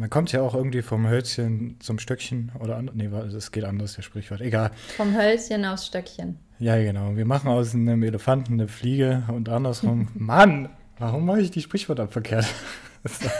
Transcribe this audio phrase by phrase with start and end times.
[0.00, 2.96] Man kommt ja auch irgendwie vom Hölzchen zum Stöckchen oder anders.
[2.96, 4.40] Nee, es geht anders, der Sprichwort.
[4.40, 4.70] Egal.
[4.96, 6.38] Vom Hölzchen aufs Stöckchen.
[6.58, 7.16] Ja, genau.
[7.16, 10.08] Wir machen aus einem Elefanten eine Fliege und andersrum.
[10.14, 12.46] Mann, warum mache ich die Sprichwörter verkehrt?
[13.02, 13.30] Das ist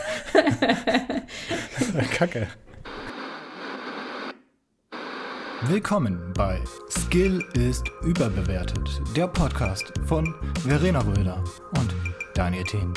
[1.94, 2.46] doch, Kacke.
[5.69, 6.58] Willkommen bei
[6.88, 10.35] Skill ist überbewertet, der Podcast von
[10.67, 11.45] Verena Röder
[11.77, 11.95] und
[12.35, 12.95] Daniel Thien.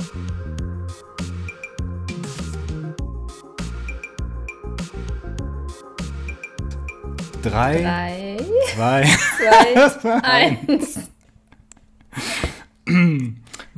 [7.44, 8.38] Drei, Drei,
[8.74, 11.10] zwei, zwei, eins.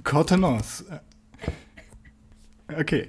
[0.03, 0.85] Cortenos.
[2.79, 3.07] Okay.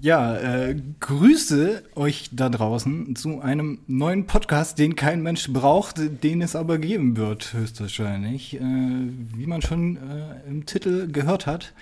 [0.00, 6.42] Ja, äh, grüße euch da draußen zu einem neuen Podcast, den kein Mensch braucht, den
[6.42, 8.54] es aber geben wird, höchstwahrscheinlich.
[8.54, 11.74] Äh, wie man schon äh, im Titel gehört hat.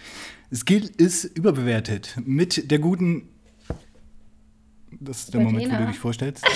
[0.55, 2.15] Skill ist überbewertet.
[2.25, 3.29] Mit der guten.
[4.91, 5.87] Das ist der Moment, wo Verena.
[5.87, 6.47] du dich vorstellst.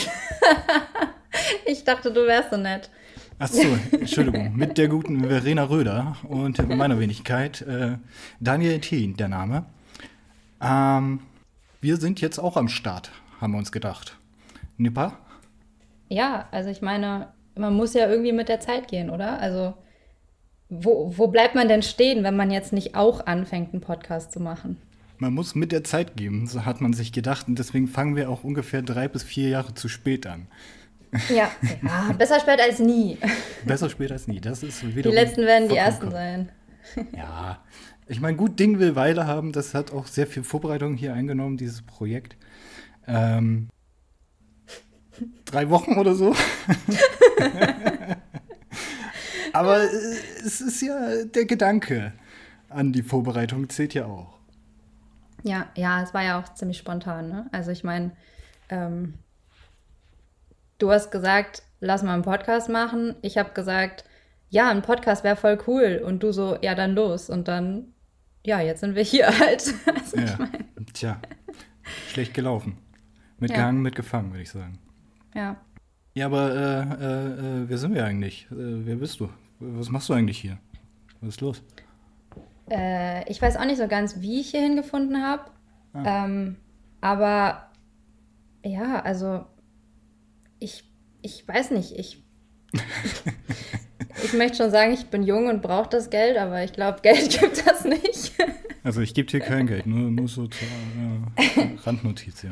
[1.67, 2.91] Ich dachte, du wärst so nett.
[3.39, 4.57] Achso, Entschuldigung.
[4.57, 7.99] Mit der guten Verena Röder und meiner Wenigkeit äh,
[8.41, 9.67] Daniel Thien, der Name.
[10.61, 11.21] Ähm,
[11.81, 14.17] wir sind jetzt auch am Start, haben wir uns gedacht.
[14.77, 15.17] Nippa?
[16.09, 19.39] Ja, also ich meine, man muss ja irgendwie mit der Zeit gehen, oder?
[19.39, 19.75] Also,
[20.69, 24.41] wo, wo bleibt man denn stehen, wenn man jetzt nicht auch anfängt, einen Podcast zu
[24.41, 24.79] machen?
[25.19, 27.49] Man muss mit der Zeit gehen, so hat man sich gedacht.
[27.49, 30.47] Und deswegen fangen wir auch ungefähr drei bis vier Jahre zu spät an.
[31.29, 31.51] Ja,
[31.83, 33.19] ja besser spät als nie.
[33.65, 34.41] Besser spät als nie.
[34.41, 36.51] Das ist Die wiederum letzten werden die ersten sein.
[37.17, 37.63] Ja,
[38.07, 39.53] ich meine, gut Ding will Weile haben.
[39.53, 42.37] Das hat auch sehr viel Vorbereitung hier eingenommen, dieses Projekt.
[43.07, 43.69] Ähm,
[45.45, 46.35] drei Wochen oder so.
[49.53, 49.87] Aber äh,
[50.45, 52.13] es ist ja der Gedanke
[52.69, 54.39] an die Vorbereitung zählt ja auch.
[55.43, 57.49] Ja, ja, es war ja auch ziemlich spontan, ne?
[57.53, 58.13] Also ich meine,
[58.69, 59.15] ähm,
[60.79, 63.15] du hast gesagt, lass mal einen Podcast machen.
[63.23, 64.05] Ich habe gesagt,
[64.51, 66.03] ja, ein Podcast wäre voll cool.
[66.05, 67.29] Und du so, ja, dann los.
[67.31, 67.93] Und dann,
[68.45, 69.75] ja, jetzt sind wir hier halt.
[69.95, 70.37] Also ich Ja.
[70.39, 71.21] mein, Tja,
[72.09, 72.79] schlecht gelaufen.
[73.39, 74.79] Mitgehangen, mitgefangen, würde ich sagen.
[75.35, 75.57] ja.
[76.15, 78.49] Ja, aber äh, äh, äh, wer sind wir eigentlich?
[78.51, 79.29] Äh, wer bist du?
[79.61, 80.59] Was machst du eigentlich hier?
[81.21, 81.63] Was ist los?
[82.71, 85.45] Äh, ich weiß auch nicht so ganz, wie ich hier hingefunden habe.
[85.93, 86.25] Ah.
[86.25, 86.57] Ähm,
[87.01, 87.71] aber
[88.65, 89.45] ja, also
[90.61, 90.85] ich,
[91.23, 92.23] ich weiß nicht, ich,
[94.25, 97.31] ich möchte schon sagen, ich bin jung und brauche das Geld, aber ich glaube, Geld
[97.41, 98.33] gibt das nicht.
[98.85, 102.51] Also ich gebe dir kein Geld, nur, nur so zur äh, Randnotiz, ja.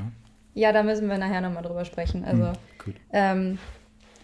[0.54, 2.24] ja, da müssen wir nachher nochmal drüber sprechen.
[2.24, 2.52] Also, Hm,
[2.84, 2.94] gut.
[3.12, 3.58] ähm,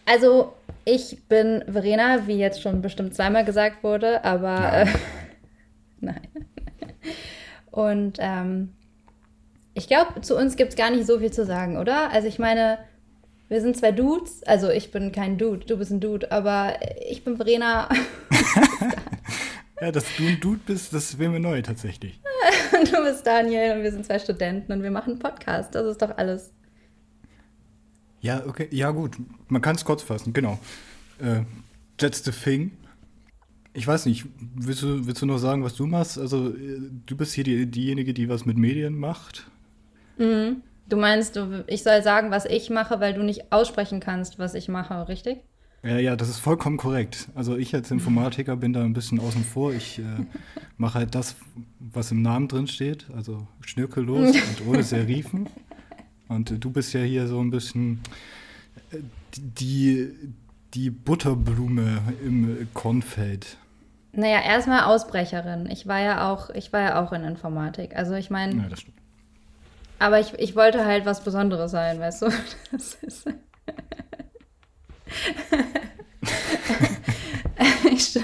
[0.04, 0.53] also
[0.84, 4.88] ich bin Verena, wie jetzt schon bestimmt zweimal gesagt wurde, aber Nein.
[4.88, 4.93] äh,
[6.00, 6.28] nein.
[7.70, 8.72] Und ähm,
[9.75, 12.10] ich glaube, zu uns gibt es gar nicht so viel zu sagen, oder?
[12.10, 12.78] Also ich meine,
[13.49, 17.25] wir sind zwei Dudes, also ich bin kein Dude, du bist ein Dude, aber ich
[17.25, 17.89] bin Verena
[19.83, 22.21] Ja, dass du ein Dude bist, das wäre mir neu tatsächlich.
[22.73, 25.75] und du bist Daniel und wir sind zwei Studenten und wir machen einen Podcast.
[25.75, 26.53] Das ist doch alles.
[28.21, 29.17] Ja, okay, ja gut,
[29.49, 30.61] man kann es kurz fassen, genau.
[31.19, 31.41] Äh,
[31.97, 32.71] that's the thing.
[33.73, 34.25] Ich weiß nicht,
[34.55, 36.17] willst du, willst du noch sagen, was du machst?
[36.17, 39.51] Also, äh, du bist hier die, diejenige, die was mit Medien macht.
[40.88, 41.38] Du meinst,
[41.69, 45.38] ich soll sagen, was ich mache, weil du nicht aussprechen kannst, was ich mache, richtig?
[45.84, 47.28] Ja, ja, das ist vollkommen korrekt.
[47.34, 49.72] Also ich als Informatiker bin da ein bisschen außen vor.
[49.72, 50.03] Ich äh,
[50.76, 51.34] mache halt das,
[51.81, 55.48] was im Namen drin steht, also schnürkellos und ohne Serifen.
[56.28, 58.00] Und äh, du bist ja hier so ein bisschen
[58.93, 58.99] äh,
[59.32, 60.12] die,
[60.75, 63.56] die Butterblume im Kornfeld.
[64.12, 65.69] Naja, erstmal Ausbrecherin.
[65.70, 67.97] Ich war ja auch, ich war ja auch in Informatik.
[67.97, 69.02] Also ich meine, Ja, das stimmt.
[70.03, 72.27] Aber ich, ich wollte halt was Besonderes sein, weißt du?
[72.73, 73.25] Das ist
[77.93, 78.19] ich,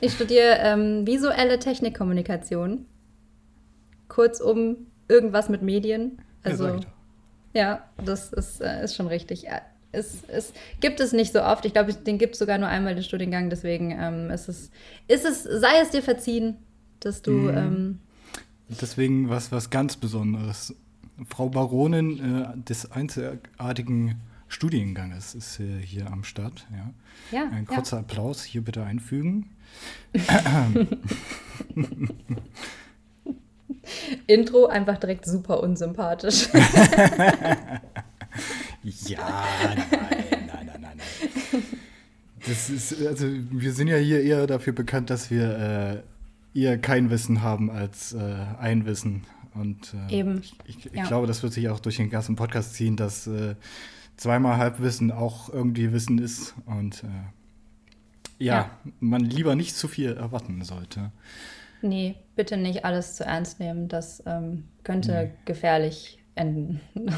[0.00, 2.86] ich studiere ähm, visuelle Technikkommunikation.
[4.08, 6.20] Kurzum, irgendwas mit Medien.
[6.42, 6.80] Also, ja,
[7.54, 9.46] ja, das ist, äh, ist schon richtig.
[9.90, 11.64] Es, es gibt es nicht so oft.
[11.64, 13.50] Ich glaube, den gibt es sogar nur einmal den Studiengang.
[13.50, 14.70] Deswegen ähm, ist, es,
[15.08, 16.58] ist es, sei es dir verziehen,
[17.00, 17.32] dass du.
[17.32, 17.56] Mhm.
[17.56, 17.98] Ähm,
[18.80, 20.74] Deswegen was, was ganz Besonderes.
[21.28, 26.66] Frau Baronin äh, des einzigartigen Studienganges ist äh, hier am Start.
[26.70, 26.90] Ja.
[27.38, 27.74] ja, Ein ja.
[27.74, 29.50] kurzer Applaus hier bitte einfügen.
[34.26, 36.48] Intro einfach direkt super unsympathisch.
[38.82, 41.62] Ja, nein, nein, nein, nein, nein.
[42.46, 46.02] Das ist, also wir sind ja hier eher dafür bekannt, dass wir
[46.54, 48.18] äh, eher kein Wissen haben als äh,
[48.58, 49.24] ein Wissen.
[49.54, 50.42] Und äh, Eben.
[50.66, 51.04] ich, ich, Ja.
[51.06, 53.54] glaube, das wird sich auch durch den ganzen Podcast ziehen, dass äh,
[54.16, 57.08] zweimal Halbwissen auch irgendwie Wissen ist und äh,
[58.38, 58.70] ja, Ja.
[59.00, 61.12] man lieber nicht zu viel erwarten sollte.
[61.82, 63.88] Nee, bitte nicht alles zu ernst nehmen.
[63.88, 66.80] Das ähm, könnte gefährlich enden.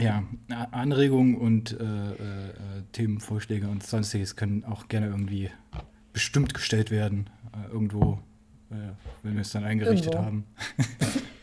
[0.00, 0.24] Ja,
[0.70, 2.52] Anregungen und äh, äh, äh,
[2.92, 5.50] Themenvorschläge und sonstiges können auch gerne irgendwie
[6.14, 7.28] bestimmt gestellt werden.
[7.70, 8.18] Irgendwo,
[9.22, 10.24] wenn wir es dann eingerichtet Irgendwo.
[10.24, 10.44] haben.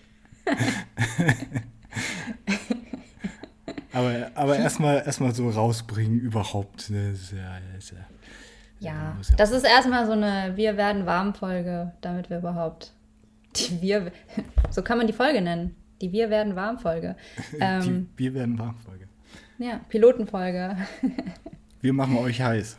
[3.94, 6.90] aber aber erstmal erstmal so rausbringen überhaupt.
[6.90, 7.94] ne, ist ja, ist
[8.80, 12.94] ja, das ist erstmal so eine Wir werden warm Folge, damit wir überhaupt
[13.56, 14.12] die Wir,
[14.70, 15.76] so kann man die Folge nennen.
[16.02, 17.16] Die Wir werden warm Folge.
[17.60, 19.08] Ähm, die, wir werden Warmfolge.
[19.60, 20.76] ja, Pilotenfolge.
[21.82, 22.78] Wir machen euch heiß.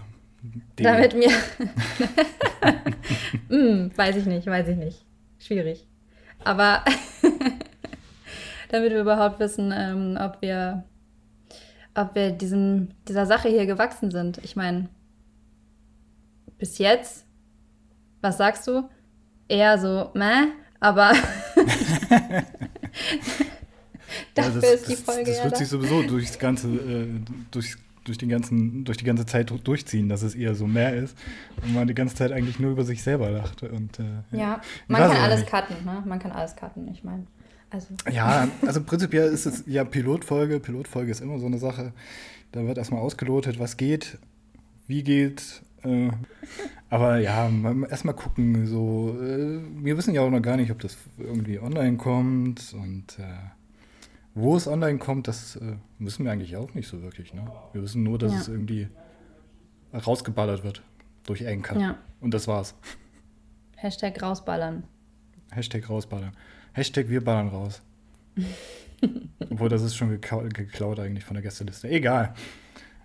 [0.79, 1.29] Den- Damit mir.
[3.49, 5.05] hm, weiß ich nicht, weiß ich nicht.
[5.41, 5.89] Schwierig.
[6.45, 6.85] Aber
[8.73, 10.85] damit wir überhaupt wissen, ähm, ob wir,
[11.95, 14.39] ob wir diesem, dieser Sache hier gewachsen sind.
[14.43, 14.89] Ich meine,
[16.59, 17.25] bis jetzt,
[18.21, 18.89] was sagst du?
[19.49, 20.47] Eher so, meh,
[20.81, 21.13] aber
[24.37, 25.59] Ja, dafür das, ist die das- Folge Das ja wird da.
[25.59, 27.07] sich sowieso durchs ganze, äh,
[27.51, 31.17] durch, durch, den ganzen, durch die ganze Zeit durchziehen, dass es eher so mehr ist
[31.63, 33.63] und man die ganze Zeit eigentlich nur über sich selber lacht.
[33.63, 35.51] Und, äh, Ja, Ich man kann alles nicht.
[35.51, 36.03] cutten, ne?
[36.07, 37.27] Man kann alles cutten, ich meine.
[37.73, 40.61] Also, Ja, also prinzipiell ist es ja Pilotfolge.
[40.61, 41.93] Pilotfolge ist immer so eine Sache.
[42.53, 44.19] Da wird erstmal ausgelotet, was geht,
[44.87, 45.63] wie geht.
[45.83, 46.11] Äh,
[46.91, 47.51] aber ja,
[47.89, 48.67] erstmal gucken.
[48.67, 53.19] So, äh, wir wissen ja auch noch gar nicht, ob das irgendwie online kommt und
[53.19, 53.23] äh,
[54.35, 57.33] wo es online kommt, das äh, wissen wir eigentlich auch nicht so wirklich.
[57.35, 57.47] Ne?
[57.73, 58.39] Wir wissen nur, dass Ja.
[58.41, 58.89] es irgendwie
[59.95, 60.83] rausgeballert wird
[61.25, 61.79] durch Anchor.
[61.81, 61.95] Ja.
[62.21, 62.75] Und das war's.
[63.77, 64.85] Hashtag rausballern.
[65.51, 66.33] Hashtag rausballern.
[66.73, 67.83] Hashtag wir ballern raus.
[69.51, 71.89] Obwohl, das ist schon gekau geklaut eigentlich von der Gästeliste.
[71.89, 72.35] Egal.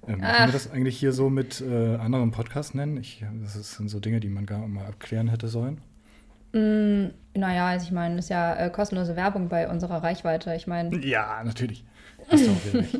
[0.07, 0.35] Ähm, Ach.
[0.37, 2.97] können wir das eigentlich hier so mit äh, anderen Podcasts nennen?
[2.97, 5.81] Ich, das sind so Dinge, die man gar mal abklären hätte sollen.
[6.53, 10.55] Mm, naja, also ich meine, das ist ja äh, kostenlose Werbung bei unserer Reichweite.
[10.55, 11.83] Ich meine, Ja, natürlich.
[12.29, 12.99] Hast du auch wieder recht.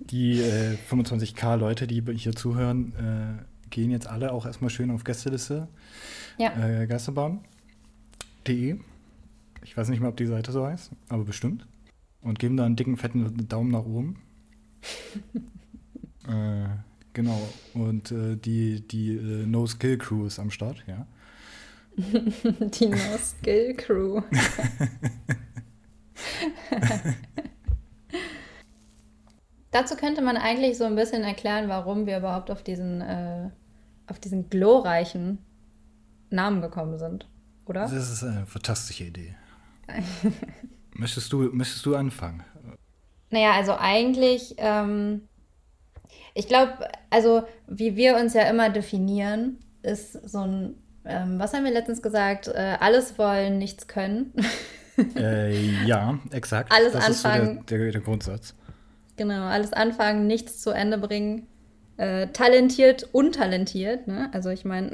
[0.00, 5.04] Die äh, 25k Leute, die hier zuhören, äh, gehen jetzt alle auch erstmal schön auf
[5.04, 5.68] Gästeliste.
[6.38, 8.78] ja, Äh, Geisterbahn.de.
[9.64, 11.66] Ich weiß nicht mehr, ob die Seite so heißt, aber bestimmt.
[12.20, 14.22] Und geben da einen dicken, fetten Daumen nach oben.
[16.28, 16.68] äh,
[17.12, 17.40] genau.
[17.72, 21.06] Und äh, die, die äh, No-Skill-Crew ist am Start, ja.
[21.96, 24.22] die No-Skill-Crew.
[29.70, 33.50] Dazu könnte man eigentlich so ein bisschen erklären, warum wir überhaupt auf diesen, äh,
[34.06, 35.38] auf diesen glorreichen
[36.30, 37.26] Namen gekommen sind,
[37.66, 37.80] oder?
[37.80, 39.34] Das ist eine fantastische Idee.
[40.94, 42.42] möchtest, du, möchtest du anfangen?
[43.30, 45.22] Naja, also eigentlich, ähm,
[46.34, 46.72] ich glaube,
[47.10, 52.00] also wie wir uns ja immer definieren, ist so ein, ähm, was haben wir letztens
[52.02, 52.48] gesagt?
[52.48, 54.32] Äh, alles wollen, nichts können.
[55.16, 56.72] äh, ja, exakt.
[56.72, 57.48] Alles das anfangen.
[57.50, 58.54] ist so der, der, der Grundsatz.
[59.16, 61.46] genau, alles anfangen, nichts zu Ende bringen.
[61.96, 64.28] Äh, talentiert, untalentiert, ne?
[64.32, 64.90] Also ich meine,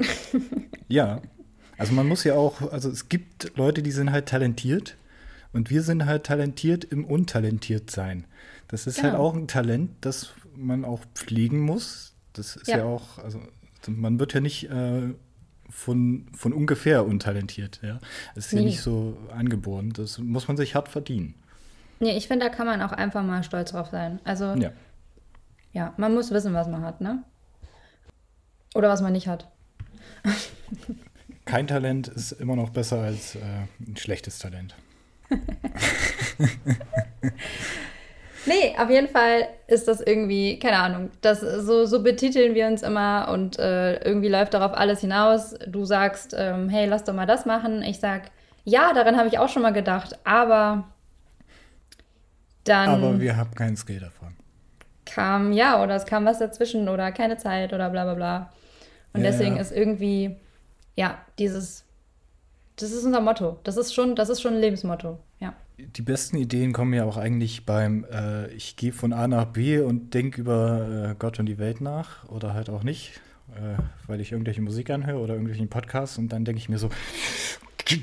[0.87, 1.21] Ja,
[1.81, 4.95] also man muss ja auch, also es gibt Leute, die sind halt talentiert
[5.53, 8.25] und wir sind halt talentiert im Untalentiert-Sein.
[8.67, 9.23] Das ist halt Genau.
[9.25, 12.13] auch ein Talent, das man auch pflegen muss.
[12.33, 12.83] Das ist ja, Ja.
[12.85, 13.41] auch, also
[13.87, 15.13] man wird ja nicht äh,
[15.69, 17.99] von, von ungefähr untalentiert, ja.
[18.35, 18.65] Das ist ja Nee.
[18.65, 19.91] nicht so angeboren.
[19.93, 21.35] Das muss man sich hart verdienen.
[21.99, 24.19] nee, ich finde, da kann man auch einfach mal stolz drauf sein.
[24.23, 24.71] Also Ja.
[25.73, 27.23] ja, man muss wissen, was man hat, ne?
[28.75, 29.49] Oder was man nicht hat.
[31.51, 33.39] Kein Talent ist immer noch besser als äh,
[33.85, 34.73] ein schlechtes Talent.
[38.45, 42.81] Nee, auf jeden Fall ist das irgendwie, keine Ahnung, das, so, so betiteln wir uns
[42.81, 45.53] immer und äh, irgendwie läuft darauf alles hinaus.
[45.67, 47.83] Du sagst, ähm, hey, lass doch mal das machen.
[47.83, 48.31] Ich sag,
[48.63, 50.85] ja, daran habe ich auch schon mal gedacht, aber
[52.63, 54.35] dann Aber wir haben keinen Skill davon.
[55.05, 58.53] kam, ja, oder es kam was dazwischen oder keine Zeit oder bla bla bla.
[59.13, 59.61] Und Ja, deswegen ja.
[59.61, 60.35] ist irgendwie,
[60.95, 61.83] ja, dieses,
[62.75, 63.59] das ist unser Motto.
[63.63, 65.53] Das ist schon, das ist schon ein Lebensmotto, ja.
[65.77, 69.79] Die besten Ideen kommen ja auch eigentlich beim, äh, ich gehe von A nach B
[69.79, 73.19] und denke über äh, Gott und die Welt nach oder halt auch nicht,
[73.55, 76.89] äh, weil ich irgendwelche Musik anhöre oder irgendwelchen Podcasts und dann denke ich mir so,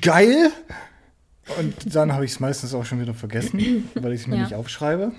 [0.00, 0.50] geil!
[1.58, 4.42] Und dann habe ich es meistens auch schon wieder vergessen, weil ich es mir Ja.
[4.42, 5.12] nicht aufschreibe.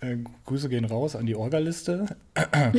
[0.00, 2.16] Äh, Grüße gehen raus an die Orgaliste.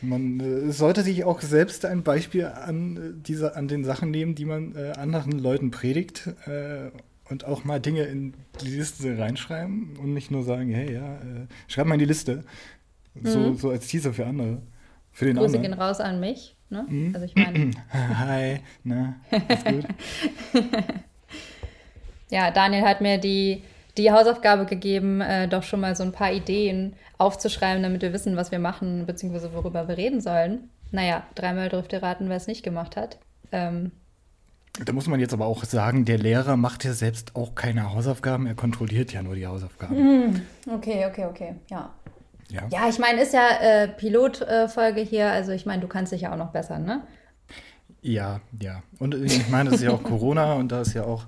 [0.00, 4.34] Man äh, sollte sich auch selbst ein Beispiel an, äh, diese, an den Sachen nehmen,
[4.34, 6.90] die man äh, anderen Leuten predigt äh,
[7.30, 11.46] und auch mal Dinge in die Liste reinschreiben und nicht nur sagen, hey, ja, äh,
[11.68, 12.44] schreib mal in die Liste.
[13.22, 13.56] So, Mhm.
[13.56, 14.62] so als Teaser für andere.
[15.10, 15.62] Für den Grüße anderen.
[15.72, 16.56] gehen raus an mich.
[16.70, 16.86] Ne?
[16.88, 17.14] Mhm.
[17.14, 19.16] Also ich meine, Hi, na,
[19.48, 19.86] ist gut.
[22.30, 23.62] ja, Daniel hat mir die,
[23.98, 28.36] die Hausaufgabe gegeben, äh, doch schon mal so ein paar Ideen aufzuschreiben, damit wir wissen,
[28.36, 30.70] was wir machen, beziehungsweise worüber wir reden sollen.
[30.90, 33.18] Naja, dreimal dürft ihr raten, wer es nicht gemacht hat.
[33.52, 33.92] Ähm,
[34.84, 38.46] Da muss man jetzt aber auch sagen, der Lehrer macht ja selbst auch keine Hausaufgaben,
[38.46, 40.42] er kontrolliert ja nur die Hausaufgaben.
[40.74, 41.90] okay, okay, okay, ja.
[42.50, 42.62] Ja.
[42.70, 46.32] Ja, ich meine, ist ja äh, Pilotfolge hier, also ich meine, du kannst dich ja
[46.32, 47.02] auch noch bessern, ne?
[48.02, 48.82] Ja, ja.
[48.98, 51.24] Und ich meine, es ist ja auch Corona und da ist ja auch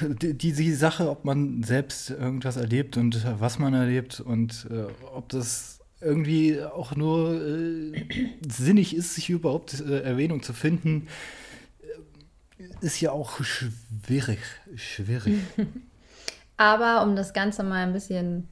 [0.00, 4.86] die, die, die Sache, ob man selbst irgendwas erlebt und was man erlebt und äh,
[5.14, 8.06] ob das irgendwie auch nur äh,
[8.48, 11.08] sinnig ist, sich überhaupt äh, Erwähnung zu finden,
[12.58, 14.38] äh, ist ja auch schwierig.
[14.76, 15.40] Schwierig.
[16.56, 18.48] Aber um das Ganze mal ein bisschen,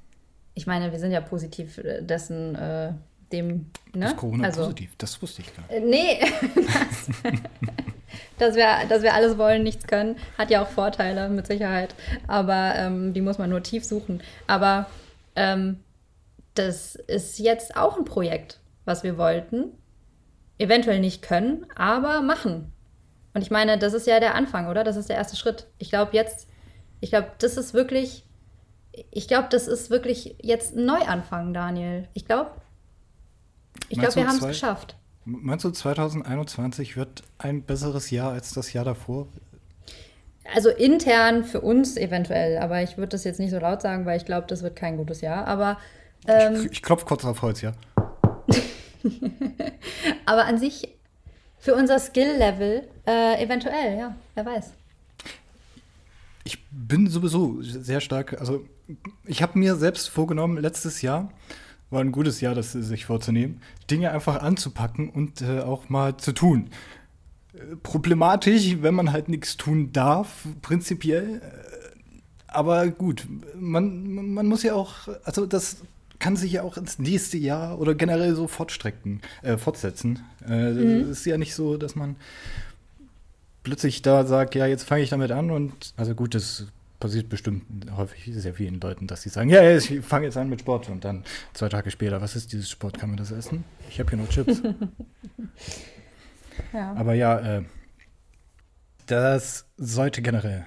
[0.55, 2.93] ich meine, wir sind ja positiv dessen, äh,
[3.33, 4.07] dem, ne?
[4.07, 4.95] Ist Corona also, positiv?
[4.99, 5.73] Das wusste ich gar nicht.
[5.73, 6.21] Äh, Nee,
[6.55, 7.33] das,
[8.39, 11.95] dass, wir, dass wir alles wollen, nichts können, hat ja auch Vorteile mit Sicherheit,
[12.27, 14.23] aber ähm, die muss man nur tief suchen.
[14.47, 14.87] Aber
[15.37, 15.81] ähm,
[16.55, 19.73] das ist jetzt auch ein Projekt, was wir wollten,
[20.59, 22.73] eventuell nicht können, aber machen.
[23.35, 24.85] Und ich meine, das ist ja der Anfang, oder?
[24.85, 25.67] Das ist der erste Schritt.
[25.79, 26.49] Ich glaube jetzt,
[27.01, 28.25] ich glaube, das ist wirklich,
[29.11, 32.09] ich glaube, das ist wirklich jetzt ein Neuanfang, Daniel.
[32.15, 32.51] Ich glaube,
[33.89, 34.97] ich glaube, wir haben es geschafft.
[35.31, 39.29] Meinst du, 2021 wird ein besseres Jahr als das Jahr davor?
[40.55, 44.17] Also intern für uns eventuell, aber ich würde das jetzt nicht so laut sagen, weil
[44.17, 45.47] ich glaube, das wird kein gutes Jahr.
[45.47, 45.77] Aber,
[46.27, 47.75] ähm, ich ich klopfe kurz auf Holz, ja.
[50.25, 50.97] aber an sich
[51.59, 54.73] für unser Skill-Level äh, eventuell, ja, wer weiß.
[56.45, 58.65] Ich bin sowieso sehr stark, also
[59.27, 61.31] ich habe mir selbst vorgenommen, letztes Jahr,
[61.91, 66.33] war ein gutes Jahr, das sich vorzunehmen, Dinge einfach anzupacken und äh, auch mal zu
[66.33, 66.69] tun.
[67.83, 71.41] Problematisch, wenn man halt nichts tun darf, prinzipiell.
[71.43, 73.27] äh, Aber gut,
[73.59, 75.79] man, man muss ja auch, also das
[76.19, 80.21] kann sich ja auch ins nächste Jahr oder generell so fortstrecken, äh, fortsetzen.
[80.49, 82.17] Äh, Es ist ja nicht so, dass man
[83.63, 86.67] plötzlich da sagt, ja, jetzt fange ich damit an und also gut, das
[86.99, 87.65] passiert bestimmt
[87.97, 91.05] häufig sehr vielen Leuten, dass sie sagen, ja, ich fange jetzt an mit Sport und
[91.05, 93.65] dann zwei Tage später, was ist dieses Sport, kann man das essen?
[93.89, 94.63] Ich habe hier noch Chips.
[96.73, 96.93] Ja.
[96.95, 97.63] Aber ja, äh,
[99.07, 100.67] das sollte generell.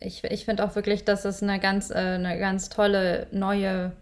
[0.00, 3.92] Ich, ich finde auch wirklich, dass es eine ganz, äh, eine ganz tolle neue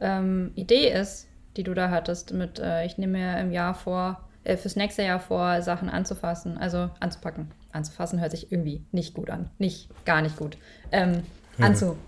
[0.00, 2.32] ähm, Idee ist, die du da hattest.
[2.32, 6.58] Mit, äh, ich nehme mir im Jahr vor, äh, fürs nächste Jahr vor, Sachen anzufassen,
[6.58, 7.50] also anzupacken.
[7.72, 9.50] Anzufassen hört sich irgendwie nicht gut an.
[9.58, 10.56] Nicht, gar nicht gut.
[10.90, 11.22] Ähm,
[11.58, 11.66] Ja.
[11.66, 12.02] anzupacken.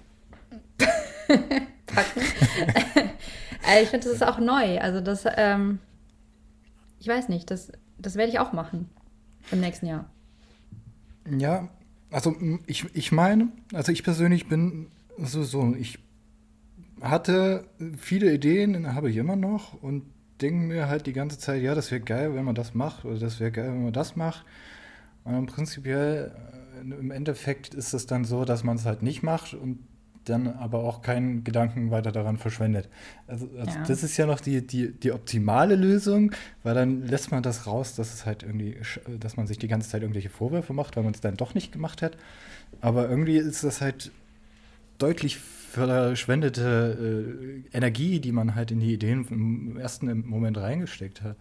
[3.68, 4.78] äh, ich finde, das ist auch neu.
[4.80, 5.78] Also das, ähm,
[6.98, 8.88] ich weiß nicht, das, das werde ich auch machen
[9.50, 10.10] im nächsten Jahr.
[11.30, 11.68] Ja,
[12.10, 12.34] also
[12.66, 14.88] ich, ich meine, also ich persönlich bin
[15.18, 15.98] so, so, ich
[17.00, 17.66] hatte
[17.98, 20.04] viele Ideen, habe ich immer noch und
[20.44, 23.18] denke mir halt die ganze Zeit, ja, das wäre geil, wenn man das macht oder
[23.18, 24.44] das wäre geil, wenn man das macht.
[25.24, 26.32] Und prinzipiell,
[26.76, 29.78] äh, im Endeffekt ist es dann so, dass man es halt nicht macht und
[30.24, 32.88] dann aber auch keinen Gedanken weiter daran verschwendet.
[33.26, 33.84] Also, also Ja.
[33.86, 36.32] das ist ja noch die, die, die optimale Lösung,
[36.62, 38.78] weil dann lässt man das raus, dass es halt irgendwie,
[39.20, 41.72] dass man sich die ganze Zeit irgendwelche Vorwürfe macht, weil man es dann doch nicht
[41.72, 42.16] gemacht hat.
[42.80, 44.12] Aber irgendwie ist das halt
[44.98, 45.38] deutlich
[45.74, 51.36] verschwendete äh, Energie, die man halt in die Ideen im ersten Moment reingesteckt hat.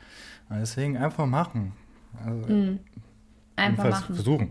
[0.50, 1.74] Und deswegen einfach machen.
[2.25, 2.80] Also, Mhm.
[3.56, 4.16] Einfach machen.
[4.16, 4.50] Versuchen.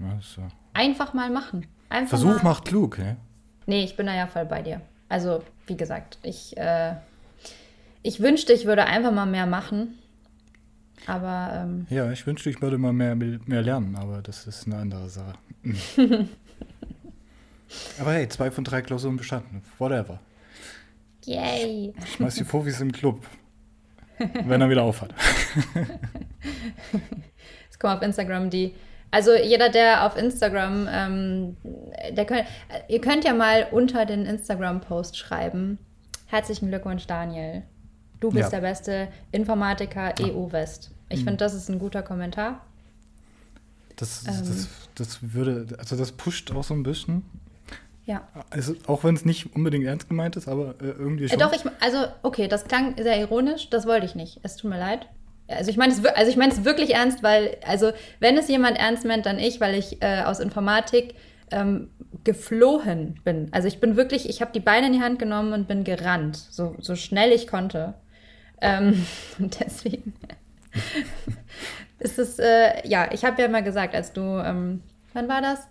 [0.00, 0.42] Ja, so.
[0.74, 1.66] Einfach mal machen.
[1.88, 2.50] Einfach Versuch mal.
[2.50, 3.16] macht klug, ne?
[3.66, 4.80] Nee, ich bin da ja voll bei dir.
[5.08, 6.94] Also, wie gesagt, ich, äh,
[8.02, 9.94] ich wünschte, ich würde einfach mal mehr machen.
[11.06, 14.76] Aber ähm, Ja, ich wünschte, ich würde mal mehr, mehr lernen, aber das ist eine
[14.76, 15.34] andere Sache.
[18.00, 19.62] aber hey, zwei von drei Klausuren bestanden.
[19.78, 20.20] Whatever.
[21.24, 21.92] yay.
[22.16, 23.24] Schmeiß die Profis im Club.
[24.18, 25.14] Wenn er wieder aufhat.
[27.70, 28.74] Es kommen auf Instagram die.
[29.10, 31.56] Also jeder, der auf Instagram, ähm,
[32.10, 35.78] der könnt, äh, ihr könnt ja mal unter den Instagram-Post schreiben.
[36.26, 37.62] Herzlichen Glückwunsch, Daniel.
[38.20, 38.60] Du bist Ja.
[38.60, 40.90] der beste Informatiker EU West.
[41.08, 42.66] Ich finde, das ist ein guter Kommentar.
[43.96, 44.34] Das, Ähm.
[44.46, 47.22] das, das würde, also das pusht auch so ein bisschen.
[48.08, 48.26] Ja.
[48.48, 51.40] Also, auch wenn es nicht unbedingt ernst gemeint ist, aber äh, irgendwie Äh, schon.
[51.40, 54.40] doch, ich, also, okay, das klang sehr ironisch, das wollte ich nicht.
[54.42, 55.06] Es tut mir leid.
[55.46, 58.78] Also ich meine es also ich meine es wirklich ernst, weil, also wenn es jemand
[58.78, 61.14] ernst meint, dann ich, weil ich äh, aus Informatik
[61.50, 61.88] ähm,
[62.24, 63.48] geflohen bin.
[63.52, 66.36] Also ich bin wirklich, ich habe die Beine in die Hand genommen und bin gerannt,
[66.36, 67.94] so, so schnell ich konnte.
[68.60, 69.06] Ähm,
[69.38, 70.14] und deswegen
[71.98, 74.82] ist es, äh, ja, ich habe ja mal gesagt, als du, ähm,
[75.14, 75.66] wann war das?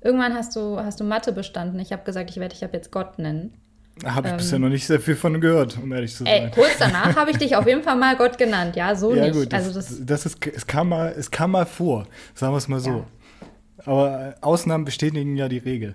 [0.00, 1.78] Irgendwann hast du, hast du Mathe bestanden.
[1.80, 3.52] Ich habe gesagt, ich werde dich ab jetzt Gott nennen.
[4.04, 6.50] Habe ich ähm, bisher noch nicht sehr viel von gehört, um ehrlich zu Ey, sein.
[6.52, 9.34] kurz danach habe ich dich auf jeden Fall mal Gott genannt, ja, so ja, nicht.
[9.34, 12.58] gut, das, also das, das ist, es kam mal, es kam mal vor, sagen wir
[12.58, 12.90] es mal so.
[12.90, 13.06] Ja.
[13.86, 15.94] Aber äh, Ausnahmen bestätigen ja die Regel.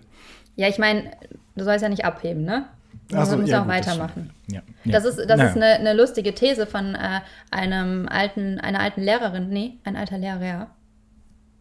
[0.57, 1.11] ja, ich meine,
[1.55, 2.65] du sollst ja nicht abheben, ne?
[3.09, 4.31] Du Ach so, musst ja, auch gut, das weitermachen.
[4.47, 4.61] Ja.
[4.85, 5.09] Das ja.
[5.09, 5.49] ist, das Naja.
[5.49, 10.17] ist eine, eine lustige These von äh, einem alten, einer alten Lehrerin, nee, ein alter
[10.17, 10.67] Lehrer, ja.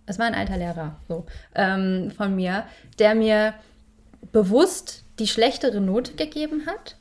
[0.07, 2.65] Es war ein alter Lehrer, so, ähm, von mir,
[2.99, 3.55] der mir
[4.33, 6.97] bewusst die schlechtere Note gegeben hat,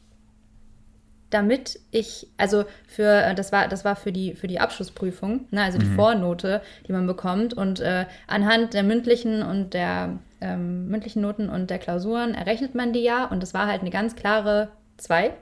[1.31, 5.63] damit ich, also für, äh, das war, das war für die, für die Abschlussprüfung, ne,
[5.63, 7.53] also die Vornote, die man bekommt.
[7.53, 12.91] Und äh, anhand der mündlichen und der ähm, mündlichen Noten und der Klausuren errechnet man
[12.91, 13.25] die ja.
[13.25, 15.33] Und das war halt eine ganz klare 2.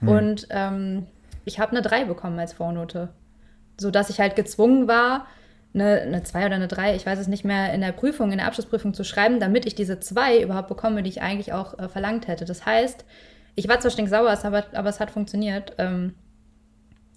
[0.00, 1.06] Und ähm,
[1.44, 3.10] ich habe eine 3 bekommen als Vornote.
[3.78, 5.26] Sodass ich halt gezwungen war,
[5.74, 8.38] eine, eine 2 oder eine 3, ich weiß es nicht mehr, in der Prüfung, in
[8.38, 11.88] der Abschlussprüfung zu schreiben, damit ich diese 2 überhaupt bekomme, die ich eigentlich auch äh,
[11.88, 12.44] verlangt hätte.
[12.44, 13.04] Das heißt,
[13.54, 15.74] ich war zwar stinksauer, aber, aber es hat funktioniert.
[15.78, 16.14] Ähm,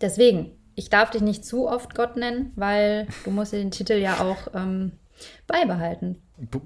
[0.02, 4.20] deswegen, ich darf dich nicht zu oft Gott nennen, weil du musst den Titel ja
[4.20, 4.94] auch ähm,
[5.48, 6.18] beibehalten.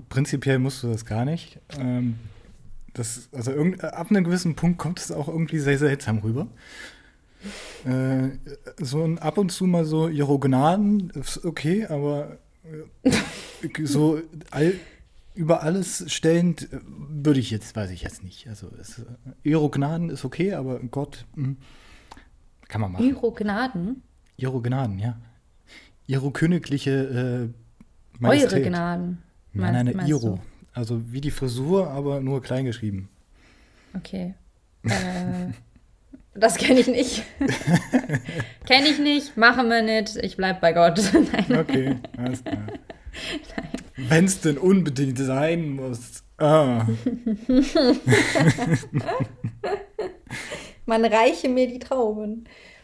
[0.10, 1.60] Prinzipiell musst du das gar nicht.
[1.78, 2.16] Ähm,
[2.94, 3.52] das, also
[3.82, 6.48] ab einem gewissen Punkt kommt es auch irgendwie sehr seltsam rüber.
[7.86, 8.38] Äh,
[8.84, 12.38] so ein ab und zu mal so ihre Gnaden ist okay, aber
[13.04, 13.12] äh,
[13.84, 14.22] so
[14.52, 14.74] all,
[15.34, 18.48] über alles stellend äh, würde ich jetzt, weiß ich jetzt nicht.
[18.48, 19.02] Also es,
[19.44, 21.58] ihre Gnaden ist okay, aber Gott hm,
[22.68, 23.06] kann man machen.
[23.06, 24.02] Ihre Gnaden,
[24.38, 25.18] Ihre Gnaden, ja.
[26.08, 28.54] Ihre königliche äh, Majestät.
[28.54, 29.22] eure Gnaden.
[29.54, 30.40] Nein, eine meinst Iro.
[30.74, 33.10] Also wie die Frisur, aber nur klein geschrieben.
[33.94, 34.36] Okay.
[34.88, 35.52] Äh,
[36.36, 37.24] das kenne ich nicht.
[38.66, 41.02] kenne ich nicht, machen wir nicht, ich bleib bei Gott.
[41.14, 41.60] Nein.
[41.60, 42.68] Okay, alles klar.
[43.96, 46.22] Wenn es denn unbedingt sein muss.
[46.38, 46.86] Ah,
[50.86, 52.44] Man reiche mir die Trauben.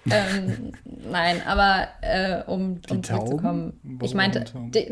[0.10, 3.80] ähm, nein, aber äh, um, um zurückzukommen.
[4.02, 4.90] Ich meinte, die,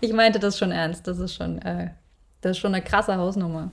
[0.00, 1.06] ich meinte das schon ernst.
[1.06, 1.90] Das ist schon, äh,
[2.40, 3.70] das ist schon eine krasse Hausnummer.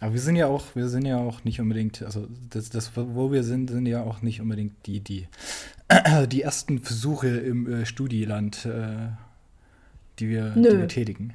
[0.00, 3.32] Aber wir sind ja auch, wir sind ja auch nicht unbedingt, also das, das wo
[3.32, 5.26] wir sind, sind ja auch nicht unbedingt die, die,
[6.30, 9.08] die ersten Versuche im äh, Studieland, äh,
[10.18, 11.34] die, wir, die wir tätigen.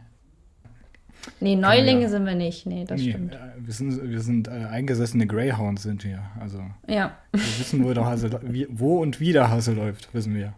[1.39, 2.09] Nee, Neulinge ja.
[2.09, 2.65] sind wir nicht.
[2.65, 3.35] Nee, das Nee, stimmt.
[3.35, 6.23] äh, wir sind, wir sind äh, eingesessene Greyhounds sind wir.
[6.39, 10.53] Also Ja, wir wissen, wo, der Hase, wo und wie der Hase läuft, wissen wir.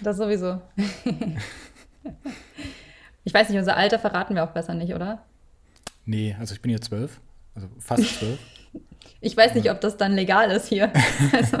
[0.00, 0.60] das sowieso.
[3.24, 5.24] ich weiß nicht, unser Alter verraten wir auch besser nicht, oder?
[6.06, 7.20] Nee, also ich bin jetzt zwölf,
[7.62, 8.38] also fast zwölf.
[9.20, 10.92] Ich weiß nicht, ob das dann legal ist hier.
[11.32, 11.58] Also,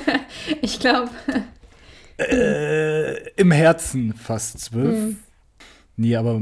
[0.62, 1.10] ich glaube,
[2.18, 4.96] äh, Im Herzen fast zwölf.
[4.96, 5.16] Hm.
[5.96, 6.40] Nee, aber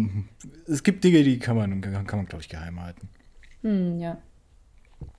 [0.66, 3.09] es gibt Dinge, die kann man, kann man glaube ich, geheim halten.
[3.62, 4.16] hm, ja.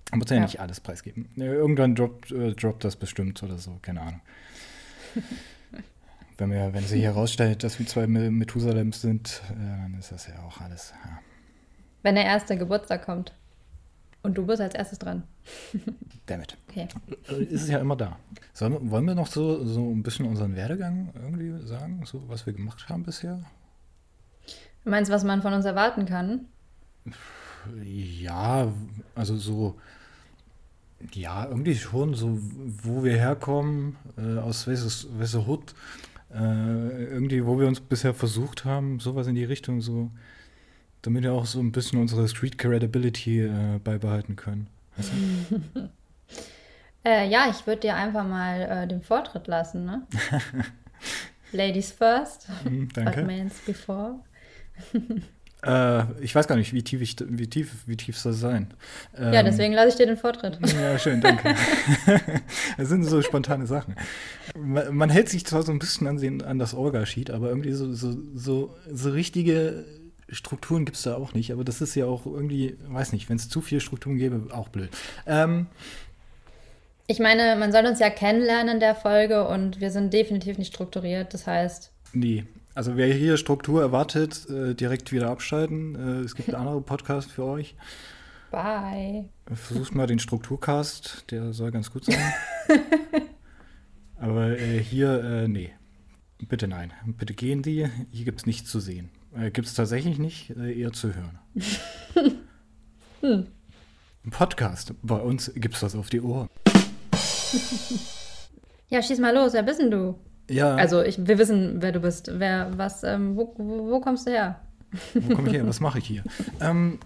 [0.09, 0.41] Man muss ja, Ja.
[0.43, 1.29] nicht alles preisgeben.
[1.35, 4.21] Irgendwann droppt, äh, droppt das bestimmt oder so, keine Ahnung.
[6.37, 10.27] wenn, wir, wenn sich herausstellt, dass wir zwei Me- Methusalems sind, äh, dann ist das
[10.27, 10.93] ja auch alles.
[11.03, 11.19] Ja.
[12.03, 13.33] Wenn der erste Geburtstag kommt.
[14.27, 15.23] Und du bist als erstes dran.
[16.25, 16.57] Damit.
[16.67, 16.89] Okay.
[17.29, 18.17] Äh, Ist es ja immer da.
[18.51, 22.51] Sollen wollen wir noch so, so ein bisschen unseren Werdegang irgendwie sagen, so was wir
[22.51, 23.39] gemacht haben bisher?
[24.83, 26.41] Du meinst, was man von uns erwarten kann?
[27.81, 28.67] Ja,
[29.15, 29.79] also so,
[31.13, 32.37] ja, irgendwie schon so,
[32.83, 35.73] wo wir herkommen, äh, aus welches, welcher Hut,
[36.33, 40.11] äh, irgendwie, wo wir uns bisher versucht haben, sowas in die Richtung, so,
[41.07, 44.67] damit wir auch so ein bisschen unsere Street Credibility äh, beibehalten können.
[44.97, 45.11] Weißt
[45.49, 45.89] du?
[47.05, 50.05] Äh, ja, ich würde dir einfach mal äh, den Vortritt lassen, ne?
[51.53, 53.23] Ladies first, but danke.
[53.23, 54.15] mans before.
[55.63, 58.73] Äh, ich weiß gar nicht, wie tief, ich, wie tief, wie tief soll es sein?
[59.17, 60.59] ja, Ähm, deswegen lasse ich dir den Vortritt.
[60.73, 61.55] Ja, schön, danke.
[62.77, 63.95] das sind so spontane Sachen.
[64.57, 67.71] Man, man hält sich zwar so ein bisschen an, den, an das Orga-Sheet, aber irgendwie
[67.71, 69.85] so, so, so, so richtige
[70.29, 71.51] Strukturen gibt es da auch nicht.
[71.51, 74.69] Aber das ist ja auch irgendwie, weiß nicht, wenn es zu viele Strukturen gäbe, auch
[74.69, 74.89] blöd.
[75.25, 75.67] Ähm,
[77.07, 80.73] Ich meine, man soll uns ja kennenlernen in der Folge und wir sind definitiv nicht
[80.73, 81.33] strukturiert.
[81.33, 85.95] Das heißt, nee, Also wer hier Struktur erwartet, äh, direkt wieder abschalten.
[85.95, 87.75] Äh, es gibt andere Podcasts für euch.
[88.51, 89.29] Bye.
[89.53, 92.33] Versucht mal den Strukturcast, der soll ganz gut sein.
[94.17, 95.71] Aber äh, hier, äh, nee.
[96.47, 96.93] Bitte nein.
[97.05, 97.87] Bitte gehen Sie.
[98.11, 99.09] Hier gibt es nichts zu sehen.
[99.39, 101.39] Äh, gibt es tatsächlich nicht, äh, eher zu hören.
[103.21, 103.47] hm.
[104.25, 104.93] Ein Podcast.
[105.03, 106.49] Bei uns gibt es was auf die Ohren.
[108.89, 109.51] Ja, schieß mal los.
[109.51, 110.15] Wer bist denn du?
[110.49, 110.75] Ja.
[110.75, 112.31] Also ich, wir wissen, wer du bist.
[112.33, 114.61] Wer, was, ähm, wo, wo, wo kommst du her?
[115.13, 115.67] Wo komme ich her?
[115.67, 116.23] Was mache ich hier?
[116.61, 116.97] ähm,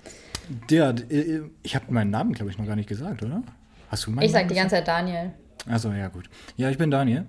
[0.69, 3.41] der, äh, ich habe meinen Namen, glaube ich, noch gar nicht gesagt, oder?
[3.89, 5.31] Hast du meinen Ich sag Namen die ganze Zeit Daniel.
[5.65, 6.29] Also ja, gut.
[6.55, 7.25] Ja, ich bin Daniel.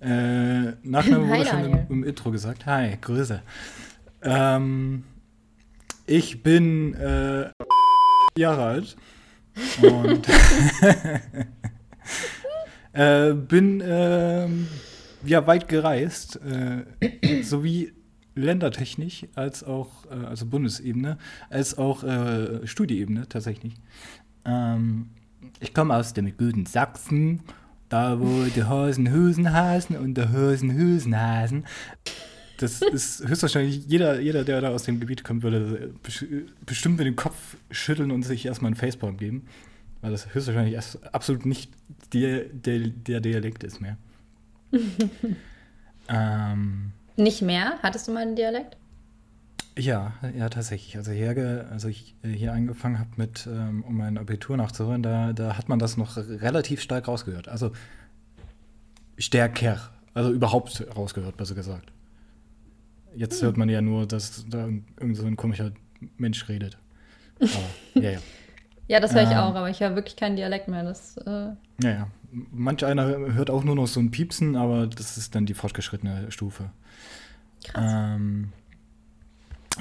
[0.00, 2.64] Äh, Nachname Hi, wurde schon im, im Intro gesagt.
[2.66, 3.42] Hi, Grüße.
[4.26, 5.04] Ähm,
[6.04, 7.48] ich bin äh,
[8.36, 8.96] Jahre alt
[9.80, 10.28] und
[12.92, 14.66] äh, bin ähm,
[15.24, 17.92] ja weit gereist, äh, sowie
[18.34, 23.74] ländertechnisch als auch, äh, also Bundesebene, als auch äh, Studieebene tatsächlich.
[24.44, 25.10] Ähm,
[25.60, 27.42] ich komme aus dem guten Sachsen,
[27.88, 31.64] da wo die Hasen Hüsen hasen und der Hüsen Hüsen hasen.
[32.58, 36.24] Das ist höchstwahrscheinlich jeder, jeder, der da aus dem Gebiet kommt, würde bes-
[36.64, 39.46] bestimmt mit dem Kopf schütteln und sich erstmal einen Facepalm geben.
[40.00, 40.78] Weil das höchstwahrscheinlich
[41.12, 41.70] absolut nicht
[42.12, 43.96] der, der, der Dialekt ist mehr.
[46.08, 47.74] ähm, Nicht mehr?
[47.82, 48.76] Hattest du mal einen Dialekt?
[49.78, 50.96] ja, ja, tatsächlich.
[50.96, 55.02] Also hier, ge- als ich äh, hier angefangen habe mit, ähm, um mein Abitur nachzuholen,
[55.02, 57.48] da, da hat man das noch relativ stark rausgehört.
[57.48, 57.72] Also
[59.18, 59.78] stärker,
[60.14, 61.92] also überhaupt rausgehört, besser gesagt.
[63.16, 64.68] Jetzt hört man ja nur, dass da
[65.00, 65.72] irgend so ein komischer
[66.18, 66.78] Mensch redet.
[67.40, 67.50] Aber,
[68.02, 68.18] ja, ja.
[68.88, 69.38] Ja, das höre ich Ähm.
[69.38, 70.84] auch, aber ich höre wirklich keinen Dialekt mehr.
[70.84, 71.30] Das, äh,
[71.82, 72.08] Ja, ja.
[72.52, 76.30] Manch einer hört auch nur noch so ein Piepsen, aber das ist dann die fortgeschrittene
[76.30, 76.70] Stufe.
[77.64, 78.14] krass.
[78.16, 78.52] Ähm,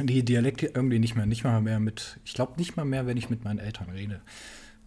[0.01, 3.15] die Dialekte irgendwie nicht mehr, nicht mal mehr mit, ich glaube nicht mal mehr, wenn
[3.17, 4.21] ich mit meinen Eltern rede,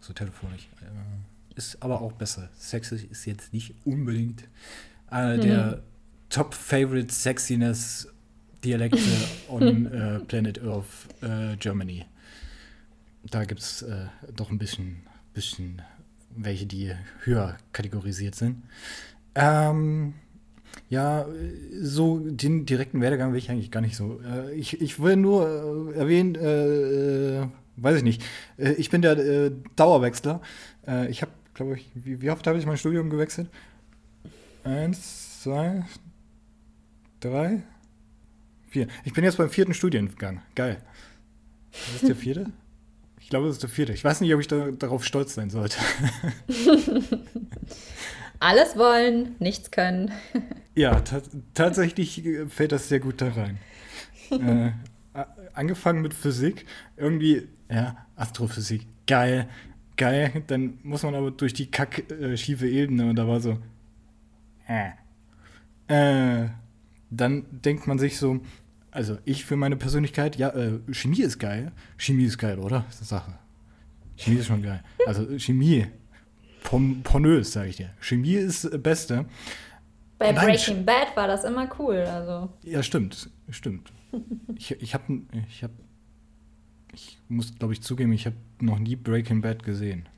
[0.00, 0.68] so telefonisch.
[0.82, 2.48] Äh, ist aber auch besser.
[2.58, 4.44] Sexy ist jetzt nicht unbedingt
[5.06, 5.82] einer der
[6.28, 8.08] Top-Favorite Sexiness
[8.64, 8.98] Dialekte
[9.48, 12.06] on äh, Planet Earth äh, Germany.
[13.30, 15.02] Da gibt es äh, doch ein bisschen,
[15.34, 15.82] bisschen
[16.36, 16.92] welche, die
[17.24, 18.62] höher kategorisiert sind.
[19.34, 20.14] Ähm,
[20.88, 21.26] ja,
[21.80, 24.20] so den direkten Werdegang will ich eigentlich gar nicht so.
[24.22, 28.22] Äh, ich, ich will nur äh, erwähnen, äh, weiß ich nicht,
[28.56, 30.40] ich bin der Dauerwechsler.
[31.10, 33.48] Ich habe, glaube ich, wie, wie oft habe ich mein Studium gewechselt?
[34.64, 35.84] Eins, zwei,
[37.20, 37.62] drei,
[38.68, 38.88] vier.
[39.04, 40.42] Ich bin jetzt beim vierten Studiengang.
[40.54, 40.78] Geil.
[41.94, 42.46] Ist der vierte?
[43.20, 43.92] Ich glaube, das ist der vierte.
[43.92, 45.76] Ich weiß nicht, ob ich da, darauf stolz sein sollte.
[48.40, 50.12] Alles wollen, nichts können.
[50.74, 51.20] Ja, ta
[51.52, 53.58] tatsächlich äh, fällt das sehr gut da rein.
[54.30, 54.70] äh,
[55.52, 56.64] angefangen mit Physik,
[56.96, 59.48] irgendwie, ja, Astrophysik, geil,
[59.98, 60.42] geil.
[60.46, 63.58] Dann muss man aber durch die kack äh, schiefe Ebene und da war so,
[64.68, 64.92] äh.
[65.88, 66.48] Äh,
[67.10, 68.40] dann denkt man sich so,
[68.90, 71.72] also ich für meine Persönlichkeit, ja, äh, Chemie ist geil.
[71.96, 72.84] Chemie ist geil, oder?
[72.88, 73.38] Das ist eine Sache.
[74.16, 74.82] Chemie ist schon geil.
[75.06, 75.86] Also Chemie,
[76.64, 77.90] pon pornös, sage ich dir.
[78.00, 79.26] Chemie ist äh, Beste.
[80.18, 81.98] Bei Nein, Breaking Bad war das immer cool.
[81.98, 82.50] Also.
[82.62, 83.92] Ja, stimmt, stimmt.
[84.56, 85.74] Ich, ich habe, ich habe,
[86.92, 90.08] ich muss, glaube ich, zugeben, ich habe noch nie Breaking Bad gesehen.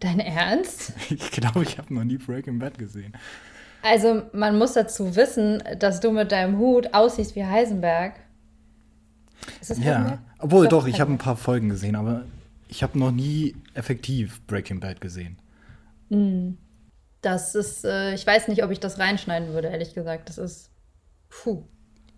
[0.00, 0.94] Dein Ernst?
[1.10, 3.12] Ich glaube, ich habe noch nie Breaking Bad gesehen.
[3.82, 8.14] Also, man muss dazu wissen, dass du mit deinem Hut aussiehst wie Heisenberg.
[9.60, 10.18] Ist das Ja, Heisenberg?
[10.38, 12.24] obwohl Doch, doch, ich habe ein paar Folgen gesehen, aber
[12.68, 15.38] ich habe noch nie effektiv Breaking Bad gesehen.
[17.22, 20.28] Das ist, äh, ich weiß nicht, ob ich das reinschneiden würde, ehrlich gesagt.
[20.28, 20.70] Das ist.
[21.28, 21.64] Puh.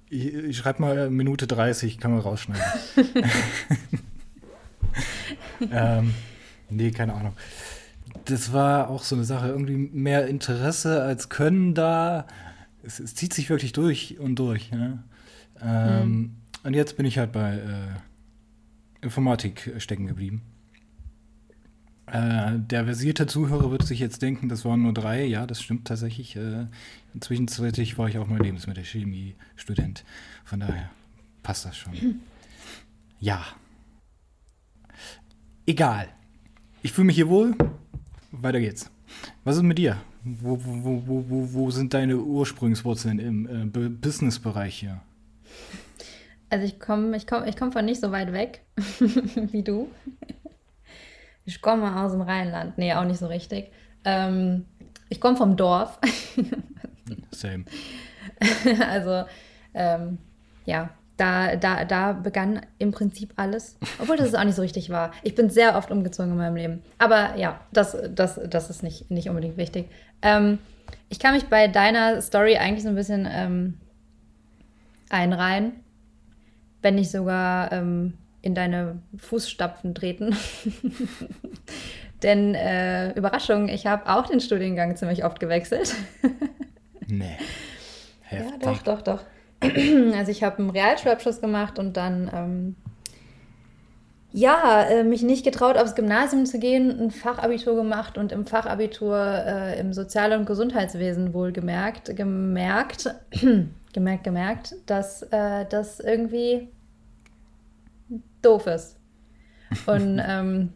[0.09, 2.63] Ich, ich schreibe mal Minute 30, kann man rausschneiden.
[5.73, 6.15] ähm,
[6.71, 7.35] nee, keine Ahnung.
[8.25, 12.27] Das war auch so eine Sache, irgendwie mehr Interesse als Können da.
[12.83, 14.71] Es, es zieht sich wirklich durch und durch.
[14.71, 15.03] Ne?
[15.61, 20.43] Ähm, Und jetzt bin ich halt bei äh, Informatik stecken geblieben.
[22.07, 25.25] Äh, der versierte Zuhörer wird sich jetzt denken, das waren nur drei.
[25.25, 26.37] Ja, das stimmt tatsächlich.
[26.37, 26.67] Äh,
[27.21, 30.05] zwischenzeitlich war ich auch mal Lebensmittelchemie-Student.
[30.45, 30.91] Von daher
[31.43, 31.93] passt das schon.
[33.21, 33.41] Ja.
[35.65, 36.09] Egal.
[36.83, 37.55] Ich fühle mich hier wohl.
[38.33, 38.91] Weiter geht's.
[39.45, 39.99] Was ist mit dir?
[40.25, 45.01] Wo, wo, wo, wo, wo, sind deine Ursprungswurzeln im äh, Bu- Business-Bereich hier?
[46.49, 48.63] Also ich komme ich komm, ich komm von nicht so weit weg
[49.53, 49.89] wie du.
[51.45, 52.79] Ich komme aus dem Rheinland.
[52.79, 53.71] Nee, auch nicht so richtig.
[54.05, 54.65] Ähm,
[55.09, 55.99] ich komme vom Dorf.
[57.33, 57.65] Same.
[58.81, 59.25] also,
[59.75, 60.19] ähm,
[60.65, 63.77] ja, da, da, da begann im Prinzip alles.
[64.01, 65.13] Obwohl das auch nicht so richtig war.
[65.23, 66.83] Ich bin sehr oft umgezogen in meinem Leben.
[66.99, 69.89] Aber ja, das, das, das ist nicht, nicht unbedingt wichtig.
[70.23, 70.59] Ähm,
[71.09, 73.79] ich kann mich bei deiner Story eigentlich so ein bisschen ähm,
[75.11, 75.73] einreihen,
[76.81, 80.35] wenn nicht sogar ähm, in deine Fußstapfen treten.
[82.23, 85.95] Denn äh, Überraschung, ich habe auch den Studiengang ziemlich oft gewechselt.
[87.07, 87.37] nee.
[88.23, 88.63] Heftig.
[88.65, 89.25] Ja, doch, doch, doch.
[90.17, 92.77] Also ich habe einen Realschulabschluss gemacht und dann ähm,
[94.33, 99.19] ja, äh, mich nicht getraut, aufs Gymnasium zu gehen, ein Fachabitur gemacht und im Fachabitur
[99.19, 103.15] äh, im Sozial- und Gesundheitswesen wohl gemerkt, gemerkt,
[103.93, 106.69] gemerkt, gemerkt, dass äh, das irgendwie
[108.41, 108.99] doof ist.
[109.87, 110.73] Und ähm,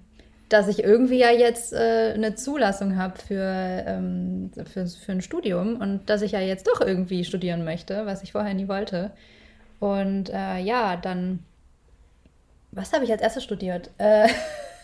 [0.49, 5.81] dass ich irgendwie ja jetzt äh, eine Zulassung habe für, ähm, für, für ein Studium
[5.81, 9.11] und dass ich ja jetzt doch irgendwie studieren möchte, was ich vorher nie wollte.
[9.81, 11.41] Und äh, ja, dann,
[12.71, 13.91] was habe ich als erstes studiert?
[13.99, 14.29] Äh,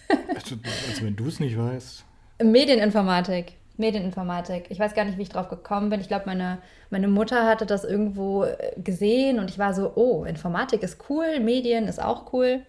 [0.35, 0.57] also,
[0.89, 2.05] also, wenn du es nicht weißt.
[2.43, 3.55] Medieninformatik.
[3.77, 4.67] Medieninformatik.
[4.69, 6.01] Ich weiß gar nicht, wie ich drauf gekommen bin.
[6.01, 6.59] Ich glaube, meine,
[6.91, 11.41] meine Mutter hatte das irgendwo äh, gesehen und ich war so, oh, Informatik ist cool,
[11.41, 12.63] Medien ist auch cool.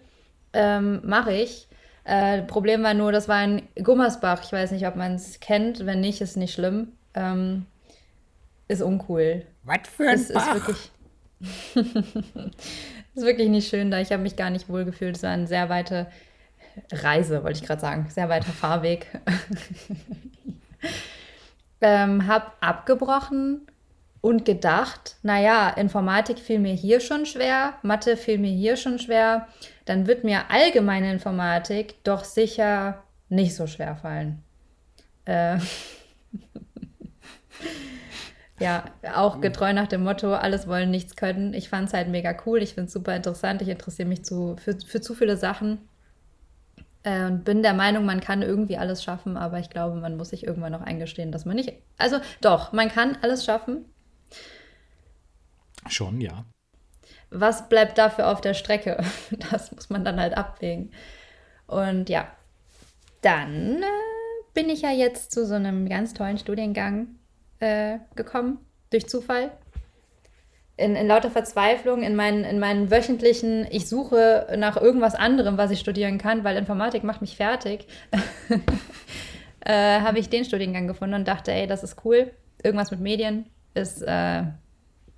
[0.52, 1.68] Ähm, Mache ich.
[2.04, 4.42] Äh, Problem war nur, das war in Gummersbach.
[4.44, 5.86] Ich weiß nicht, ob man es kennt.
[5.86, 6.92] Wenn nicht, ist nicht schlimm.
[7.14, 7.66] Ähm,
[8.68, 9.46] ist uncool.
[9.62, 10.54] Was für ein ist, Bach?
[10.54, 10.90] Ist wirklich,
[13.14, 14.00] ist wirklich nicht schön da.
[14.00, 15.16] Ich habe mich gar nicht wohl gefühlt.
[15.16, 16.06] Es war eine sehr weite
[16.92, 18.06] Reise, wollte ich gerade sagen.
[18.10, 19.06] Sehr weiter Fahrweg.
[21.80, 23.66] ähm, hab abgebrochen
[24.20, 29.48] und gedacht, naja, Informatik fiel mir hier schon schwer, Mathe fiel mir hier schon schwer,
[29.84, 34.42] dann wird mir allgemeine Informatik doch sicher nicht so schwer fallen.
[35.24, 35.58] Äh
[38.60, 41.54] ja, auch getreu nach dem Motto, alles wollen, nichts können.
[41.54, 44.56] Ich fand es halt mega cool, ich finde es super interessant, ich interessiere mich zu,
[44.56, 45.78] für, für zu viele Sachen
[47.02, 50.30] äh, und bin der Meinung, man kann irgendwie alles schaffen, aber ich glaube, man muss
[50.30, 51.72] sich irgendwann noch eingestehen, dass man nicht.
[51.98, 53.86] Also doch, man kann alles schaffen,
[55.88, 56.44] Schon, ja.
[57.34, 59.02] Was bleibt dafür auf der Strecke?
[59.50, 60.92] Das muss man dann halt abwägen.
[61.66, 62.28] Und ja,
[63.22, 63.86] dann äh,
[64.54, 67.08] bin ich ja jetzt zu so einem ganz tollen Studiengang
[67.58, 68.58] äh, gekommen,
[68.90, 69.50] durch Zufall.
[70.76, 75.70] In, in, lauter Verzweiflung, in meinen, in meinen wöchentlichen, ich suche nach irgendwas anderem, was
[75.70, 77.86] ich studieren kann, weil Informatik macht mich fertig,
[79.60, 82.32] äh, habe ich den Studiengang gefunden und dachte, ey, das ist cool.
[82.62, 84.44] Irgendwas mit Medien ist äh,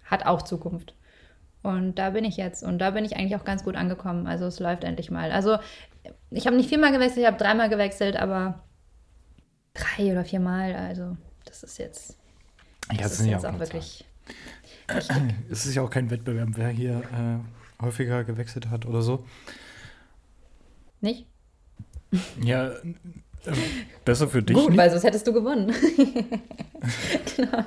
[0.05, 0.95] hat auch Zukunft.
[1.67, 2.63] Und da bin ich jetzt.
[2.63, 4.29] Und da bin ich eigentlich auch ganz gut angekommen.
[4.29, 5.33] Also es läuft endlich mal.
[5.33, 5.59] Also
[6.31, 8.63] ich habe nicht viermal gewechselt, ich habe dreimal gewechselt, aber
[9.75, 10.77] drei oder viermal.
[10.77, 12.17] Also das ist jetzt.
[12.89, 14.05] Das, das ist jetzt auch, auch wirklich.
[15.51, 19.25] Es ist ja auch kein Wettbewerb, wer hier äh, häufiger gewechselt hat oder so.
[21.01, 21.27] Nicht?
[22.41, 22.83] Ja, äh,
[24.05, 24.57] besser für dich.
[24.57, 24.79] Gut, nicht.
[24.79, 25.75] weil sonst hättest du gewonnen.
[27.37, 27.65] genau.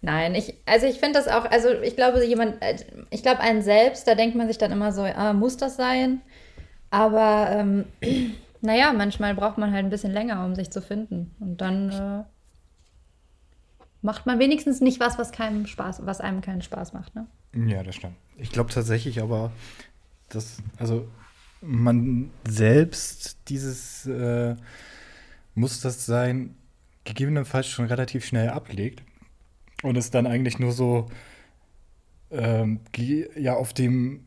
[0.00, 2.76] Nein, ich, also ich finde das auch, also ich glaube, jemand, äh,
[3.10, 6.20] ich glaube, einen selbst, da denkt man sich dann immer so, ah, muss das sein?
[6.90, 7.84] Aber ähm,
[8.60, 11.34] naja, manchmal braucht man halt ein bisschen länger, um sich zu finden.
[11.40, 12.24] Und dann äh,
[14.02, 17.26] macht man wenigstens nicht was, was keinem Spaß, was einem keinen Spaß macht, ne?
[17.66, 18.14] Ja, das stimmt.
[18.36, 19.50] Ich glaube tatsächlich aber,
[20.28, 21.08] dass, also
[21.60, 24.54] man selbst dieses äh,
[25.56, 26.54] muss das sein,
[27.02, 29.02] gegebenenfalls schon relativ schnell ablegt
[29.82, 31.06] und es dann eigentlich nur so
[32.30, 32.80] ähm,
[33.36, 34.24] ja auf dem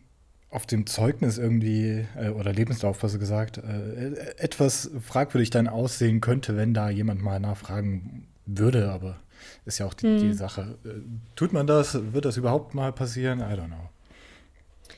[0.49, 6.57] auf dem Zeugnis irgendwie äh, oder Lebenslauf besser gesagt äh, etwas fragwürdig dann aussehen könnte,
[6.57, 9.19] wenn da jemand mal nachfragen würde, aber
[9.65, 10.19] ist ja auch die, hm.
[10.19, 10.77] die Sache.
[10.85, 10.89] Äh,
[11.35, 12.13] tut man das?
[12.13, 13.39] Wird das überhaupt mal passieren?
[13.39, 13.89] I don't know.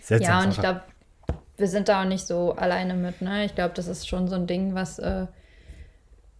[0.02, 0.52] Seltsam ja, und Sache.
[0.52, 0.82] ich glaube,
[1.58, 3.22] wir sind da auch nicht so alleine mit.
[3.22, 3.46] Ne?
[3.46, 5.28] Ich glaube, das ist schon so ein Ding, was äh,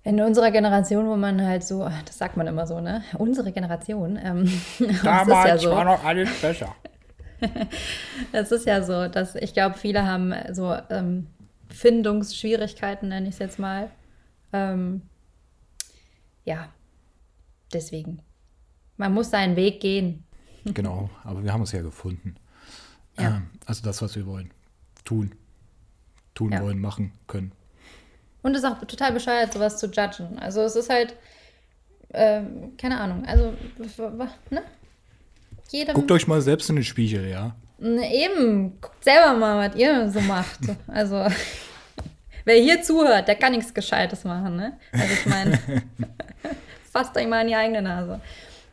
[0.04, 3.04] in unserer Generation, wo man halt so, das sagt man immer so, ne?
[3.18, 4.20] Unsere Generation.
[4.22, 4.52] Ähm,
[5.04, 5.72] Damals ja so.
[5.72, 6.76] war noch alles besser.
[8.32, 11.28] es ist ja so, dass ich glaube, viele haben so ähm,
[11.70, 13.90] Findungsschwierigkeiten, nenne ich es jetzt mal.
[14.52, 15.02] Ähm,
[16.46, 16.68] ja,
[17.74, 18.22] deswegen.
[18.98, 20.26] Man muss seinen Weg gehen.
[20.66, 22.36] genau, aber wir haben es ja gefunden.
[23.18, 23.38] Ja.
[23.38, 24.52] Ähm, also das, was wir wollen.
[25.06, 25.34] Tun.
[26.34, 26.62] Tun ja.
[26.62, 27.54] wollen, machen können.
[28.44, 30.38] Und es ist auch total bescheuert, sowas zu judgen.
[30.38, 31.16] Also es ist halt,
[32.14, 33.54] ähm, keine Ahnung, also,
[34.50, 34.62] ne?
[35.72, 37.56] Jedem, Guckt euch mal selbst in den Spiegel, ja?
[37.80, 40.60] Ne, eben, guckt selber mal, was ihr so macht.
[40.88, 41.26] Also,
[42.46, 44.78] wer hier zuhört, der kann nichts Gescheites machen, ne?
[44.92, 45.60] Also ich meine,
[46.92, 48.20] fasst euch mal in die eigene Nase.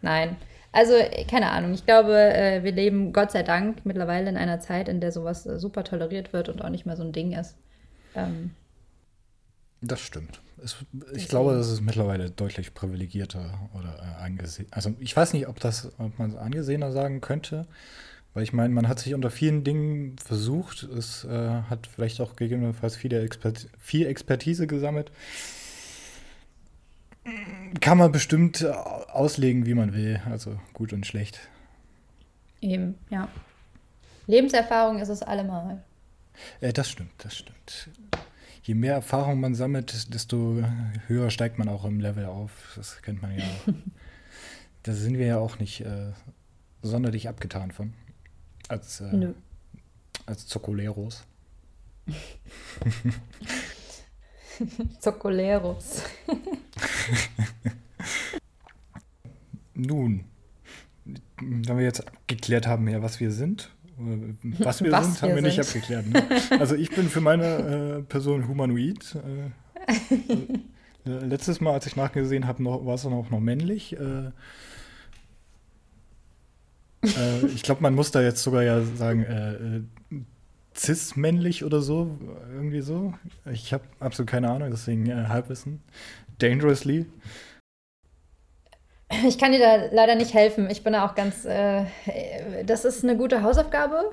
[0.02, 0.36] Nein.
[0.72, 0.94] Also,
[1.28, 1.72] keine Ahnung.
[1.72, 5.46] Ich glaube, äh, wir leben Gott sei Dank mittlerweile in einer Zeit, in der sowas
[5.46, 7.56] äh, super toleriert wird und auch nicht mehr so ein Ding ist.
[8.14, 8.52] Ähm,
[9.82, 10.40] das stimmt.
[10.62, 10.76] Es,
[11.14, 14.68] ich glaube, das ist mittlerweile deutlich privilegierter oder äh, angesehen.
[14.70, 17.66] Also ich weiß nicht, ob das, ob man es angesehener sagen könnte,
[18.34, 20.82] weil ich meine, man hat sich unter vielen Dingen versucht.
[20.82, 25.10] Es äh, hat vielleicht auch gegebenenfalls viele Expert viel Expertise gesammelt.
[27.80, 30.20] Kann man bestimmt auslegen, wie man will.
[30.30, 31.40] Also gut und schlecht.
[32.60, 33.28] Eben, ja.
[34.26, 35.82] Lebenserfahrung ist es allemal.
[36.60, 37.88] Äh, das stimmt, das stimmt
[38.70, 40.62] je mehr Erfahrung man sammelt, desto
[41.08, 42.72] höher steigt man auch im Level auf.
[42.76, 43.44] Das kennt man ja.
[44.84, 46.12] da sind wir ja auch nicht äh,
[46.80, 47.94] sonderlich abgetan von.
[48.68, 49.34] Als, äh, Nö.
[50.24, 51.24] als Zocoleros.
[55.00, 56.04] Zocoleros.
[59.74, 60.26] Nun,
[61.40, 63.72] wenn wir jetzt geklärt haben, ja, was wir sind
[64.58, 66.06] was wir was sind, wir haben wir nicht abgeklärt.
[66.06, 66.22] Ne?
[66.58, 69.16] Also ich bin für meine äh, Person humanoid.
[69.16, 69.50] Äh,
[71.06, 73.96] äh, letztes Mal, als ich nachgesehen habe, war es dann auch noch männlich.
[73.96, 74.30] Äh,
[77.02, 79.80] äh, ich glaube, man muss da jetzt sogar ja sagen, äh,
[80.76, 82.18] cis-männlich oder so,
[82.52, 83.14] irgendwie so.
[83.52, 85.80] Ich habe absolut keine Ahnung, deswegen Halbwissen.
[86.38, 87.06] Dangerously.
[89.26, 90.70] Ich kann dir da leider nicht helfen.
[90.70, 91.44] Ich bin da auch ganz.
[91.44, 91.84] Äh,
[92.64, 94.10] das ist eine gute Hausaufgabe.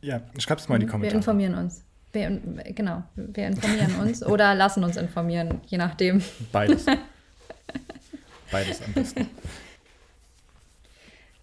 [0.00, 1.12] Ja, schreib es mal in die Kommentare.
[1.12, 1.84] Wir informieren uns.
[2.12, 2.40] Wir,
[2.74, 6.22] genau, wir informieren uns oder lassen uns informieren, je nachdem.
[6.50, 6.84] Beides.
[8.50, 9.30] Beides am besten.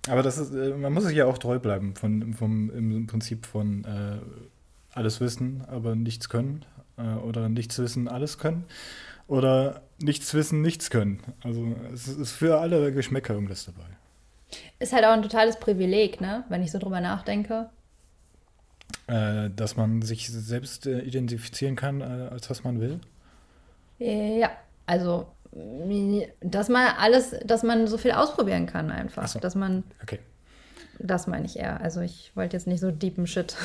[0.08, 3.46] Aber das ist, äh, man muss sich ja auch treu bleiben von, vom, im Prinzip
[3.46, 4.20] von äh,
[4.94, 6.66] alles wissen, aber nichts können.
[6.98, 8.66] Äh, oder nichts wissen, alles können
[9.30, 11.22] oder nichts wissen, nichts können.
[11.44, 13.86] Also es ist für alle Geschmäcker irgendwas dabei.
[14.80, 16.44] Ist halt auch ein totales Privileg, ne?
[16.50, 17.70] Wenn ich so drüber nachdenke.
[19.08, 23.00] Äh, dass man sich selbst äh, identifizieren kann, äh, als was man will?
[24.00, 24.52] Ja,
[24.86, 25.28] also
[26.42, 29.28] dass man alles, dass man so viel ausprobieren kann einfach.
[29.28, 29.40] So.
[29.40, 29.84] Dass man.
[30.04, 30.20] Okay.
[31.00, 31.82] Das meine ich eher.
[31.82, 33.56] Also ich wollte jetzt nicht so deepen Shit.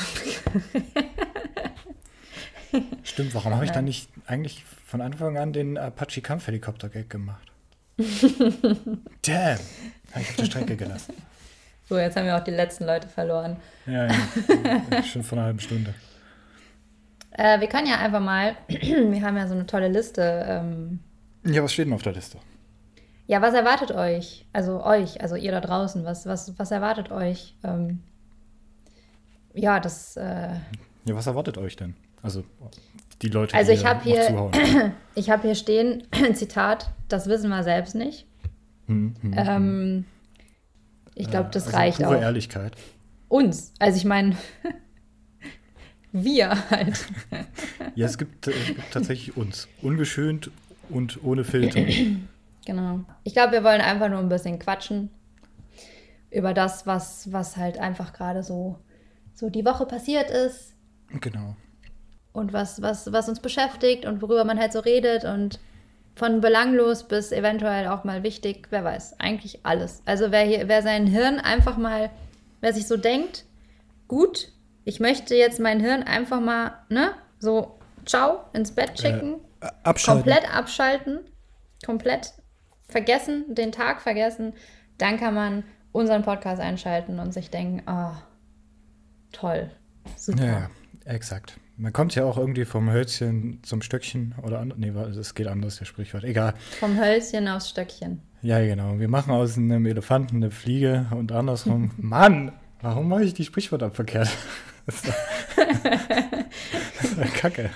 [3.03, 7.50] Stimmt, warum habe ich dann nicht eigentlich von Anfang an den Apache Kampfhelikopter-Gag gemacht?
[7.98, 9.59] Damn!
[10.12, 11.14] Habe ich auf der Strecke gelassen.
[11.88, 13.57] So, jetzt haben wir auch die letzten Leute verloren.
[13.87, 15.02] Ja, ja.
[15.02, 15.94] schon vor einer halben Stunde.
[17.33, 20.46] Äh, wir können ja einfach mal, wir haben ja so eine tolle Liste.
[20.48, 21.00] Ähm,
[21.44, 22.38] ja, was steht denn auf der Liste?
[23.26, 24.46] Ja, was erwartet euch?
[24.52, 27.57] Also euch, also ihr da draußen, was, was, was erwartet euch?
[27.64, 28.04] Ähm,
[29.54, 30.16] ja, das.
[30.16, 30.50] Äh,
[31.04, 31.96] ja, was erwartet euch denn?
[32.22, 32.44] Also
[33.24, 36.02] die Leute, also ich habe hier, ich habe hier stehen,
[36.34, 38.26] Zitat, das wissen wir selbst nicht.
[38.87, 39.46] Hm, hm, hm.
[39.48, 40.04] ähm,
[41.14, 42.20] ich glaube, das also reicht pure auch.
[42.20, 42.76] Ehrlichkeit.
[43.28, 43.72] Uns.
[43.78, 44.37] Also ich meine,
[46.12, 47.06] wir halt.
[47.94, 49.68] ja, es gibt, es gibt tatsächlich uns.
[49.80, 50.50] Ungeschönt
[50.90, 51.80] und ohne Filter.
[52.66, 53.00] genau.
[53.22, 55.08] Ich glaube, wir wollen einfach nur ein bisschen quatschen
[56.30, 58.78] über das, was, was halt einfach gerade so,
[59.32, 60.74] so die Woche passiert ist.
[61.20, 61.56] Genau
[62.35, 65.61] und was, was, was uns beschäftigt und worüber man halt so redet und
[66.16, 70.03] von belanglos bis eventuell auch mal wichtig, wer weiß, eigentlich alles.
[70.05, 72.11] Also wer hier, wer sein Hirn einfach mal,
[72.61, 73.44] wer sich so denkt,
[74.09, 74.53] gut,
[74.85, 79.68] ich möchte jetzt mein Hirn einfach mal, ne, so, ciao, ins Bett äh, schicken, äh,
[79.85, 80.25] abschalten.
[80.25, 81.20] komplett abschalten,
[81.87, 82.33] komplett
[82.88, 84.55] vergessen, den Tag vergessen,
[84.99, 88.16] dann kann man unseren Podcast einschalten und sich denken, oh,
[89.31, 89.70] toll,
[90.16, 90.44] super.
[90.44, 90.70] Ja,
[91.05, 91.59] exakt.
[91.76, 94.78] Man kommt ja auch irgendwie vom Hölzchen zum Stöckchen oder anders.
[94.78, 96.22] Nee, es geht anders, der Sprichwort.
[96.22, 96.54] Egal.
[96.78, 98.20] Vom Hölzchen aufs Stöckchen.
[98.42, 99.00] Ja, genau.
[99.00, 101.90] Wir machen aus einem Elefanten eine Fliege und andersrum.
[101.96, 104.28] Mann, warum mache ich die Sprichwörter verkehrt?
[104.87, 105.14] Das ist,
[107.18, 107.70] ist Kacke.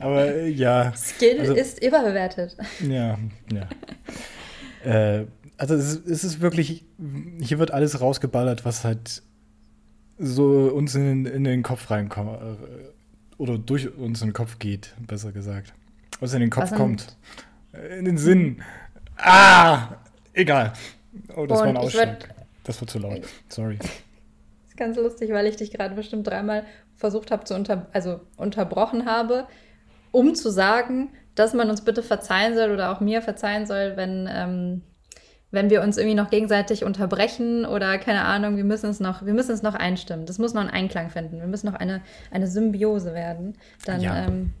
[0.00, 0.92] Aber äh, ja.
[0.96, 2.56] Skill also, ist überbewertet.
[2.80, 3.16] Ja,
[3.52, 3.68] ja.
[5.20, 6.84] äh, also es es ist wirklich,
[7.40, 9.22] hier wird alles rausgeballert, was halt
[10.24, 12.40] so uns in, in den Kopf reinkommt.
[12.40, 15.72] Äh, oder durch uns in den Kopf geht, besser gesagt.
[16.20, 17.16] Was in den Kopf Was kommt.
[17.72, 18.62] In den Sinn.
[19.16, 19.96] Ah!
[20.32, 20.72] Egal.
[21.36, 22.28] Oh, das Und war ein Ausschlag.
[22.64, 23.22] Das war zu laut.
[23.48, 23.78] Sorry.
[23.78, 23.90] Das
[24.68, 26.64] ist ganz lustig, weil ich dich gerade bestimmt dreimal
[26.96, 29.46] versucht habe zu unter, also unterbrochen habe,
[30.10, 34.28] um zu sagen, dass man uns bitte verzeihen soll oder auch mir verzeihen soll, wenn
[34.30, 34.82] ähm,
[35.54, 39.34] wenn wir uns irgendwie noch gegenseitig unterbrechen oder keine Ahnung, wir müssen es noch, wir
[39.34, 40.26] müssen es noch einstimmen.
[40.26, 41.38] Das muss noch einen Einklang finden.
[41.38, 43.54] Wir müssen noch eine, eine Symbiose werden.
[43.86, 44.26] Dann ja.
[44.26, 44.52] ähm,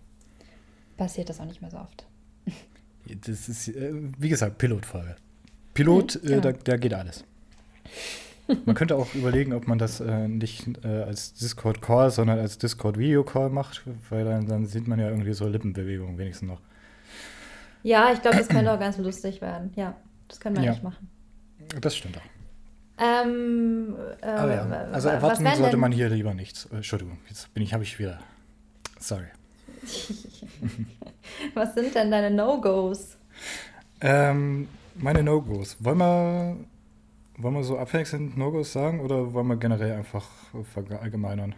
[0.96, 2.06] passiert das auch nicht mehr so oft.
[3.26, 5.16] Das ist, äh, wie gesagt, Pilotfolge.
[5.74, 7.24] Pilot, äh, da, da geht alles.
[8.66, 13.50] Man könnte auch überlegen, ob man das äh, nicht äh, als Discord-Call, sondern als Discord-Video-Call
[13.50, 16.60] macht, weil dann, dann, sieht man ja irgendwie so Lippenbewegungen wenigstens noch.
[17.82, 19.72] Ja, ich glaube, das könnte auch ganz lustig werden.
[19.76, 19.96] Ja,
[20.28, 20.70] das können wir ja.
[20.72, 21.08] nicht machen.
[21.80, 22.22] Das stimmt auch.
[22.96, 24.62] Ähm, äh, ja.
[24.92, 25.80] Also erwarten sollte denn?
[25.80, 26.66] man hier lieber nichts.
[26.66, 28.20] Äh, Entschuldigung, jetzt bin ich, habe ich wieder.
[29.00, 29.26] Sorry.
[31.54, 33.16] was sind denn deine No-Gos?
[34.00, 35.76] Ähm, meine No-Gos.
[35.80, 36.56] Wollen wir
[37.36, 40.26] wollen wir so abwechselnd No-Gos sagen oder wollen wir generell einfach
[40.72, 41.54] verallgemeinern?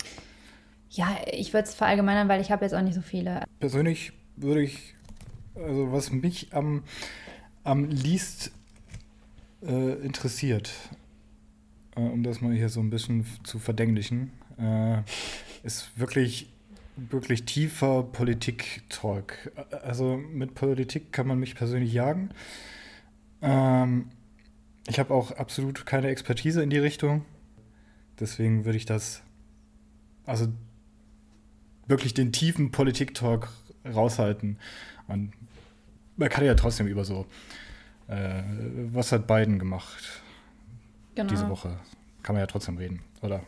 [0.91, 3.43] Ja, ich würde es verallgemeinern, weil ich habe jetzt auch nicht so viele.
[3.61, 4.95] Persönlich würde ich,
[5.55, 6.85] also was mich am,
[7.67, 8.53] am liest
[9.63, 10.73] äh, interessiert,
[11.97, 15.03] äh, um das mal hier so ein bisschen zu verdenklichen, äh,
[15.65, 16.49] ist wirklich,
[16.97, 19.53] wirklich tiefer Politik-Talk.
[19.83, 22.31] Also mit Politik kann man mich persönlich jagen.
[23.43, 24.11] Ähm,
[24.87, 27.25] ich habe auch absolut keine Expertise in die Richtung.
[28.21, 29.23] Deswegen würde ich das,
[30.25, 30.47] also
[31.89, 33.49] wirklich den tiefen Politik-Talk
[33.85, 34.59] raushalten.
[35.09, 35.33] Und
[36.17, 37.27] man kann ja trotzdem über so,
[38.09, 38.43] äh,
[38.93, 40.23] was hat Biden gemacht
[41.15, 41.29] genau.
[41.29, 41.77] diese Woche?
[42.23, 43.03] Kann man ja trotzdem reden.
[43.23, 43.41] Oder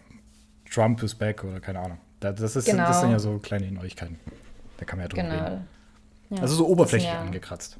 [0.70, 1.98] Trump ist back oder keine Ahnung.
[2.20, 2.86] Das, ist, genau.
[2.86, 4.18] das sind ja so kleine Neuigkeiten.
[4.76, 5.44] Da kann man ja drüber genau.
[5.44, 5.68] reden.
[6.30, 7.78] Ja, also so oberflächlich ja angekratzt.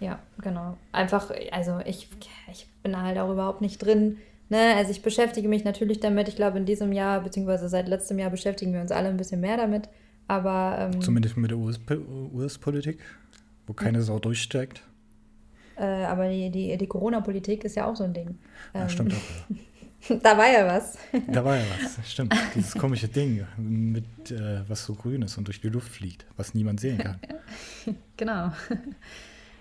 [0.00, 0.76] Ja, genau.
[0.92, 2.08] Einfach, also ich,
[2.50, 4.18] ich bin halt auch überhaupt nicht drin.
[4.48, 4.74] Ne?
[4.76, 6.28] Also ich beschäftige mich natürlich damit.
[6.28, 9.40] Ich glaube, in diesem Jahr, beziehungsweise seit letztem Jahr beschäftigen wir uns alle ein bisschen
[9.40, 9.88] mehr damit.
[10.26, 13.00] Aber ähm, Zumindest mit der US-Politik,
[13.70, 14.04] wo keine hm.
[14.04, 14.82] Sau durchsteigt.
[15.76, 18.38] Äh, aber die, die, die Corona-Politik ist ja auch so ein Ding.
[18.74, 20.16] Ja, ähm, stimmt auch.
[20.22, 20.98] da war ja was.
[21.28, 22.34] Da war ja was, stimmt.
[22.56, 26.52] Dieses komische Ding, mit, äh, was so grün ist und durch die Luft fliegt, was
[26.52, 27.20] niemand sehen kann.
[28.16, 28.50] genau.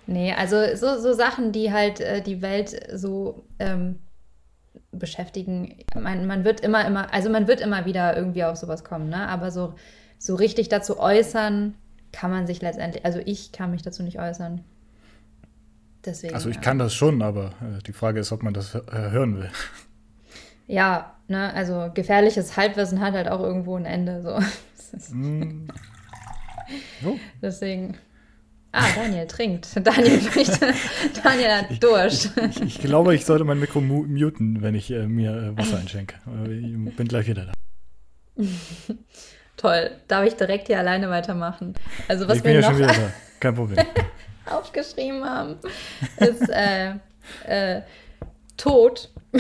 [0.08, 4.00] Nee, also so, so Sachen, die halt äh, die Welt so ähm,
[4.92, 5.78] beschäftigen.
[5.94, 9.28] Man, man wird immer, immer, also man wird immer wieder irgendwie auf sowas kommen, ne?
[9.28, 9.76] Aber so,
[10.18, 11.76] so richtig dazu äußern,
[12.12, 14.64] kann man sich letztendlich, also ich kann mich dazu nicht äußern.
[16.06, 18.82] Deswegen, also ich kann das schon, aber äh, die Frage ist, ob man das äh,
[18.92, 19.50] hören will.
[20.72, 24.22] Ja, ne, also gefährliches Halbwissen hat halt auch irgendwo ein Ende.
[24.22, 24.40] So.
[25.12, 25.68] Mm.
[27.04, 27.16] Oh.
[27.42, 27.98] Deswegen.
[28.72, 29.76] Ah, Daniel trinkt.
[29.76, 30.74] Daniel möchte.
[31.24, 32.32] Daniel hat Durst.
[32.52, 36.16] Ich, ich, glaube, ich sollte mein Mikro muten, wenn ich äh, mir äh, Wasser einschenke.
[36.46, 38.46] Ich bin gleich wieder da.
[39.60, 39.92] Toll.
[40.08, 41.74] Darf ich direkt hier alleine weitermachen?
[42.08, 43.14] Also, was ich bin wir ja noch schon wieder da.
[43.42, 43.86] Kein Problem.
[44.50, 45.58] aufgeschrieben haben,
[46.18, 46.94] ist äh,
[47.46, 47.82] äh,
[48.58, 49.12] Tod.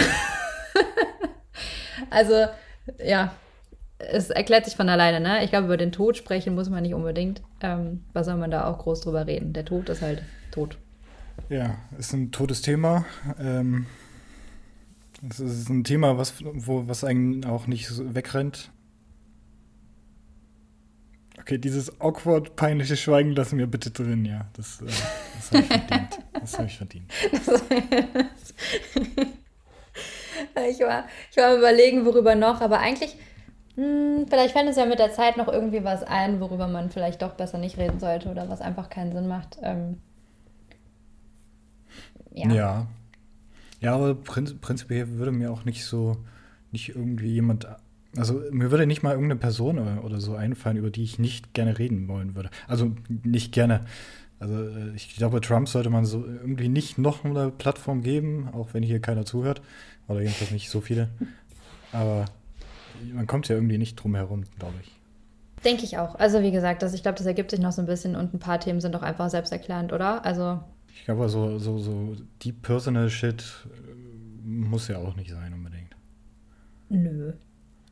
[2.10, 2.46] also,
[3.04, 3.34] ja,
[3.98, 5.44] es erklärt sich von alleine, ne?
[5.44, 7.42] Ich glaube, über den Tod sprechen muss man nicht unbedingt.
[7.62, 9.54] Ähm, was soll man da auch groß drüber reden?
[9.54, 10.78] Der Tod ist halt tot.
[11.50, 13.06] Ja, ist ein totes Thema.
[13.40, 13.88] Ähm,
[15.30, 18.72] es ist ein Thema, was, wo, was einen auch nicht so wegrennt.
[21.40, 24.48] Okay, dieses awkward, peinliche Schweigen lassen wir bitte drin, ja.
[24.54, 24.86] Das, äh,
[25.36, 26.20] das habe ich verdient.
[26.34, 27.12] Das habe ich verdient.
[30.70, 33.18] ich, war, ich war überlegen, worüber noch, aber eigentlich
[33.80, 37.22] hm, vielleicht fällt es ja mit der Zeit noch irgendwie was ein, worüber man vielleicht
[37.22, 39.58] doch besser nicht reden sollte oder was einfach keinen Sinn macht.
[39.62, 40.02] Ähm,
[42.34, 42.52] ja.
[42.52, 42.88] ja.
[43.80, 46.18] Ja, aber prinzip prinzipiell würde mir auch nicht so,
[46.74, 47.70] nicht irgendwie jemand,
[48.18, 51.78] also mir würde nicht mal irgendeine Person oder, so einfallen, über die ich nicht gerne
[51.78, 52.50] reden wollen würde.
[52.68, 52.92] Also
[53.24, 53.86] nicht gerne.
[54.40, 58.74] Also äh, ich glaube, Trump sollte man so irgendwie nicht noch eine Plattform geben, auch
[58.74, 59.62] wenn hier keiner zuhört.
[60.08, 61.10] Oder jedenfalls nicht so viele.
[61.92, 62.26] Aber
[63.14, 64.92] man kommt ja irgendwie nicht drum herum, glaube ich.
[65.64, 66.16] Denke ich auch.
[66.16, 68.40] Also wie gesagt, das, ich glaube, das ergibt sich noch so ein bisschen und ein
[68.40, 70.26] paar Themen sind doch einfach selbsterklärend, oder?
[70.26, 70.62] Also.
[70.96, 75.96] Ich glaube, so, so, so Deep Personal Shit äh, muss ja auch nicht sein unbedingt.
[76.90, 77.34] Nö.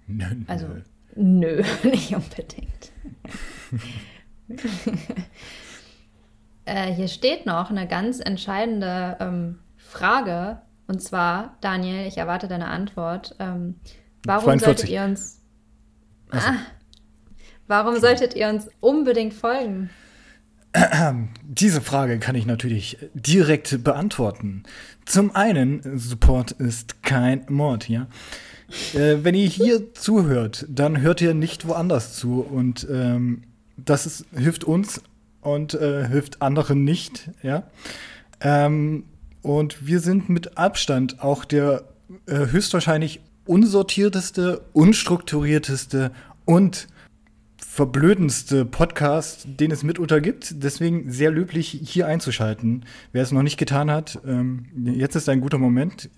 [0.07, 0.25] Nö.
[0.47, 0.67] Also,
[1.15, 2.91] nö, nicht unbedingt.
[6.65, 10.61] äh, hier steht noch eine ganz entscheidende ähm, Frage.
[10.87, 13.35] Und zwar, Daniel, ich erwarte deine Antwort.
[13.39, 13.75] Ähm,
[14.25, 14.65] Warum 42.
[14.65, 15.41] solltet ihr uns.
[16.31, 16.55] Ah,
[17.67, 19.89] warum solltet ihr uns unbedingt folgen?
[21.43, 24.63] Diese Frage kann ich natürlich direkt beantworten.
[25.05, 28.07] Zum einen, Support ist kein Mord, ja.
[28.93, 33.43] Äh, wenn ihr hier zuhört, dann hört ihr nicht woanders zu und ähm,
[33.77, 35.01] das ist, hilft uns
[35.41, 37.63] und äh, hilft anderen nicht, ja.
[38.41, 39.05] Ähm,
[39.41, 41.83] und wir sind mit Abstand auch der
[42.25, 46.11] äh, höchstwahrscheinlich unsortierteste, unstrukturierteste
[46.45, 46.87] und
[47.57, 50.63] verblödendste Podcast, den es mitunter gibt.
[50.63, 52.85] Deswegen sehr löblich, hier einzuschalten.
[53.11, 56.09] Wer es noch nicht getan hat, ähm, jetzt ist ein guter Moment.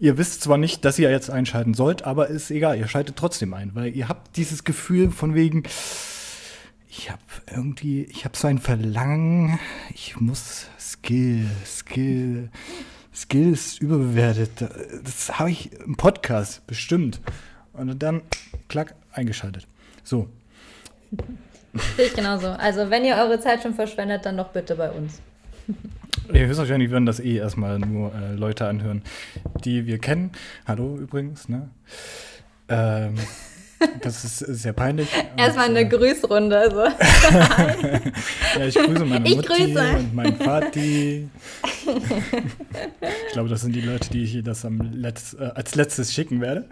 [0.00, 3.52] Ihr wisst zwar nicht, dass ihr jetzt einschalten sollt, aber ist egal, ihr schaltet trotzdem
[3.52, 5.64] ein, weil ihr habt dieses Gefühl von wegen,
[6.88, 9.58] ich habe irgendwie, ich habe so ein Verlangen,
[9.92, 12.48] ich muss Skill, Skill,
[13.12, 14.70] Skill ist überbewertet.
[15.04, 17.20] Das habe ich im Podcast, bestimmt.
[17.72, 18.22] Und dann,
[18.68, 19.66] klack, eingeschaltet.
[20.04, 20.28] So.
[21.96, 22.48] Sehe ich genauso.
[22.48, 25.20] Also, wenn ihr eure Zeit schon verschwendet, dann doch bitte bei uns.
[26.32, 29.02] Ja, höchstwahrscheinlich würden das eh erstmal nur äh, Leute anhören,
[29.64, 30.30] die wir kennen.
[30.66, 31.70] Hallo übrigens, ne?
[32.68, 33.14] Ähm,
[34.02, 35.08] das ist sehr peinlich.
[35.38, 36.58] Erstmal eine äh, Grüßrunde.
[36.58, 36.80] Also.
[38.58, 39.96] ja, ich grüße meine ich Mutti grüße.
[39.96, 41.28] und meinen Vati.
[43.26, 46.42] ich glaube, das sind die Leute, die ich das am Letz-, äh, als letztes schicken
[46.42, 46.68] werde.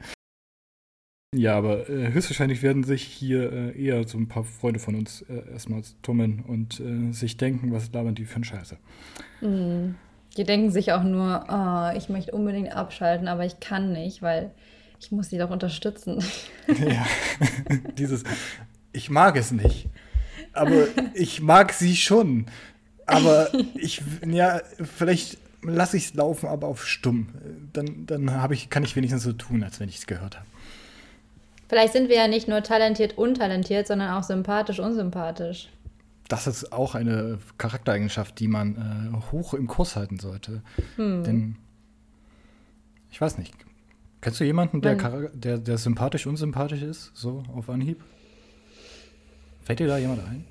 [1.37, 5.23] Ja, aber äh, höchstwahrscheinlich werden sich hier äh, eher so ein paar Freunde von uns
[5.23, 8.77] äh, erstmal tummeln und äh, sich denken, was labern die für ein Scheiße.
[9.43, 9.95] Mm.
[10.37, 14.51] Die denken sich auch nur, oh, ich möchte unbedingt abschalten, aber ich kann nicht, weil
[15.01, 16.23] ich muss sie doch unterstützen.
[16.69, 17.07] ja,
[17.99, 18.23] dieses,
[18.93, 19.89] ich mag es nicht,
[20.53, 22.47] aber ich mag sie schon.
[23.07, 27.29] Aber ich, ja, vielleicht lasse ich es laufen, aber auf stumm.
[27.73, 30.47] Dann, dann ich, kann ich wenigstens so tun, als wenn ich es gehört habe.
[31.69, 35.69] Vielleicht sind wir ja nicht nur talentiert, untalentiert, sondern auch sympathisch, unsympathisch.
[36.29, 40.63] Das ist auch eine Charaktereigenschaft, die man äh, hoch im Kurs halten sollte.
[40.97, 41.25] Hm.
[41.25, 41.57] Denn,
[43.11, 43.55] ich weiß nicht,
[44.21, 44.97] kennst du jemanden, der,
[45.35, 48.03] der, der sympathisch, unsympathisch ist, so auf Anhieb?
[49.63, 50.45] Fällt dir da jemand ein?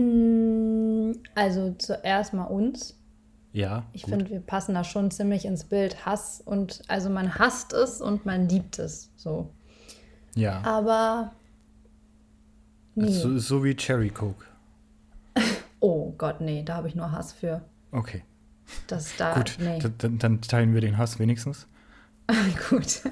[0.00, 2.98] Mm, also zuerst mal uns.
[3.52, 3.84] Ja.
[3.92, 6.06] Ich finde, wir passen da schon ziemlich ins Bild.
[6.06, 9.10] Hass und also man hasst es und man liebt es.
[9.16, 9.50] So.
[10.34, 10.62] Ja.
[10.64, 11.32] Aber.
[12.94, 13.10] Nee.
[13.10, 14.44] So, so wie Cherry Coke.
[15.80, 17.62] oh Gott, nee, da habe ich nur Hass für.
[17.90, 18.24] Okay.
[18.86, 19.34] Das da.
[19.34, 19.78] Gut, nee.
[19.98, 21.66] dann, dann teilen wir den Hass wenigstens.
[22.70, 23.02] Gut.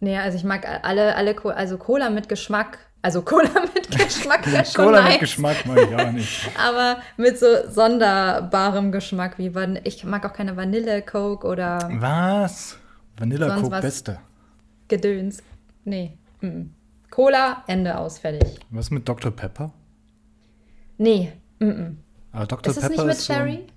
[0.00, 2.78] nee, also ich mag alle, alle, also Cola mit Geschmack.
[3.02, 5.12] Also Cola mit Geschmack wäre schon Cola nice.
[5.12, 6.50] mit Geschmack mag ich auch nicht.
[6.56, 12.78] Aber mit so sonderbarem Geschmack wie Van ich mag auch keine Vanille Coke oder Was?
[13.18, 14.18] Vanilla Coke beste.
[14.88, 15.42] Gedöns.
[15.84, 16.16] Nee.
[16.40, 16.70] Mm.
[17.10, 18.58] Cola, Ende aus, fertig.
[18.70, 19.30] Was mit Dr.
[19.30, 19.72] Pepper?
[20.98, 21.32] Nee.
[21.58, 21.98] Mm
[22.32, 22.72] Aber Dr.
[22.72, 23.66] ist Pepper es nicht mit ist Cherry?
[23.66, 23.72] So,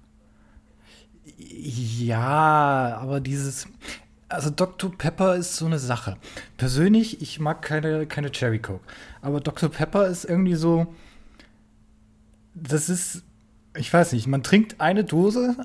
[2.06, 3.68] ja, aber dieses.
[4.30, 4.92] Also Dr.
[4.98, 6.18] Pepper ist so eine Sache.
[6.58, 8.84] Persönlich, ich mag keine, keine Cherry Coke.
[9.22, 9.70] Aber Dr.
[9.70, 10.88] Pepper ist irgendwie so.
[12.54, 13.24] Das ist.
[13.78, 15.58] Ich weiß nicht, man trinkt eine Dose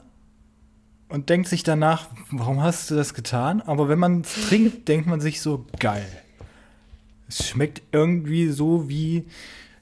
[1.09, 3.61] und denkt sich danach, warum hast du das getan?
[3.61, 6.07] Aber wenn man es trinkt, denkt man sich so, geil.
[7.31, 9.25] Es schmeckt irgendwie so wie,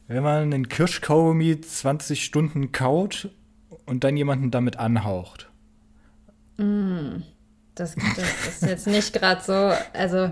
[0.07, 3.30] wenn man einen Kirschkaugummi 20 Stunden kaut
[3.86, 5.51] und dann jemanden damit anhaucht.
[6.59, 7.22] Mm,
[7.74, 9.72] das, das ist jetzt nicht gerade so.
[9.99, 10.30] Also,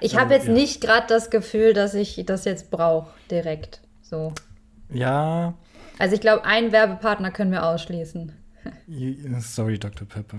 [0.00, 0.52] ich habe jetzt ja.
[0.52, 3.80] nicht gerade das Gefühl, dass ich das jetzt brauche, direkt.
[4.02, 4.32] So.
[4.88, 5.54] Ja.
[5.98, 8.32] Also, ich glaube, einen Werbepartner können wir ausschließen.
[9.40, 10.06] Sorry, Dr.
[10.06, 10.38] Pepper.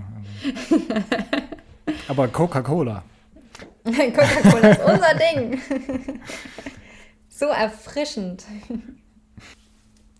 [2.08, 3.02] Aber Coca-Cola.
[3.84, 5.60] Coca-Cola ist unser Ding.
[7.28, 8.44] so erfrischend.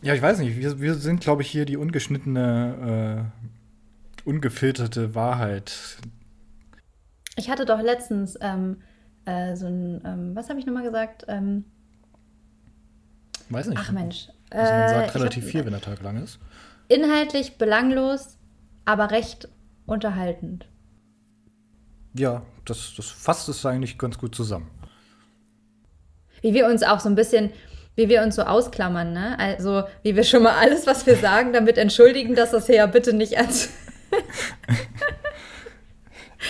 [0.02, 0.58] Ja, ich weiß nicht.
[0.58, 3.30] Wir, wir sind, glaube ich, hier die ungeschnittene,
[4.26, 5.96] äh, ungefilterte Wahrheit.
[7.36, 8.82] Ich hatte doch letztens ähm,
[9.24, 11.24] äh, so ein, ähm, was habe ich nochmal gesagt?
[11.28, 11.64] Ähm,
[13.48, 13.78] weiß nicht.
[13.80, 14.28] Ach Mensch.
[14.50, 16.38] Also man sagt äh, relativ hab, viel, wenn der Tag lang ist.
[16.88, 18.36] Inhaltlich belanglos,
[18.84, 19.48] aber recht
[19.86, 20.68] unterhaltend.
[22.14, 24.70] Ja, das, das fasst es eigentlich ganz gut zusammen.
[26.40, 27.50] Wie wir uns auch so ein bisschen,
[27.96, 29.38] wie wir uns so ausklammern, ne?
[29.38, 32.86] Also, wie wir schon mal alles, was wir sagen, damit entschuldigen, dass das hier ja
[32.86, 33.70] bitte nicht ernst.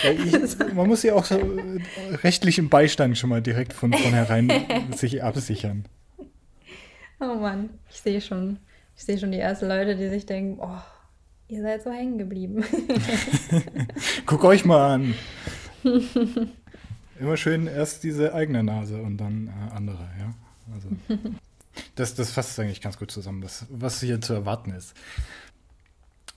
[0.03, 1.81] ja, ich, man muss ja auch so äh,
[2.23, 4.51] rechtlichen Beistand schon mal direkt von vornherein
[4.95, 5.85] sich absichern.
[7.19, 8.59] Oh Mann, ich sehe schon,
[8.95, 10.81] ich sehe schon die ersten Leute, die sich denken, oh,
[11.47, 12.63] ihr seid so hängen geblieben.
[14.25, 15.13] Guck euch mal an.
[17.19, 20.33] Immer schön erst diese eigene Nase und dann äh, andere, ja.
[20.73, 20.89] Also,
[21.95, 24.93] das, das fasst eigentlich ganz gut zusammen, das, was hier zu erwarten ist.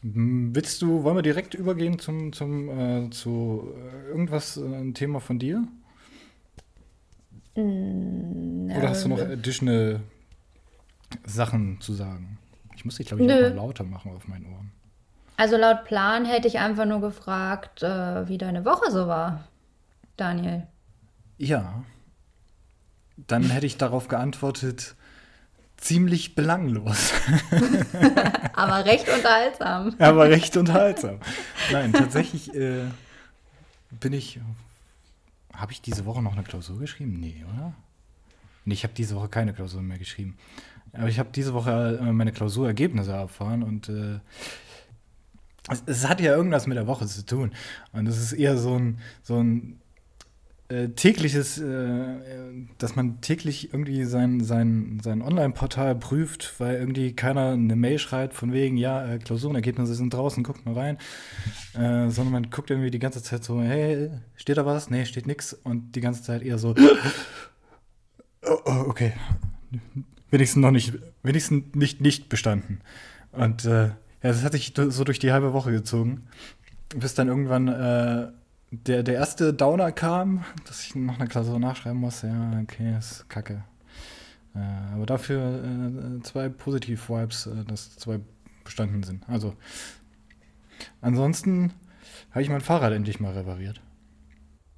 [0.02, 5.18] Willst du, wollen wir direkt übergehen zum, zum, äh, zu äh, irgendwas, äh, ein Thema
[5.20, 5.66] von dir?
[7.56, 10.00] Mm, Oder hast du noch additional
[11.24, 12.38] Sachen zu sagen?
[12.76, 14.70] Ich muss dich, glaube ich, auch mal lauter machen auf meinen Ohren.
[15.39, 19.45] Also laut Plan hätte ich einfach nur gefragt, äh, wie deine Woche so war,
[20.16, 20.66] Daniel.
[21.39, 21.84] Ja.
[23.16, 24.97] dann hätte ich darauf geantwortet,
[25.76, 27.12] ziemlich belanglos.
[28.55, 29.95] Aber recht unterhaltsam.
[30.01, 31.20] Aber recht unterhaltsam.
[31.70, 32.86] Nein, tatsächlich äh,
[33.91, 34.41] bin ich.
[35.55, 37.20] Habe ich diese Woche noch eine Klausur geschrieben?
[37.20, 37.74] Nee, oder?
[38.64, 40.36] Nee, ich habe diese Woche keine Klausur mehr geschrieben.
[40.93, 44.18] Aber ich habe diese Woche äh, meine Klausurergebnisse erfahren und äh,
[45.70, 47.52] es, es, hat ja irgendwas mit der Woche zu tun.
[47.92, 49.78] Und es ist eher so ein, so ein
[50.68, 52.18] äh, tägliches, äh,
[52.76, 58.34] dass man täglich irgendwie sein, sein, sein Online-Portal prüft, weil irgendwie keiner eine Mail schreibt
[58.34, 60.98] von wegen, ja, äh, Klausurenergebnisse sind draußen, guckt mal rein.
[61.74, 64.90] Äh, sondern man guckt irgendwie die ganze Zeit so, hey, steht da was?
[64.90, 65.54] Nee, steht nix.
[65.54, 66.74] Und die ganze Zeit eher so,
[68.42, 69.14] oh, oh, okay,
[70.30, 70.92] wenigstens noch nicht,
[71.22, 72.80] wenigstens nicht nicht bestanden.
[73.32, 73.90] Und äh,
[74.22, 76.26] ja, das hat sich so durch die halbe Woche gezogen,
[76.96, 78.28] bis dann irgendwann äh,
[78.70, 82.22] der, der erste Downer kam, dass ich noch eine Klausur nachschreiben muss.
[82.22, 83.64] Ja, okay, ist kacke.
[84.54, 85.62] Äh, aber dafür
[86.18, 88.20] äh, zwei Positiv-Vibes, äh, dass zwei
[88.64, 89.26] bestanden sind.
[89.28, 89.54] Also,
[91.00, 91.72] ansonsten
[92.30, 93.80] habe ich mein Fahrrad endlich mal repariert.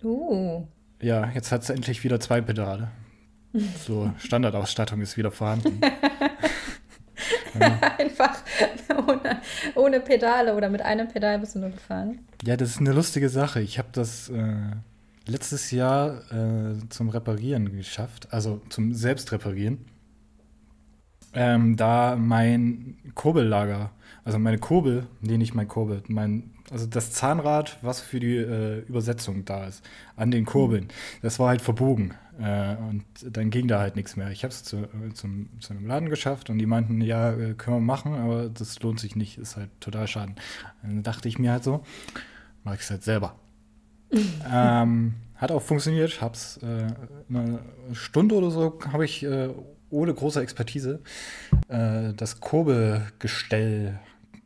[0.02, 0.66] Uh.
[1.00, 2.90] Ja, jetzt hat es endlich wieder zwei Pedale.
[3.84, 5.80] So, Standardausstattung ist wieder vorhanden.
[7.98, 8.38] Einfach
[9.06, 9.40] ohne,
[9.74, 12.20] ohne, Pedale oder mit einem Pedal bist du nur gefahren.
[12.44, 13.60] Ja, das ist eine lustige Sache.
[13.60, 14.54] Ich habe das äh,
[15.26, 19.78] letztes Jahr äh, zum Reparieren geschafft, also zum Selbstreparieren.
[21.32, 23.92] Ähm, da mein Kurbellager,
[24.24, 28.80] also meine Kurbel, nee, nicht mein Kurbel, mein, also das Zahnrad, was für die äh,
[28.80, 29.84] Übersetzung da ist,
[30.16, 30.88] an den Kurbeln,
[31.22, 32.14] das war halt verbogen.
[32.40, 34.30] Äh, und dann ging da halt nichts mehr.
[34.30, 37.54] Ich habe es zu, äh, zum, zu einem Laden geschafft und die meinten, ja, äh,
[37.54, 40.36] können wir machen, aber das lohnt sich nicht, ist halt total schaden.
[40.82, 41.84] Dann dachte ich mir halt so,
[42.64, 43.34] mache ich es halt selber.
[44.50, 46.86] ähm, hat auch funktioniert, hab's äh,
[47.28, 47.60] eine
[47.92, 49.50] Stunde oder so habe ich äh,
[49.90, 51.00] ohne große Expertise
[51.68, 53.98] das Kurbelgestell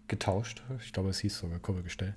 [0.08, 0.62] getauscht.
[0.84, 2.14] Ich glaube, es hieß sogar Kurbelgestell.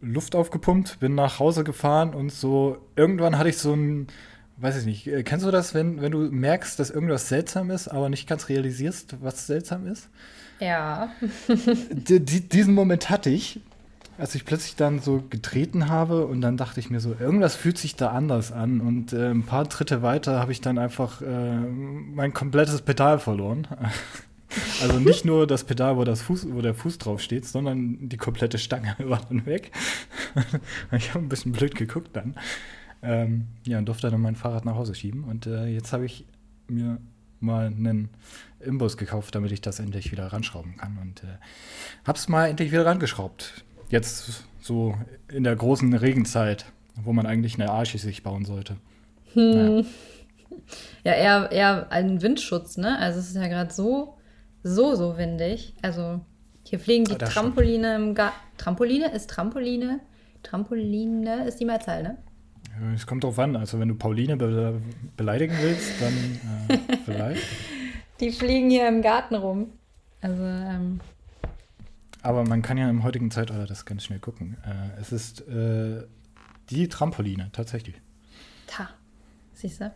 [0.00, 4.08] Luft aufgepumpt, bin nach Hause gefahren und so irgendwann hatte ich so ein
[4.56, 7.88] weiß ich nicht, äh, kennst du das, wenn, wenn du merkst, dass irgendwas seltsam ist,
[7.88, 10.08] aber nicht ganz realisierst, was seltsam ist?
[10.60, 11.10] Ja.
[12.08, 13.60] Diesen Moment hatte ich,
[14.16, 17.78] als ich plötzlich dann so getreten habe und dann dachte ich mir so, irgendwas fühlt
[17.78, 21.56] sich da anders an und äh, ein paar Tritte weiter habe ich dann einfach äh,
[21.56, 23.66] mein komplettes Pedal verloren.
[24.82, 28.16] Also nicht nur das Pedal, wo, das Fuß, wo der Fuß drauf steht, sondern die
[28.16, 29.72] komplette Stange war dann weg.
[30.92, 32.34] ich habe ein bisschen blöd geguckt dann.
[33.02, 35.24] Ähm, ja, und durfte dann mein Fahrrad nach Hause schieben.
[35.24, 36.24] Und äh, jetzt habe ich
[36.68, 36.98] mir
[37.40, 38.08] mal einen
[38.60, 40.98] Imbus gekauft, damit ich das endlich wieder ranschrauben kann.
[41.00, 41.36] Und äh,
[42.06, 43.64] habe es mal endlich wieder rangeschraubt.
[43.90, 44.94] Jetzt so
[45.28, 46.64] in der großen Regenzeit,
[46.96, 48.76] wo man eigentlich eine Arche sich bauen sollte.
[49.34, 49.50] Hm.
[49.50, 49.84] Naja.
[51.04, 52.98] Ja, eher, eher ein Windschutz, ne?
[52.98, 54.13] Also es ist ja gerade so,
[54.64, 55.74] so, so windig.
[55.82, 56.20] Also
[56.64, 58.36] hier fliegen die ah, Trampoline im Garten.
[58.56, 60.00] Trampoline ist Trampoline.
[60.42, 62.18] Trampoline ist die Mehrzahl, ne?
[62.94, 63.54] Es kommt drauf an.
[63.54, 64.80] Also, wenn du Pauline be
[65.16, 67.42] beleidigen willst, dann äh, vielleicht.
[68.20, 69.68] Die fliegen hier im Garten rum.
[70.20, 71.00] Also, ähm.
[72.22, 74.56] Aber man kann ja im heutigen Zeitalter das ganz schnell gucken.
[74.64, 76.02] Äh, es ist äh,
[76.70, 77.96] die Trampoline, tatsächlich.
[78.66, 78.88] Ta.
[79.52, 79.92] Siehst du?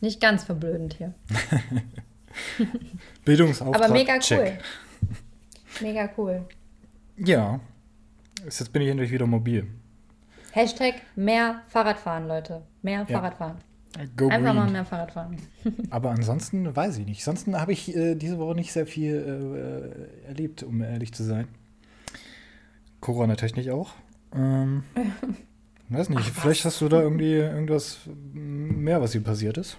[0.00, 1.12] Nicht ganz verblödend hier.
[3.24, 3.82] Bildungsauftrag.
[3.82, 4.38] Aber mega check.
[4.40, 4.58] cool.
[5.80, 6.44] Mega cool.
[7.16, 7.60] Ja.
[8.44, 9.66] Jetzt bin ich endlich wieder mobil.
[10.52, 12.62] Hashtag mehr Fahrradfahren, Leute.
[12.82, 13.06] Mehr ja.
[13.06, 13.56] Fahrradfahren.
[14.16, 14.56] Go Einfach green.
[14.56, 15.36] mal mehr Fahrrad fahren.
[15.90, 17.20] Aber ansonsten weiß ich nicht.
[17.20, 21.48] Ansonsten habe ich äh, diese Woche nicht sehr viel äh, erlebt, um ehrlich zu sein.
[23.00, 23.90] Corona-technisch auch.
[24.34, 24.84] Ähm,
[25.88, 28.00] weiß nicht, Ach, vielleicht hast du da irgendwie irgendwas
[28.32, 29.78] mehr, was hier passiert ist.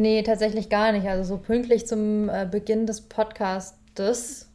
[0.00, 1.06] Nee, tatsächlich gar nicht.
[1.06, 4.50] Also so pünktlich zum äh, Beginn des Podcastes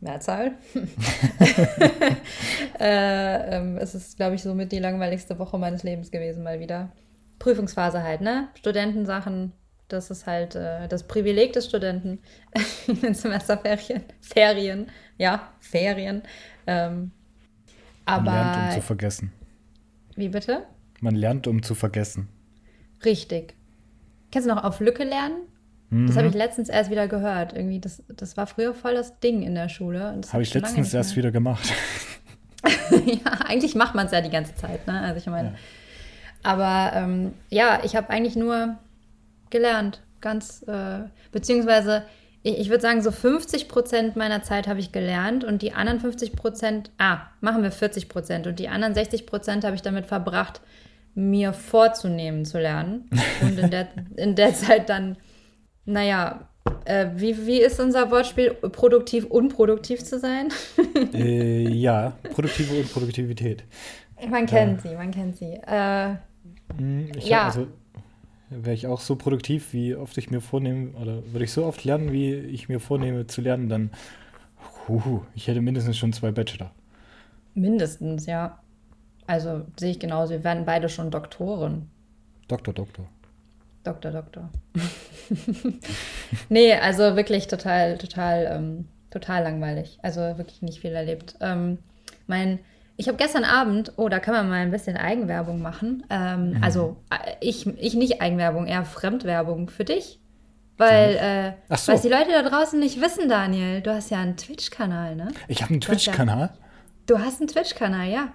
[0.00, 0.52] Mehrzahl.
[2.78, 6.92] äh, ähm, es ist, glaube ich, somit die langweiligste Woche meines Lebens gewesen, mal wieder.
[7.38, 8.48] Prüfungsphase halt, ne?
[8.58, 9.54] Studentensachen,
[9.88, 12.18] das ist halt äh, das Privileg des Studenten
[12.86, 14.02] in den Semesterferien.
[14.20, 16.24] Ferien, ja, Ferien.
[16.66, 17.12] Ähm,
[18.04, 18.32] aber.
[18.32, 19.32] Man lernt, um zu vergessen.
[20.14, 20.66] Wie bitte?
[21.00, 22.28] Man lernt, um zu vergessen.
[23.02, 23.54] Richtig.
[24.30, 25.36] Kennst du noch auf Lücke lernen?
[25.92, 26.38] Das habe ich mhm.
[26.38, 27.52] letztens erst wieder gehört.
[27.52, 30.20] Irgendwie, das, das war früher voll das Ding in der Schule.
[30.32, 31.68] Habe ich letztens erst wieder gemacht.
[32.90, 34.86] ja, eigentlich macht man es ja die ganze Zeit.
[34.86, 35.00] Ne?
[35.00, 35.54] Also ich meine, ja.
[36.42, 38.76] aber ähm, ja, ich habe eigentlich nur
[39.50, 41.00] gelernt, ganz äh,
[41.32, 42.04] beziehungsweise
[42.42, 46.00] ich, ich würde sagen, so 50 Prozent meiner Zeit habe ich gelernt und die anderen
[46.00, 50.06] 50 Prozent, ah, machen wir 40 Prozent und die anderen 60 Prozent habe ich damit
[50.06, 50.60] verbracht,
[51.14, 53.10] mir vorzunehmen zu lernen
[53.42, 55.16] und in der, in der Zeit dann,
[55.84, 56.48] naja,
[56.84, 58.50] äh, wie, wie ist unser Wortspiel?
[58.54, 60.48] Produktiv, unproduktiv zu sein?
[61.14, 63.64] äh, ja, produktive Unproduktivität.
[64.28, 65.54] Man kennt äh, sie, man kennt sie.
[65.54, 66.16] Äh,
[66.76, 67.46] hm, ich ja.
[67.46, 67.66] Also,
[68.50, 71.84] wäre ich auch so produktiv, wie oft ich mir vornehme, oder würde ich so oft
[71.84, 73.90] lernen, wie ich mir vornehme zu lernen, dann,
[74.88, 76.72] huhu, ich hätte mindestens schon zwei Bachelor.
[77.54, 78.59] Mindestens, ja.
[79.30, 80.32] Also sehe ich genauso.
[80.32, 81.88] Wir werden beide schon Doktoren.
[82.48, 83.06] Doktor, Doktor.
[83.84, 84.50] Doktor, Doktor.
[86.48, 90.00] nee, also wirklich total, total, ähm, total langweilig.
[90.02, 91.36] Also wirklich nicht viel erlebt.
[91.40, 91.78] Ähm,
[92.26, 92.58] mein,
[92.96, 96.02] ich habe gestern Abend, oh, da kann man mal ein bisschen Eigenwerbung machen.
[96.10, 96.64] Ähm, mhm.
[96.64, 100.18] Also äh, ich, ich nicht Eigenwerbung, eher Fremdwerbung für dich.
[100.76, 101.92] Weil, äh, so.
[101.92, 105.28] was die Leute da draußen nicht wissen, Daniel, du hast ja einen Twitch-Kanal, ne?
[105.46, 106.50] Ich habe einen Twitch-Kanal?
[107.06, 108.32] Du hast einen Twitch-Kanal, ja.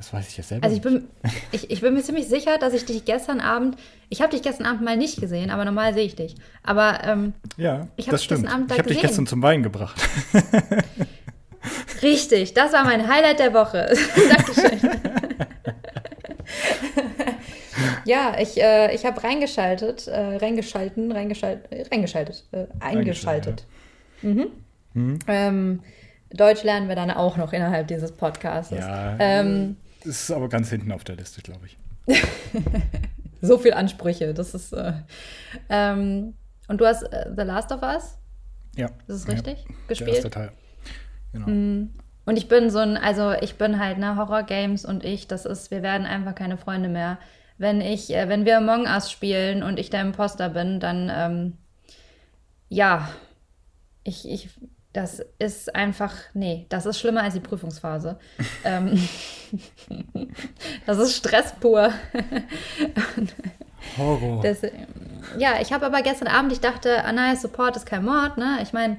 [0.00, 0.64] Das weiß ich ja selber.
[0.64, 1.08] Also ich bin,
[1.52, 3.76] ich, ich bin mir ziemlich sicher, dass ich dich gestern Abend,
[4.08, 6.36] ich habe dich gestern Abend mal nicht gesehen, aber normal sehe ich dich.
[6.62, 8.44] Aber ähm, ja, ich das stimmt.
[8.44, 10.00] Gestern Abend da ich habe dich gestern zum Wein gebracht.
[12.02, 13.94] Richtig, das war mein Highlight der Woche.
[14.34, 14.90] Dankeschön.
[18.06, 23.66] ja, ich, äh, ich habe reingeschaltet, äh, reingeschalten, reingeschaltet, reingeschaltet, äh, eingeschaltet.
[24.22, 24.46] Mhm.
[24.94, 25.18] Mhm.
[25.26, 25.80] Ähm,
[26.32, 28.72] Deutsch lernen wir dann auch noch innerhalb dieses Podcasts.
[28.72, 31.78] Ja, ähm, ist aber ganz hinten auf der Liste, glaube ich.
[33.42, 34.72] so viel Ansprüche, das ist.
[34.72, 34.94] Äh,
[35.68, 36.34] ähm,
[36.68, 38.16] und du hast äh, The Last of Us?
[38.76, 38.88] Ja.
[39.06, 39.64] Das ist richtig?
[39.68, 40.08] Ja, gespielt?
[40.08, 40.52] Der erste Teil.
[41.32, 41.46] Genau.
[41.48, 41.90] Mm.
[42.26, 45.70] Und ich bin so ein, also ich bin halt, ne, Horror-Games und ich, das ist,
[45.70, 47.18] wir werden einfach keine Freunde mehr.
[47.58, 51.58] Wenn ich, äh, wenn wir Among Us spielen und ich der Imposter bin, dann, ähm,
[52.68, 53.10] ja,
[54.04, 54.48] ich, ich
[54.92, 58.18] das ist einfach, nee, das ist schlimmer als die Prüfungsphase.
[58.64, 59.08] ähm,
[60.86, 61.92] das ist Stress pur.
[63.96, 64.42] Horror.
[64.42, 64.62] Das,
[65.38, 68.58] ja, ich habe aber gestern Abend, ich dachte, Anaya Support ist kein Mord, ne?
[68.62, 68.98] Ich meine,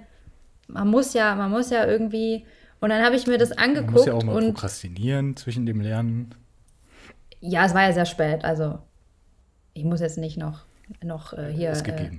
[0.67, 2.45] man muss ja, man muss ja irgendwie.
[2.79, 3.91] Und dann habe ich mir das angeguckt.
[3.91, 6.33] Man muss ja auch mal und, prokrastinieren zwischen dem Lernen.
[7.41, 8.43] Ja, es war ja sehr spät.
[8.43, 8.79] Also,
[9.73, 10.65] ich muss jetzt nicht noch,
[11.03, 12.09] noch äh, hier äh,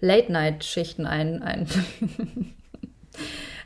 [0.00, 1.66] Late-Night-Schichten ein, ein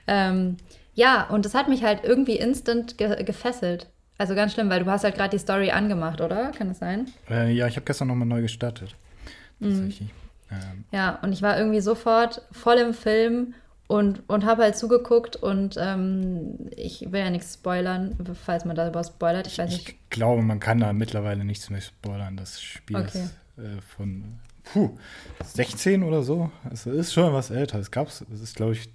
[0.07, 0.57] ähm,
[0.95, 3.89] ja, und das hat mich halt irgendwie instant ge gefesselt.
[4.19, 6.51] Also ganz schlimm, weil du hast halt gerade die Story angemacht, oder?
[6.51, 7.07] Kann das sein?
[7.31, 8.95] Äh, ja, ich habe gestern nochmal neu gestartet.
[9.61, 9.69] Mhm.
[9.71, 10.11] Tatsächlich.
[10.51, 10.85] Ähm.
[10.93, 13.55] Ja, und ich war irgendwie sofort voll im Film
[13.87, 19.03] und, und habe halt zugeguckt und ähm, ich will ja nichts spoilern, falls man darüber
[19.03, 19.47] spoilert.
[19.47, 19.89] Ich weiß nicht.
[19.89, 22.37] Ich glaube, man kann da mittlerweile nichts mehr spoilern.
[22.37, 23.07] Das Spiel okay.
[23.25, 24.97] ist äh, von puh,
[25.45, 26.51] 16 oder so.
[26.71, 27.79] Es ist schon was älter.
[27.79, 28.91] Es gab es, ist, glaube ich,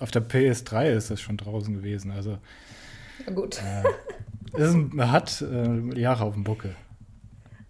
[0.00, 2.10] auf der PS3 ist das schon draußen gewesen.
[2.10, 2.38] Also
[3.26, 3.60] ja, gut.
[3.62, 6.74] Äh, ist, hat äh, Jahre auf dem Buckel.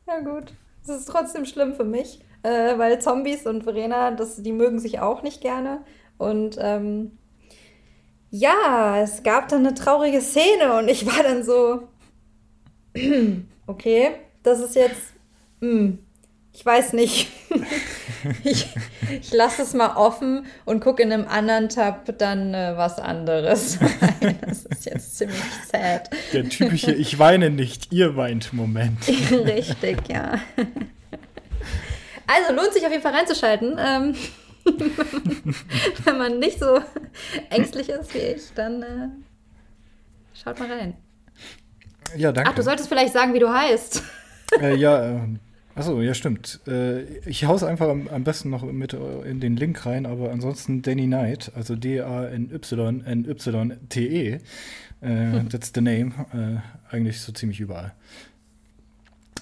[0.07, 0.53] Ja gut.
[0.87, 5.01] Das ist trotzdem schlimm für mich, äh, weil Zombies und Verena, das, die mögen sich
[5.01, 5.82] auch nicht gerne.
[6.18, 7.12] Und ähm,
[8.30, 11.89] ja, es gab dann eine traurige Szene und ich war dann so,
[13.66, 14.11] okay,
[14.43, 15.14] das ist jetzt,
[15.61, 15.99] mh, hm,
[16.55, 17.30] ich weiß nicht.
[18.44, 18.68] ich
[19.20, 23.78] ich lasse es mal offen und gucke in einem anderen Tab dann äh, was anderes.
[24.40, 26.11] das ist jetzt ziemlich sad.
[26.32, 29.07] Der typische Ich weine nicht, ihr weint Moment.
[29.30, 30.38] Richtig, ja.
[32.26, 33.76] Also lohnt sich auf jeden Fall reinzuschalten.
[33.78, 34.14] Ähm,
[36.05, 36.80] wenn man nicht so
[37.50, 39.09] ängstlich ist wie ich, dann äh,
[40.32, 40.94] schaut mal rein.
[42.16, 42.50] Ja, danke.
[42.50, 44.02] Ach, du solltest vielleicht sagen, wie du heißt.
[44.61, 45.20] Äh, ja, äh,
[45.76, 46.60] Achso, ja, stimmt.
[46.68, 51.06] Äh, ich hau's einfach am, besten noch mit in den Link rein, aber ansonsten Danny
[51.06, 52.78] Knight, also D-A-N-Y-N-Y-T-E,
[55.00, 56.58] äh, that's the name, äh,
[56.94, 57.92] eigentlich so ziemlich überall.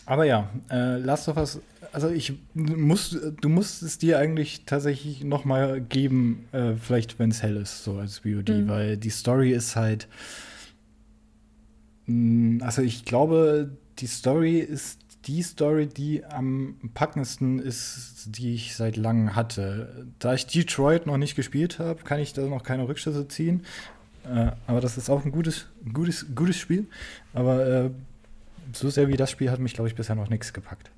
[0.07, 1.61] Aber ja, äh, Last of Us,
[1.93, 7.31] also ich muss, du musst es dir eigentlich tatsächlich noch mal geben, äh, vielleicht wenn
[7.31, 8.69] es hell ist, so als VOD, mhm.
[8.69, 10.09] weil die Story ist halt,
[12.07, 18.55] mh, mm, also ich glaube, die Story ist die Story, die am packendsten ist, die
[18.55, 20.07] ich seit langem hatte.
[20.19, 23.65] Da ich Detroit noch nicht gespielt habe, kann ich da noch keine Rückschlüsse ziehen.
[24.25, 26.87] Äh, aber das ist auch ein gutes, gutes, gutes Spiel.
[27.35, 27.91] Aber äh,
[28.73, 30.91] so sehr wie das Spiel hat mich, glaube ich, bisher noch nichts gepackt.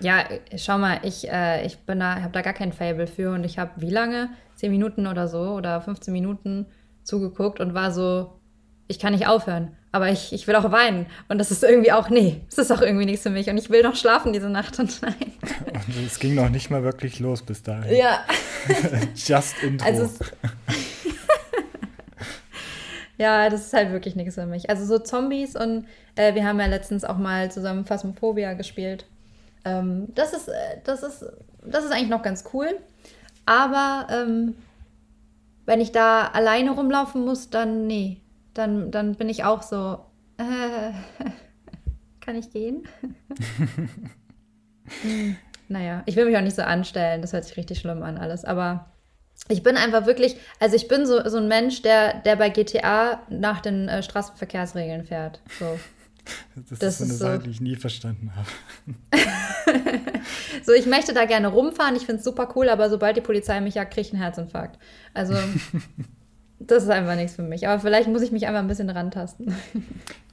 [0.00, 0.24] Ja,
[0.56, 3.70] schau mal, ich, äh, ich da, habe da gar kein Fable für und ich habe
[3.76, 4.28] wie lange?
[4.54, 6.66] Zehn Minuten oder so oder 15 Minuten
[7.02, 8.35] zugeguckt und war so,
[8.88, 11.06] ich kann nicht aufhören aber ich, ich will auch weinen.
[11.28, 13.48] Und das ist irgendwie auch, nee, es ist auch irgendwie nichts für mich.
[13.48, 15.14] Und ich will noch schlafen diese Nacht und nein.
[15.86, 17.96] Und es ging noch nicht mal wirklich los bis dahin.
[17.96, 18.22] Ja.
[19.14, 19.86] Just Intro.
[19.86, 20.10] Also
[23.16, 24.68] Ja, das ist halt wirklich nichts für mich.
[24.68, 29.06] Also so Zombies und äh, wir haben ja letztens auch mal zusammen Phasmophobia gespielt.
[29.64, 31.24] Ähm, das ist, äh, das ist,
[31.64, 32.68] das ist eigentlich noch ganz cool.
[33.46, 34.54] Aber ähm,
[35.64, 38.20] wenn ich da alleine rumlaufen muss, dann nee.
[38.56, 40.00] Dann, dann bin ich auch so.
[40.38, 40.92] Äh,
[42.20, 42.88] kann ich gehen?
[45.02, 45.36] hm,
[45.68, 47.20] naja, ich will mich auch nicht so anstellen.
[47.20, 48.46] Das hört sich richtig schlimm an, alles.
[48.46, 48.92] Aber
[49.48, 53.20] ich bin einfach wirklich, also ich bin so, so ein Mensch, der, der bei GTA
[53.28, 55.42] nach den äh, Straßenverkehrsregeln fährt.
[55.58, 55.78] So.
[56.56, 57.42] Das, das, ist eine ist Sache, so.
[57.42, 58.48] die ich nie verstanden habe.
[60.64, 63.60] so, ich möchte da gerne rumfahren, ich finde es super cool, aber sobald die Polizei
[63.60, 64.78] mich jagt, kriege ich einen Herzinfarkt.
[65.14, 65.34] Also,
[66.58, 67.68] das ist einfach nichts für mich.
[67.68, 69.54] Aber vielleicht muss ich mich einfach ein bisschen rantasten.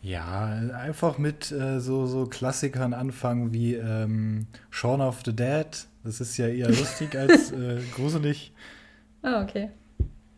[0.01, 0.45] Ja,
[0.77, 5.67] einfach mit äh, so, so Klassikern anfangen wie ähm, Shaun of the Dead.
[6.03, 8.53] Das ist ja eher lustig als äh, gruselig.
[9.21, 9.69] Ah, okay.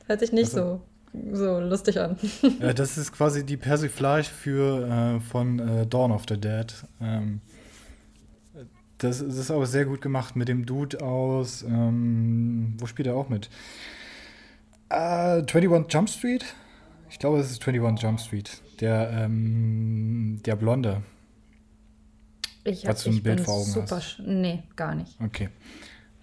[0.06, 0.82] Hört sich nicht also,
[1.14, 2.18] so, so lustig an.
[2.60, 6.72] ja, das ist quasi die Persiflage für, äh, von äh, Dawn of the Dead.
[7.02, 7.42] Ähm,
[9.00, 11.64] das, das, ist aber sehr gut gemacht mit dem Dude aus.
[11.64, 13.50] Ähm, wo spielt er auch mit?
[14.92, 16.46] Uh, äh, 21 Jump Street?
[17.10, 18.62] Ich glaube, es ist 21 Jump Street.
[18.82, 21.02] Der, ähm, der Blonde.
[22.64, 23.98] Ich, hab, du ein Bild vor Augen super.
[23.98, 24.20] Hast.
[24.26, 25.16] Nee, gar nicht.
[25.22, 25.50] Okay.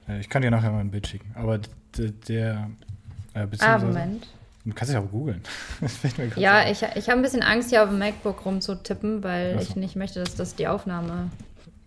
[0.09, 1.31] Äh, ich kann dir nachher mal ein Bild schicken.
[1.35, 1.61] Aber
[1.97, 2.71] der.
[3.35, 4.27] Äh, ah, Moment.
[4.65, 5.41] Du kannst dich auch googeln.
[6.37, 9.71] ja, ich, ich habe ein bisschen Angst, hier auf dem MacBook rumzutippen, weil also.
[9.71, 11.31] ich nicht möchte, dass das die Aufnahme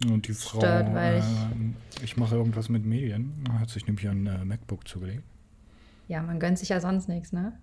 [0.09, 3.45] Und die Frau, stört, weil ich, äh, ich mache irgendwas mit Medien.
[3.59, 5.23] Hat sich nämlich ein äh, MacBook zugelegt.
[6.08, 7.60] Ja, man gönnt sich ja sonst nichts, ne?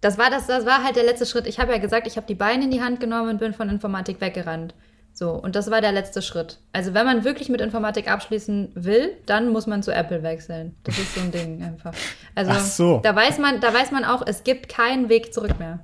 [0.00, 1.46] das war das, das war halt der letzte Schritt.
[1.46, 3.68] Ich habe ja gesagt, ich habe die Beine in die Hand genommen und bin von
[3.68, 4.74] Informatik weggerannt.
[5.18, 6.60] So, und das war der letzte Schritt.
[6.72, 10.76] Also, wenn man wirklich mit Informatik abschließen will, dann muss man zu Apple wechseln.
[10.84, 11.92] Das ist so ein Ding einfach.
[12.36, 13.00] Also, Ach so.
[13.02, 15.80] da weiß man, da weiß man auch, es gibt keinen Weg zurück mehr.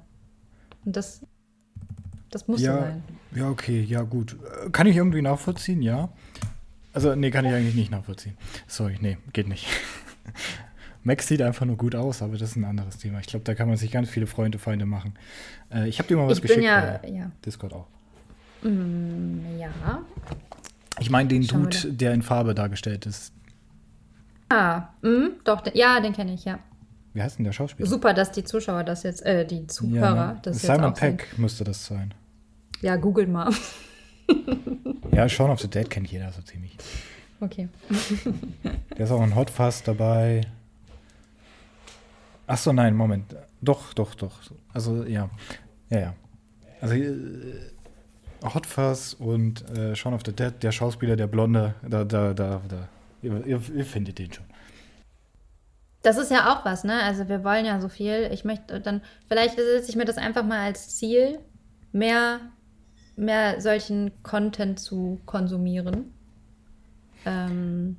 [0.84, 1.26] Und das,
[2.30, 3.02] das muss ja, so sein.
[3.34, 4.36] Ja, okay, ja, gut.
[4.70, 6.10] Kann ich irgendwie nachvollziehen, ja.
[6.94, 8.36] Also, nee, kann ich eigentlich nicht nachvollziehen.
[8.66, 9.66] Sorry, nee, geht nicht.
[11.02, 13.18] Max sieht einfach nur gut aus, aber das ist ein anderes Thema.
[13.18, 15.14] Ich glaube, da kann man sich ganz viele Freunde, Feinde machen.
[15.70, 16.60] Äh, ich habe dir mal was ich geschickt.
[16.60, 17.30] Bin ja, ja.
[17.44, 17.86] Discord auch.
[18.62, 20.02] Mm, ja.
[21.00, 23.34] Ich meine den Schauen Dude, der in Farbe dargestellt ist.
[24.48, 26.58] Ah, mh, doch, ja, den kenne ich, ja.
[27.12, 27.88] Wie heißt denn der Schauspieler?
[27.88, 30.40] Super, dass die Zuschauer das jetzt, äh, die Zuhörer ja, ne?
[30.42, 31.42] das Simon jetzt Peck sehen.
[31.42, 32.14] müsste das sein.
[32.80, 33.52] Ja, google mal.
[35.12, 36.76] Ja, Shaun of the Dead kennt jeder so ziemlich.
[37.40, 37.68] Okay.
[38.96, 40.42] der ist auch ein Hot Fuzz dabei.
[42.46, 43.34] Ach so, nein, Moment.
[43.60, 44.38] Doch, doch, doch.
[44.72, 45.30] Also, ja.
[45.90, 46.14] Ja, ja.
[46.80, 47.70] Also, äh,
[48.52, 52.60] Hot Fuzz und äh, Shaun of the Dead, der Schauspieler, der Blonde, da, da, da,
[52.68, 52.88] da.
[53.22, 54.44] Ihr, ihr, ihr, findet den schon.
[56.02, 57.02] Das ist ja auch was, ne?
[57.02, 58.28] Also wir wollen ja so viel.
[58.32, 61.38] Ich möchte dann, vielleicht setze ich mir das einfach mal als Ziel,
[61.92, 62.40] mehr,
[63.16, 66.12] mehr solchen Content zu konsumieren.
[67.24, 67.96] Ähm,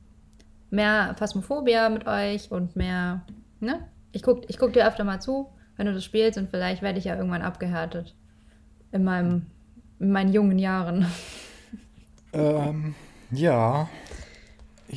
[0.69, 3.21] mehr Phasmophobia mit euch und mehr,
[3.59, 3.87] ne?
[4.11, 6.99] Ich gucke ich guck dir öfter mal zu, wenn du das spielst und vielleicht werde
[6.99, 8.15] ich ja irgendwann abgehärtet
[8.91, 9.47] in meinem
[9.99, 11.05] in meinen jungen Jahren?
[12.35, 12.95] Ähm,
[13.31, 13.87] ja.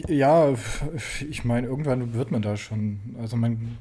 [0.09, 0.53] Ja,
[1.31, 2.99] ich meine, irgendwann wird man da schon.
[3.21, 3.79] Also man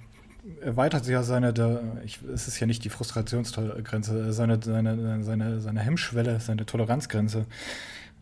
[0.61, 5.59] erweitert sich ja seine, der, ich, es ist ja nicht die Frustrationsgrenze, seine, seine, seine,
[5.59, 7.45] seine Hemmschwelle, seine Toleranzgrenze.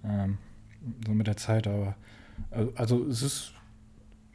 [0.04, 0.38] Ähm,
[1.06, 1.96] so mit der Zeit, aber
[2.76, 3.56] also es ist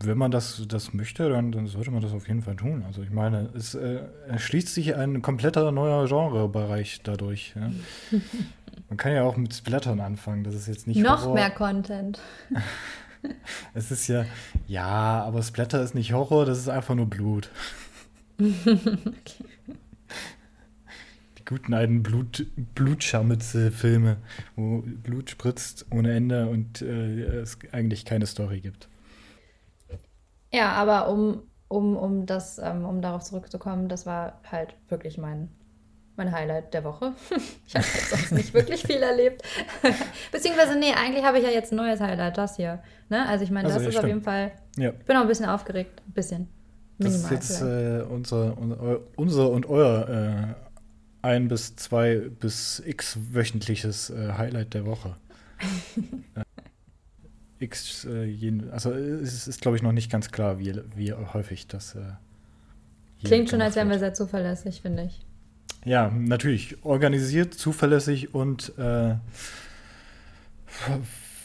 [0.02, 2.84] wenn man das, das möchte, dann, dann sollte man das auf jeden Fall tun.
[2.86, 7.54] Also ich meine, es äh, erschließt sich ein kompletter neuer Genrebereich dadurch.
[7.54, 7.70] Ja?
[8.88, 10.42] man kann ja auch mit Splattern anfangen.
[10.42, 11.34] Das ist jetzt nicht noch Horror.
[11.34, 12.18] mehr Content.
[13.74, 14.24] es ist ja,
[14.66, 17.50] ja, aber Splatter ist nicht Horror, das ist einfach nur Blut.
[18.38, 19.44] okay.
[21.38, 24.18] Die guten alten Blut, Blutscharmütze-Filme,
[24.56, 28.88] wo Blut spritzt ohne Ende und äh, es eigentlich keine Story gibt.
[30.52, 35.48] Ja, aber um, um, um das, ähm, um darauf zurückzukommen, das war halt wirklich mein,
[36.20, 37.14] mein Highlight der Woche.
[37.66, 39.42] ich habe jetzt sonst nicht wirklich viel erlebt.
[40.32, 42.82] Beziehungsweise, nee, eigentlich habe ich ja jetzt ein neues Highlight, das hier.
[43.08, 43.26] Ne?
[43.26, 44.04] Also ich meine, also, das ja, ist stimmt.
[44.04, 44.52] auf jeden Fall.
[44.76, 44.90] Ja.
[44.90, 46.02] Ich bin auch ein bisschen aufgeregt.
[46.06, 46.48] Ein bisschen.
[46.98, 48.58] Minimal das ist jetzt äh, unser,
[49.16, 55.16] unser und euer äh, ein bis zwei bis x wöchentliches äh, Highlight der Woche.
[57.58, 61.66] X, äh, jeden, also es ist, glaube ich, noch nicht ganz klar, wie, wie häufig
[61.66, 61.94] das.
[61.94, 62.12] Äh,
[63.22, 65.26] Klingt schon, als wären wir sehr zuverlässig, finde ich.
[65.84, 66.84] Ja, natürlich.
[66.84, 69.14] Organisiert, zuverlässig und äh,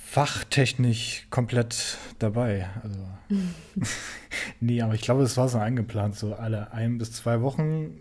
[0.06, 2.70] fachtechnisch komplett dabei.
[2.84, 3.00] Also.
[4.60, 7.98] nee, aber ich glaube, es war so eingeplant, so alle ein bis zwei Wochen.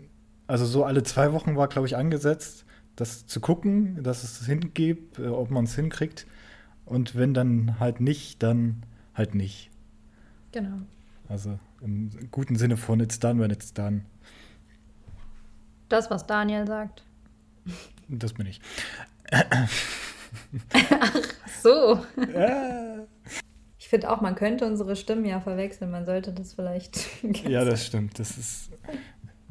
[0.47, 2.65] Also so alle zwei Wochen war, glaube ich, angesetzt,
[2.95, 6.27] das zu gucken, dass es hingeht, äh, ob man es hinkriegt.
[6.85, 8.83] Und wenn dann halt nicht, dann
[9.13, 9.71] halt nicht.
[10.51, 10.77] Genau.
[11.27, 14.01] Also im guten Sinne von it's done when it's done.
[15.89, 17.03] Das, was Daniel sagt.
[18.07, 18.61] Das bin ich.
[19.31, 19.69] Ach
[21.61, 22.05] so.
[23.77, 25.91] Ich finde auch, man könnte unsere Stimmen ja verwechseln.
[25.91, 27.23] Man sollte das vielleicht.
[27.47, 28.19] ja, das stimmt.
[28.19, 28.71] Das ist.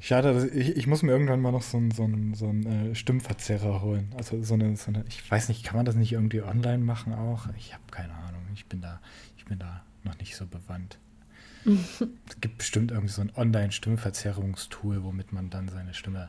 [0.00, 3.80] Schade, ich, ich muss mir irgendwann mal noch so einen so so ein, äh, Stimmverzerrer
[3.80, 4.12] holen.
[4.18, 7.14] Also so eine, so eine, ich weiß nicht, kann man das nicht irgendwie online machen
[7.14, 7.46] auch?
[7.56, 8.42] Ich habe keine Ahnung.
[8.52, 9.00] Ich bin da,
[9.36, 10.98] ich bin da noch nicht so bewandt.
[11.64, 16.28] Es gibt bestimmt irgendwie so ein Online-Stimmverzerrungstool, womit man dann seine Stimme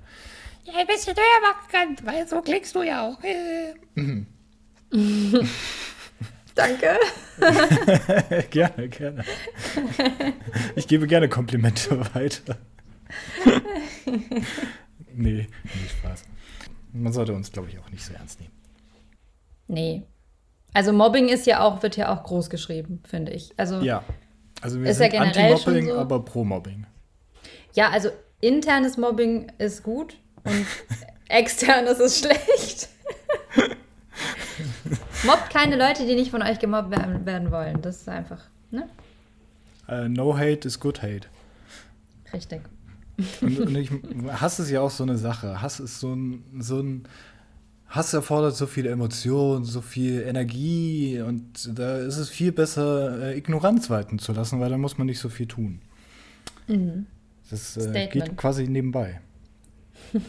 [0.63, 3.19] ja, ein bisschen höher machen kann, weil so klingst du ja auch.
[6.55, 6.97] Danke.
[8.49, 9.23] gerne, gerne.
[10.75, 12.57] Ich gebe gerne Komplimente weiter.
[14.05, 16.23] nee, nee, Spaß.
[16.93, 18.53] Man sollte uns, glaube ich, auch nicht so ernst nehmen.
[19.67, 20.03] Nee.
[20.73, 23.51] Also Mobbing ist ja auch, wird ja auch groß geschrieben, finde ich.
[23.57, 24.03] Also ja.
[24.65, 25.95] Also wir ist sind ja Anti-Mobbing, so.
[25.95, 26.87] aber pro-Mobbing.
[27.73, 28.09] Ja, also
[28.41, 30.65] internes Mobbing ist gut und
[31.29, 32.89] externes ist schlecht.
[35.23, 37.79] Mobbt keine Leute, die nicht von euch gemobbt werden, werden wollen.
[37.83, 38.41] Das ist einfach,
[38.71, 38.89] ne?
[39.87, 41.27] Uh, no hate is good hate.
[42.33, 42.61] Richtig.
[43.41, 43.91] Und, und ich,
[44.41, 45.61] Hass ist ja auch so eine Sache.
[45.61, 47.07] Hass ist so ein, so ein
[47.95, 53.37] Hass erfordert so viel Emotion, so viel Energie und da ist es viel besser, äh,
[53.37, 55.81] Ignoranz walten zu lassen, weil da muss man nicht so viel tun.
[56.67, 57.05] Mhm.
[57.49, 59.21] Das äh, geht quasi nebenbei.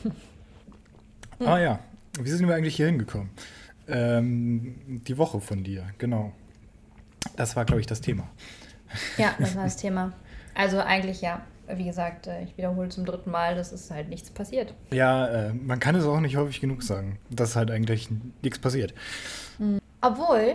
[1.40, 1.80] ah ja,
[2.20, 3.30] wie sind wir eigentlich hier hingekommen?
[3.88, 6.32] Ähm, die Woche von dir, genau.
[7.36, 8.28] Das war, glaube ich, das Thema.
[9.18, 10.12] Ja, das war das Thema.
[10.54, 11.42] Also eigentlich ja.
[11.68, 14.74] Wie gesagt, äh, ich wiederhole zum dritten Mal, das ist halt nichts passiert.
[14.92, 18.08] Ja, äh, man kann es auch nicht häufig genug sagen, dass halt eigentlich
[18.42, 18.94] nichts passiert.
[20.00, 20.54] Obwohl,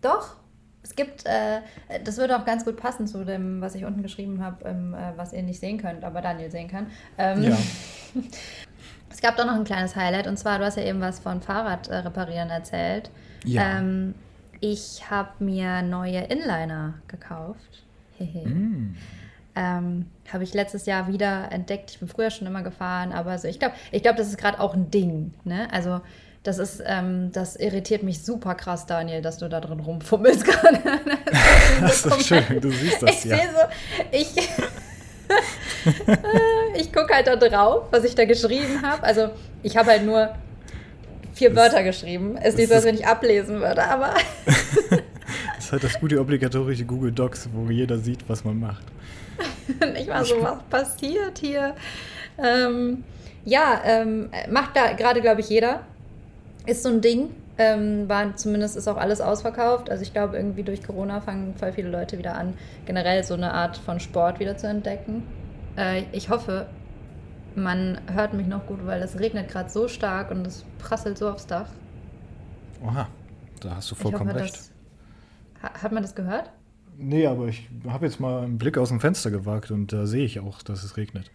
[0.00, 0.36] doch,
[0.82, 1.60] es gibt, äh,
[2.04, 5.16] das würde auch ganz gut passen zu dem, was ich unten geschrieben habe, ähm, äh,
[5.16, 6.86] was ihr nicht sehen könnt, aber Daniel sehen kann.
[7.18, 7.58] Ähm, Ja.
[9.08, 11.40] Es gab doch noch ein kleines Highlight und zwar, du hast ja eben was von
[11.40, 13.10] Fahrrad reparieren erzählt.
[13.46, 13.78] Ja.
[13.78, 14.14] Ähm,
[14.60, 17.84] ich habe mir neue Inliner gekauft.
[18.18, 18.94] Mm.
[19.56, 21.90] Ähm, habe ich letztes Jahr wieder entdeckt.
[21.90, 24.60] Ich bin früher schon immer gefahren, aber so, ich glaube, ich glaub, das ist gerade
[24.60, 25.32] auch ein Ding.
[25.44, 25.66] Ne?
[25.72, 26.00] Also
[26.42, 30.78] das ist, ähm, das irritiert mich super krass, Daniel, dass du da drin rumfummelst gerade.
[31.80, 33.36] Das ist schön, du siehst das ich ja.
[33.36, 33.60] sehe so,
[34.12, 34.28] ich,
[36.80, 39.02] ich gucke halt da drauf, was ich da geschrieben habe.
[39.02, 39.30] Also
[39.62, 40.34] ich habe halt nur
[41.32, 42.36] vier Das- Wörter geschrieben.
[42.36, 44.14] Ist nicht so, als wenn ich ablesen würde, aber
[45.56, 48.84] Das ist halt das gute obligatorische Google Docs, wo jeder sieht, was man macht.
[49.98, 51.74] ich war so, was passiert hier?
[52.38, 53.04] Ähm,
[53.44, 55.80] ja, ähm, macht da gerade, glaube ich, jeder.
[56.66, 57.30] Ist so ein Ding.
[57.58, 59.88] Ähm, war, zumindest ist auch alles ausverkauft.
[59.88, 62.52] Also ich glaube, irgendwie durch Corona fangen voll viele Leute wieder an,
[62.84, 65.22] generell so eine Art von Sport wieder zu entdecken.
[65.78, 66.66] Äh, ich hoffe,
[67.54, 71.30] man hört mich noch gut, weil es regnet gerade so stark und es prasselt so
[71.30, 71.68] aufs Dach.
[72.84, 73.08] Oha,
[73.60, 74.54] da hast du vollkommen hoffe, recht.
[74.54, 74.70] das-
[75.62, 76.50] Ha- Hat man das gehört?
[76.98, 80.24] Nee, aber ich habe jetzt mal einen Blick aus dem Fenster gewagt und da sehe
[80.24, 81.30] ich auch, dass es regnet.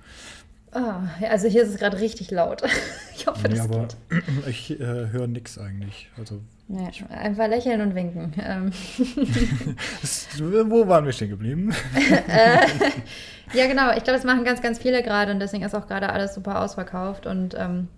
[0.74, 2.64] Ah, also hier ist es gerade richtig laut.
[3.14, 4.24] Ich hoffe, Nee, das aber geht.
[4.48, 6.10] ich äh, höre nichts eigentlich.
[6.18, 8.34] Also, Nee, einfach lächeln und winken.
[8.44, 8.72] Ähm,
[10.72, 11.72] wo waren wir stehen geblieben?
[13.54, 13.92] ja, genau.
[13.92, 16.62] Ich glaube, das machen ganz, ganz viele gerade und deswegen ist auch gerade alles super
[16.62, 17.28] ausverkauft.
[17.28, 17.90] Und ähm,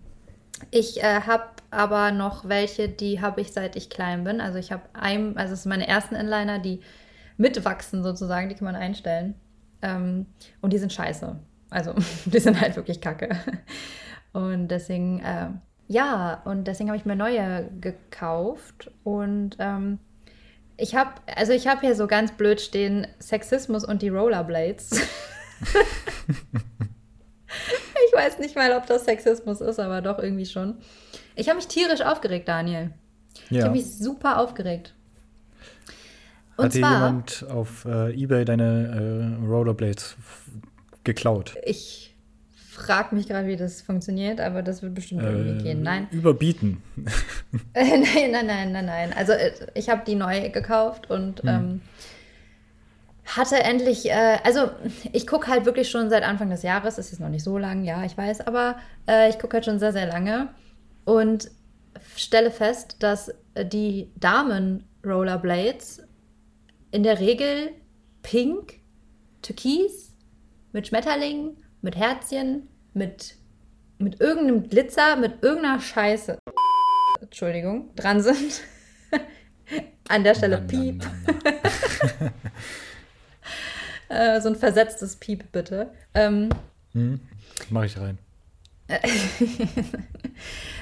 [0.72, 4.42] ich äh, habe aber noch welche, die habe ich seit ich klein bin.
[4.42, 6.82] Also ich habe ein, also es sind meine ersten Inliner, die
[7.38, 9.36] mitwachsen sozusagen, die kann man einstellen.
[9.82, 10.26] Ähm,
[10.62, 11.36] und die sind scheiße.
[11.70, 11.94] Also
[12.26, 13.30] die sind halt wirklich kacke.
[14.32, 15.50] Und deswegen, äh,
[15.88, 20.00] ja, und deswegen habe ich mir neue gekauft und ähm,
[20.76, 24.90] ich habe, also ich habe hier so ganz blöd stehen Sexismus und die Rollerblades.
[28.08, 30.78] ich weiß nicht mal, ob das Sexismus ist, aber doch irgendwie schon.
[31.36, 32.92] Ich habe mich tierisch aufgeregt, Daniel.
[33.46, 33.66] Ich Ja.
[33.66, 34.96] habe mich super aufgeregt.
[36.58, 40.16] Und Hat dir jemand auf äh, Ebay deine äh, Rollerblades
[41.04, 41.56] geklaut?
[41.66, 42.16] ich
[42.70, 45.84] frage mich gerade, wie das funktioniert, aber das wird bestimmt irgendwie Äh, gehen.
[45.84, 46.08] Nein.
[46.12, 46.82] Überbieten.
[47.74, 49.14] Äh, nein, nein, nein, nein, nein.
[49.14, 51.82] Also äh, ich habe die neu gekauft und ähm,
[53.26, 54.70] hatte endlich, äh, also
[55.12, 57.84] ich gucke halt wirklich schon seit Anfang des Jahres, ist jetzt noch nicht so lang,
[57.84, 58.76] ja, ich weiß, aber
[59.08, 60.50] äh, ich gucke halt schon sehr, sehr lange
[61.06, 61.50] und
[62.16, 66.02] stelle fest, dass äh, die Damen Rollerblades.
[66.94, 67.72] In der Regel
[68.22, 68.76] pink,
[69.42, 70.14] türkis,
[70.74, 73.34] mit Schmetterlingen, mit Herzchen, mit,
[73.98, 76.38] mit irgendeinem Glitzer, mit irgendeiner Scheiße.
[77.20, 78.62] Entschuldigung, dran sind.
[80.08, 81.04] An der Stelle Piep.
[84.10, 85.92] Äh, so ein versetztes Piep, bitte.
[86.14, 86.50] Ähm,
[86.92, 87.20] Hm,
[87.72, 88.20] mach ich rein.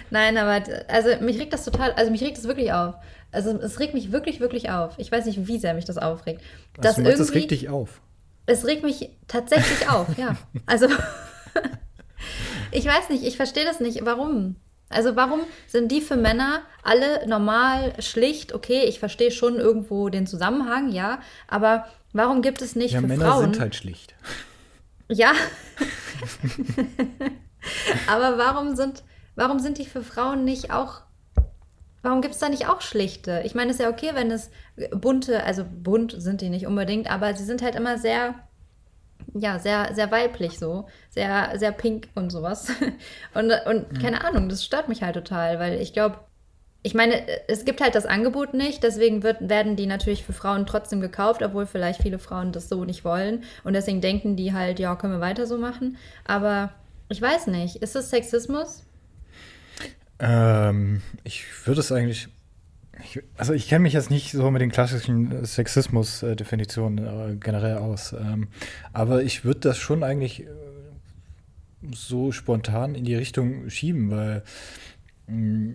[0.09, 2.95] Nein, aber also mich regt das total, also mich regt das wirklich auf.
[3.31, 4.93] Also es regt mich wirklich, wirklich auf.
[4.97, 6.41] Ich weiß nicht, wie sehr mich das aufregt.
[6.75, 8.01] Dass Also, meinst, das irgendwie, regt dich auf.
[8.45, 10.35] es regt mich tatsächlich auf, ja.
[10.65, 10.87] Also
[12.71, 14.05] ich weiß nicht, ich verstehe das nicht.
[14.05, 14.55] Warum?
[14.89, 18.53] Also warum sind die für Männer alle normal, schlicht?
[18.53, 21.19] Okay, ich verstehe schon irgendwo den Zusammenhang, ja.
[21.47, 23.53] Aber warum gibt es nicht Ja, für Männer Frauen?
[23.53, 24.15] sind halt schlicht.
[25.07, 25.31] Ja.
[28.07, 29.03] Aber warum sind,
[29.35, 31.01] warum sind die für Frauen nicht auch.
[32.01, 33.41] Warum gibt es da nicht auch schlichte?
[33.45, 34.49] Ich meine, es ist ja okay, wenn es
[34.91, 38.35] bunte, also bunt sind die nicht unbedingt, aber sie sind halt immer sehr,
[39.33, 40.87] ja, sehr, sehr weiblich so.
[41.09, 42.71] Sehr, sehr pink und sowas.
[43.33, 46.19] Und, und keine Ahnung, das stört mich halt total, weil ich glaube,
[46.83, 50.65] ich meine, es gibt halt das Angebot nicht, deswegen wird, werden die natürlich für Frauen
[50.65, 53.43] trotzdem gekauft, obwohl vielleicht viele Frauen das so nicht wollen.
[53.63, 55.97] Und deswegen denken die halt, ja, können wir weiter so machen.
[56.25, 56.71] Aber
[57.09, 58.83] ich weiß nicht, ist das Sexismus?
[60.21, 62.29] Ähm, ich würde es eigentlich.
[63.03, 68.13] Ich, also ich kenne mich jetzt nicht so mit den klassischen Sexismus-Definitionen äh, generell aus.
[68.13, 68.47] Ähm,
[68.93, 70.47] aber ich würde das schon eigentlich äh,
[71.95, 74.43] so spontan in die Richtung schieben, weil
[75.27, 75.73] mh,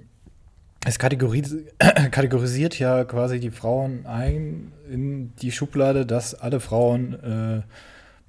[0.86, 1.56] es kategoris
[2.12, 7.62] kategorisiert ja quasi die Frauen ein in die Schublade, dass alle Frauen äh,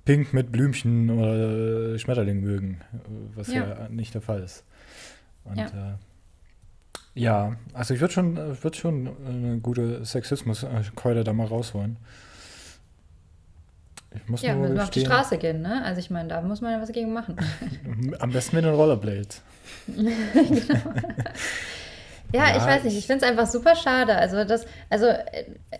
[0.05, 2.97] pink mit Blümchen oder Schmetterlingen mögen, äh,
[3.35, 3.89] was ja, Ja.
[3.89, 4.63] nicht der Fall ist.
[5.43, 5.65] Und Ja.
[5.67, 5.95] ja, äh,
[7.15, 11.97] ja also ich würde schon, äh, würd schon eine gute Sexismus-Keule da mal rausholen.
[14.15, 15.83] Ich muss Ja, nur müssen wir auf die Straße gehen, ne?
[15.83, 17.35] Also ich meine, da muss man ja was gegen machen.
[18.19, 19.41] Am besten mit den Rollerblades.
[19.87, 20.03] Ja,
[22.33, 24.15] Ja, ich weiß nicht, ich ich- finde es einfach super schade.
[24.15, 25.07] Also das, also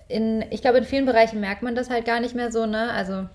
[0.08, 2.92] in, ich glaube, in vielen Bereichen merkt man das halt gar nicht mehr so, ne?
[2.92, 3.28] Also,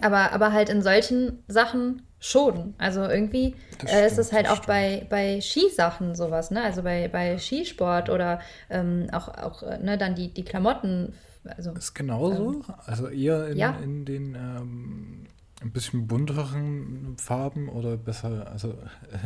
[0.00, 2.74] aber, aber halt in solchen Sachen schon.
[2.78, 3.56] Also irgendwie
[3.86, 6.62] äh, ist es halt auch bei, bei Skisachen sowas, ne?
[6.62, 11.14] Also bei, bei Skisport oder ähm, auch, auch äh, ne, dann die, die Klamotten.
[11.56, 12.62] Also, Ist genauso.
[12.84, 13.70] Also eher in, ja.
[13.82, 15.26] in den ähm,
[15.62, 18.74] ein bisschen bunteren Farben oder besser, also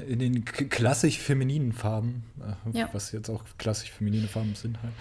[0.07, 2.25] äh, in den klassisch femininen Farben,
[2.73, 2.89] äh, Ja.
[2.93, 4.93] was jetzt auch klassisch feminine Farben sind halt.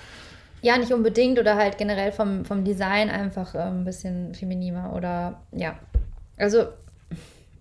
[0.63, 5.39] ja, nicht unbedingt oder halt generell vom, vom Design einfach äh, ein bisschen femininer oder
[5.51, 5.77] ja.
[6.37, 6.65] Also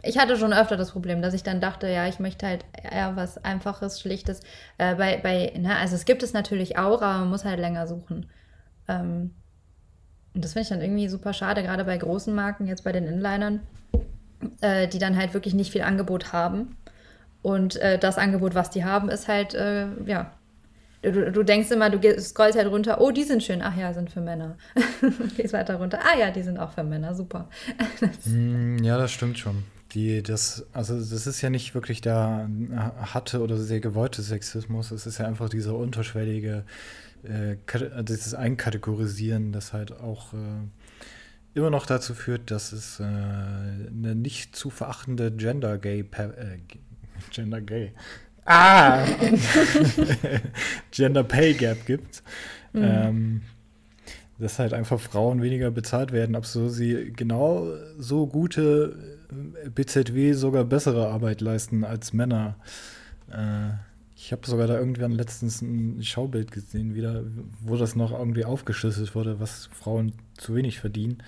[0.03, 3.17] ich hatte schon öfter das Problem, dass ich dann dachte, ja, ich möchte halt eher
[3.17, 4.41] was Einfaches, Schlichtes.
[4.79, 7.87] Äh, bei, bei, ne, also es gibt es natürlich auch, aber man muss halt länger
[7.87, 8.27] suchen.
[8.89, 9.31] Ähm,
[10.35, 13.07] und das finde ich dann irgendwie super schade, gerade bei großen Marken, jetzt bei den
[13.07, 13.61] Inlinern,
[14.61, 16.77] äh, die dann halt wirklich nicht viel Angebot haben.
[17.43, 20.33] Und äh, das Angebot, was die haben, ist halt, äh, ja.
[21.03, 24.11] Du, du denkst immer, du scrollst halt runter, oh, die sind schön, ach ja, sind
[24.11, 24.57] für Männer.
[25.37, 27.49] Gehst weiter runter, ah ja, die sind auch für Männer, super.
[28.25, 29.65] Mm, Ja, das stimmt schon.
[29.95, 32.49] Die, das, also das ist ja nicht wirklich der
[32.97, 34.91] hatte oder sehr gewollte Sexismus.
[34.91, 36.65] Es ist ja einfach dieser unterschwellige,
[37.25, 40.39] äh, Kate- dieses Einkategorisieren, das halt auch äh,
[41.55, 46.59] immer noch dazu führt, dass es äh, eine nicht zu verachtende Gender Gay, äh,
[47.31, 47.93] Gender Gay,
[48.47, 49.05] ah,
[50.91, 52.23] Gender Pay Gap gibt.
[52.75, 53.43] Ähm,
[54.39, 57.67] dass halt einfach Frauen weniger bezahlt werden, obwohl sie genau
[57.99, 59.22] so gute äh,
[59.75, 62.57] BZW sogar bessere Arbeit leisten als Männer.
[63.31, 63.71] Äh,
[64.17, 67.25] ich habe sogar da irgendwann letztens ein Schaubild gesehen, wieder,
[67.61, 71.23] wo das noch irgendwie aufgeschlüsselt wurde, was Frauen zu wenig verdienen.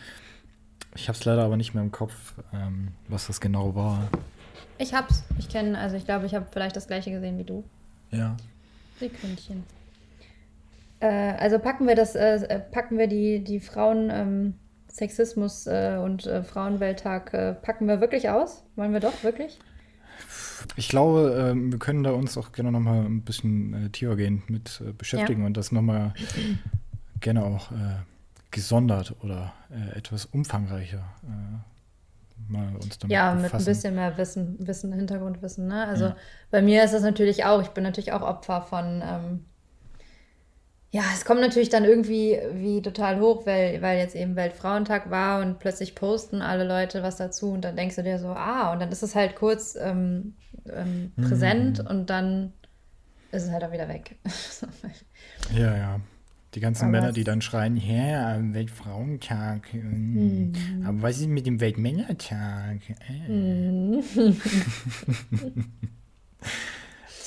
[0.95, 4.09] Ich habe es leider aber nicht mehr im Kopf, ähm, was das genau war.
[4.79, 7.65] Ich hab's, ich kenne, also ich glaube, ich habe vielleicht das gleiche gesehen wie du.
[8.13, 8.37] Ja.
[9.01, 9.65] Sekündchen.
[11.01, 14.55] Äh, also packen wir das, äh, äh, packen wir die, die Frauen ähm,
[14.95, 18.63] Sexismus äh, und äh, Frauenwelttag, äh, packen wir wirklich aus?
[18.77, 19.59] Wollen wir doch wirklich?
[20.77, 24.15] Ich glaube, ähm, wir können da uns auch gerne noch mal ein bisschen äh, tiefer
[24.15, 26.15] gehen mit äh, beschäftigen und das noch mal
[27.21, 27.97] gerne auch äh,
[28.53, 29.53] gesondert oder
[29.97, 31.03] etwas umfangreicher
[32.49, 33.65] mal uns damit Ja, mit ein befassen.
[33.65, 35.67] bisschen mehr Wissen, Wissen, Hintergrundwissen.
[35.67, 35.87] Ne?
[35.87, 36.17] Also Ja.
[36.53, 39.45] bei mir ist das natürlich auch, ich bin natürlich auch Opfer von, ähm,
[40.95, 45.43] ja, es kommt natürlich dann irgendwie wie total hoch, weil, weil jetzt eben Weltfrauentag war
[45.43, 48.79] und plötzlich posten alle Leute was dazu und dann denkst du dir so, ah, und
[48.79, 50.35] dann ist es halt kurz ähm,
[50.73, 51.87] ähm, präsent Mhm.
[51.89, 52.53] und dann
[53.33, 54.15] ist es halt auch wieder weg.
[55.53, 56.01] Ja, ja.
[56.55, 59.75] Die ganzen Aber Männer, die dann schreien, ja, Weltfrauentag.
[59.75, 60.53] mm.
[60.87, 62.79] Aber was ist mit dem Weltmännertag?
[63.09, 64.01] Äh.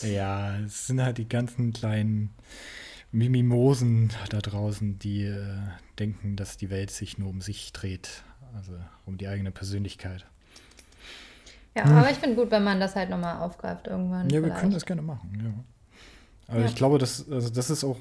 [0.14, 2.30] ja, es sind halt die ganzen kleinen
[3.11, 5.38] Mimimosen da draußen, die äh,
[5.99, 8.23] denken, dass die Welt sich nur um sich dreht.
[8.55, 8.73] Also
[9.05, 10.25] um die eigene Persönlichkeit.
[11.75, 14.29] Ja, aber ich finde gut, wenn man das halt nochmal aufgreift irgendwann.
[14.29, 14.59] Ja, wir vielleicht.
[14.61, 15.63] können das gerne machen, ja.
[16.47, 16.65] Aber Ja.
[16.65, 17.97] ich glaube, das, also das ist auch.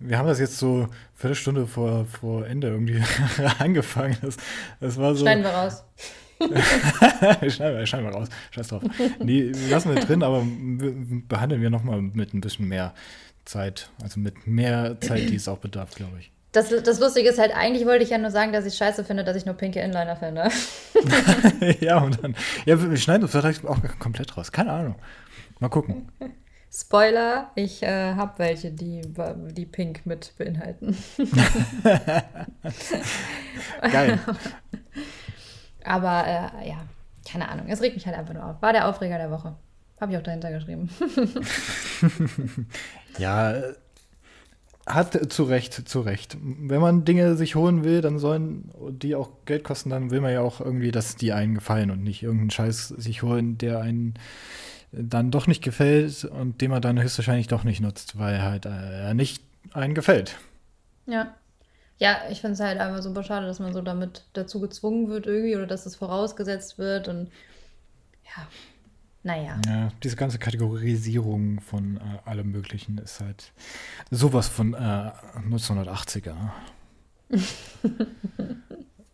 [0.00, 3.00] Wir haben das jetzt so eine Viertelstunde vor, vor Ende irgendwie
[3.58, 4.16] angefangen.
[4.20, 4.36] Das,
[4.80, 5.22] das war so.
[5.24, 5.84] Schneiden wir raus.
[6.40, 8.28] schneiden, wir, schneiden wir raus.
[8.50, 8.82] Scheiß drauf.
[9.22, 12.92] Nee, lassen wir drin, aber wir- behandeln wir nochmal mit ein bisschen mehr
[13.44, 13.90] Zeit.
[14.02, 16.30] Also mit mehr Zeit, die es auch bedarf, glaube ich.
[16.52, 19.22] Das, das Lustige ist halt, eigentlich wollte ich ja nur sagen, dass ich scheiße finde,
[19.22, 20.48] dass ich nur pinke Inliner finde.
[21.80, 22.34] ja, und dann.
[22.66, 24.50] Ja, wir schneiden das vielleicht auch komplett raus.
[24.50, 24.96] Keine Ahnung.
[25.60, 26.10] Mal gucken.
[26.72, 29.02] Spoiler, ich äh, habe welche, die,
[29.50, 30.96] die pink mit beinhalten.
[33.92, 34.20] Geil.
[35.84, 36.84] Aber äh, ja,
[37.28, 37.66] keine Ahnung.
[37.68, 38.62] Es regt mich halt einfach nur auf.
[38.62, 39.56] War der Aufreger der Woche.
[40.00, 40.88] Habe ich auch dahinter geschrieben.
[43.18, 43.74] Ja, äh,
[44.86, 46.36] hat zu Recht, zu Recht.
[46.40, 50.32] Wenn man Dinge sich holen will, dann sollen die auch Geld kosten, dann will man
[50.32, 54.14] ja auch irgendwie, dass die einen gefallen und nicht irgendeinen Scheiß sich holen, der einen
[54.92, 58.70] dann doch nicht gefällt und den man dann höchstwahrscheinlich doch nicht nutzt, weil halt äh,
[59.06, 60.36] er nicht einen gefällt.
[61.06, 61.34] Ja.
[61.98, 65.26] Ja, ich finde es halt einfach super schade, dass man so damit dazu gezwungen wird
[65.26, 67.30] irgendwie oder dass es vorausgesetzt wird und
[68.24, 68.46] ja,
[69.22, 69.60] naja.
[69.66, 73.52] Ja, diese ganze Kategorisierung von äh, allem Möglichen ist halt
[74.10, 75.12] sowas von äh,
[75.48, 76.36] 1980er.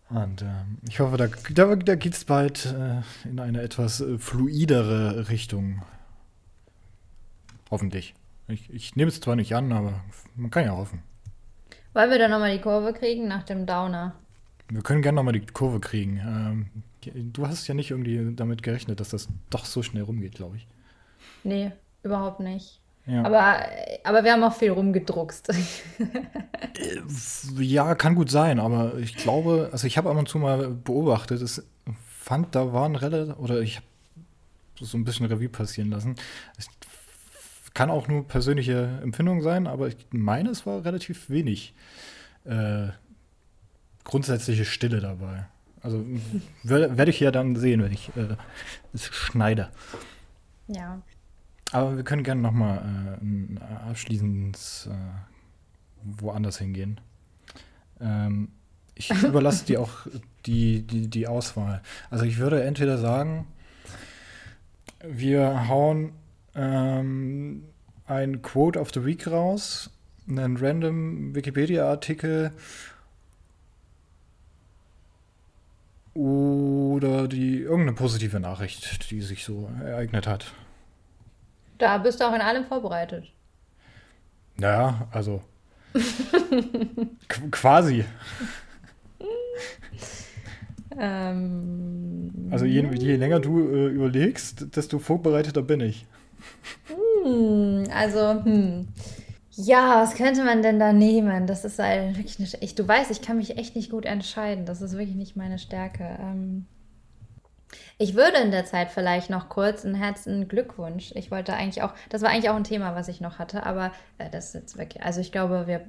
[0.08, 4.18] Und ähm, ich hoffe, da, da, da geht es bald äh, in eine etwas äh,
[4.18, 5.82] fluidere Richtung.
[7.70, 8.14] Hoffentlich.
[8.46, 10.04] Ich, ich nehme es zwar nicht an, aber
[10.36, 11.02] man kann ja hoffen.
[11.92, 14.14] Wollen wir dann nochmal die Kurve kriegen nach dem Downer?
[14.68, 16.18] Wir können gerne nochmal die Kurve kriegen.
[16.18, 16.66] Ähm,
[17.14, 20.66] du hast ja nicht irgendwie damit gerechnet, dass das doch so schnell rumgeht, glaube ich.
[21.44, 21.72] Nee,
[22.02, 22.80] überhaupt nicht.
[23.06, 23.24] Ja.
[23.24, 23.60] Aber,
[24.04, 25.52] aber wir haben auch viel rumgedruckst.
[27.58, 31.40] Ja, kann gut sein, aber ich glaube, also ich habe ab und zu mal beobachtet,
[31.40, 31.64] es
[32.08, 33.86] fand, da waren relativ, oder ich habe
[34.80, 36.16] so ein bisschen Revue passieren lassen.
[36.58, 36.68] Es
[37.72, 41.74] kann auch nur persönliche Empfindung sein, aber ich meine, es war relativ wenig
[42.44, 42.88] äh,
[44.02, 45.46] grundsätzliche Stille dabei.
[45.86, 46.04] Also
[46.64, 48.36] werde werd ich ja dann sehen, wenn ich äh,
[48.92, 49.70] es schneide.
[50.66, 51.00] ja.
[51.72, 57.00] Aber wir können gerne noch mal äh, ein abschließend äh, woanders hingehen.
[58.00, 58.48] Ähm,
[58.96, 60.06] ich überlasse dir auch
[60.46, 61.82] die, die, die Auswahl.
[62.10, 63.46] Also ich würde entweder sagen,
[65.04, 66.12] wir hauen
[66.56, 67.62] ähm,
[68.06, 69.90] ein Quote of the Week raus,
[70.28, 72.52] einen random Wikipedia-Artikel
[76.16, 80.46] oder die irgendeine positive Nachricht, die sich so ereignet hat.
[81.78, 83.26] Da bist du auch in allem vorbereitet.
[84.56, 85.42] Naja, also
[87.28, 88.04] qu- quasi.
[90.98, 96.06] Ähm, Also je, je länger du äh, überlegst, desto vorbereiteter bin ich.
[97.22, 98.88] hm, also, hm.
[99.56, 101.46] Ja, was könnte man denn da nehmen?
[101.46, 104.66] Das ist halt wirklich eine, ich, du weißt, ich kann mich echt nicht gut entscheiden.
[104.66, 106.18] Das ist wirklich nicht meine Stärke.
[106.20, 106.66] Ähm,
[107.98, 111.12] ich würde in der Zeit vielleicht noch kurz einen herzlichen Glückwunsch.
[111.14, 113.92] Ich wollte eigentlich auch, das war eigentlich auch ein Thema, was ich noch hatte, aber
[114.18, 114.96] äh, das ist jetzt weg.
[115.00, 115.86] Also ich glaube, wir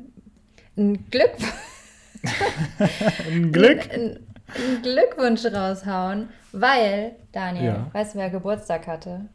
[0.77, 1.31] ein Glück,
[3.29, 3.91] Ein Glück.
[3.93, 7.87] Ein, ein Glückwunsch raushauen, weil Daniel, Ja.
[7.93, 9.25] weißt du, wer Geburtstag hatte?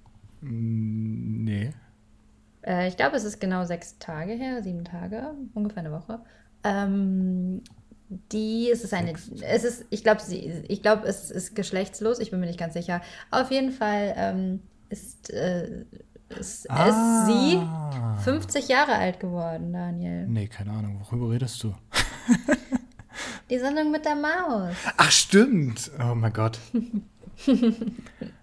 [0.41, 1.71] Mm, Nee.
[2.67, 6.21] Äh, ich glaube, es ist genau sechs Tage her, sieben Tage, ungefähr eine Woche.
[6.65, 7.63] Ähm,
[8.31, 12.31] die, es ist eine, es ist, ich glaube, sie, ich glaube, es ist geschlechtslos, ich
[12.31, 13.01] bin mir nicht ganz sicher.
[13.31, 14.61] Auf jeden Fall ähm,
[14.91, 15.85] ist, äh,
[16.39, 16.89] ist, Ah.
[16.89, 17.61] ist sie
[18.25, 20.27] 50 Jahre alt geworden, Daniel.
[20.27, 21.01] Nee, keine Ahnung.
[21.11, 21.75] Worüber redest du?
[23.51, 24.75] Die Sendung mit der Maus.
[24.97, 25.91] Ach, stimmt.
[25.99, 26.59] Oh mein Gott.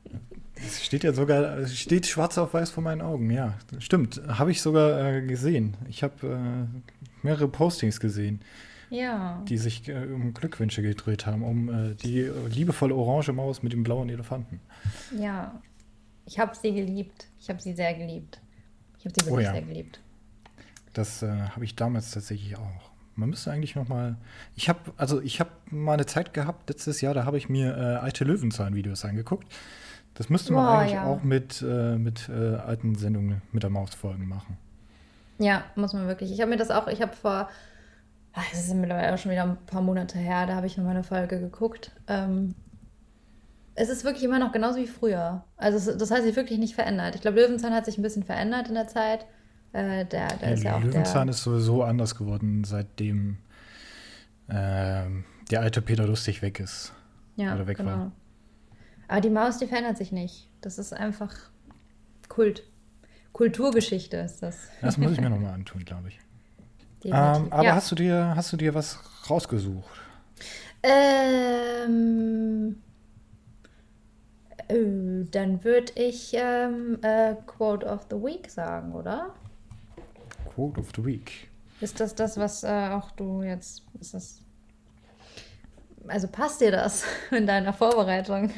[0.65, 3.29] Es steht ja sogar, es steht schwarz auf weiß vor meinen Augen.
[3.31, 4.21] Ja, stimmt.
[4.27, 5.77] Habe ich sogar äh, gesehen.
[5.87, 6.79] Ich habe äh,
[7.23, 8.41] mehrere Postings gesehen,
[8.89, 9.43] Ja.
[9.47, 13.83] die sich äh, um Glückwünsche gedreht haben, um äh, die liebevolle orange Maus mit dem
[13.83, 14.59] blauen Elefanten.
[15.17, 15.59] Ja.
[16.25, 17.27] Ich habe sie geliebt.
[17.39, 18.39] Ich habe sie sehr geliebt.
[18.99, 19.53] Ich habe sie Oh wirklich ja.
[19.53, 19.99] sehr geliebt.
[20.93, 22.91] Das äh, habe ich damals tatsächlich auch.
[23.15, 24.17] Man müsste eigentlich noch mal.
[24.55, 27.75] Ich habe also ich habe mal eine Zeit gehabt letztes Jahr, da habe ich mir
[27.77, 29.47] äh, alte Löwenzahn-Videos angeguckt.
[30.15, 31.05] Das müsste man Boah, eigentlich ja.
[31.05, 34.57] auch mit äh, mit äh, alten Sendungen mit der Maus folgen machen.
[35.39, 36.31] Ja, muss man wirklich.
[36.31, 37.49] Ich habe mir das auch, ich habe vor,
[38.33, 40.95] ach, das ist mittlerweile auch schon wieder ein paar Monate her, da habe ich nochmal
[40.95, 41.91] eine Folge geguckt.
[42.07, 42.53] Ähm,
[43.75, 45.45] es ist wirklich immer noch genauso wie früher.
[45.55, 47.15] Also es, das hat sich wirklich nicht verändert.
[47.15, 49.25] Ich glaube, Löwenzahn hat sich ein bisschen verändert in der Zeit.
[49.71, 53.37] Äh, der, der ist ja auch Löwenzahn der, ist sowieso anders geworden, seitdem
[54.49, 56.91] ähm, der alte Peter Lustig weg ist.
[57.37, 57.91] ja, oder weg genau.
[57.91, 58.11] war.
[59.09, 60.47] Aber die Maus, die verändert sich nicht.
[60.61, 61.35] Das ist einfach
[62.29, 62.63] Kult.
[63.33, 64.69] Kulturgeschichte ist das.
[64.81, 66.19] Das muss ich mir nochmal antun, glaube ich.
[67.03, 67.13] Ähm,
[67.49, 67.75] aber ja.
[67.75, 68.99] hast, du dir, hast du dir was
[69.29, 69.89] rausgesucht?
[70.83, 72.81] Ähm,
[74.67, 79.33] äh, dann würde ich ähm, äh, Quote of the Week sagen, oder?
[80.53, 81.49] Quote of the Week.
[81.81, 83.83] Ist das das, was äh, auch du jetzt.
[83.99, 84.41] Ist das.
[86.07, 88.51] Also passt dir das in deiner Vorbereitung?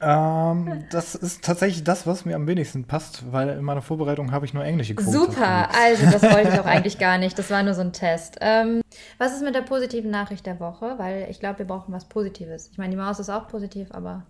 [0.00, 4.46] Ähm, das ist tatsächlich das, was mir am wenigsten passt, weil in meiner Vorbereitung habe
[4.46, 5.12] ich nur englische Quotes.
[5.12, 7.38] Super, also das wollte ich auch eigentlich gar nicht.
[7.38, 8.38] Das war nur so ein Test.
[8.40, 8.82] Ähm,
[9.18, 10.94] was ist mit der positiven Nachricht der Woche?
[10.98, 12.68] Weil ich glaube, wir brauchen was Positives.
[12.70, 14.22] Ich meine, die Maus ist auch positiv, aber.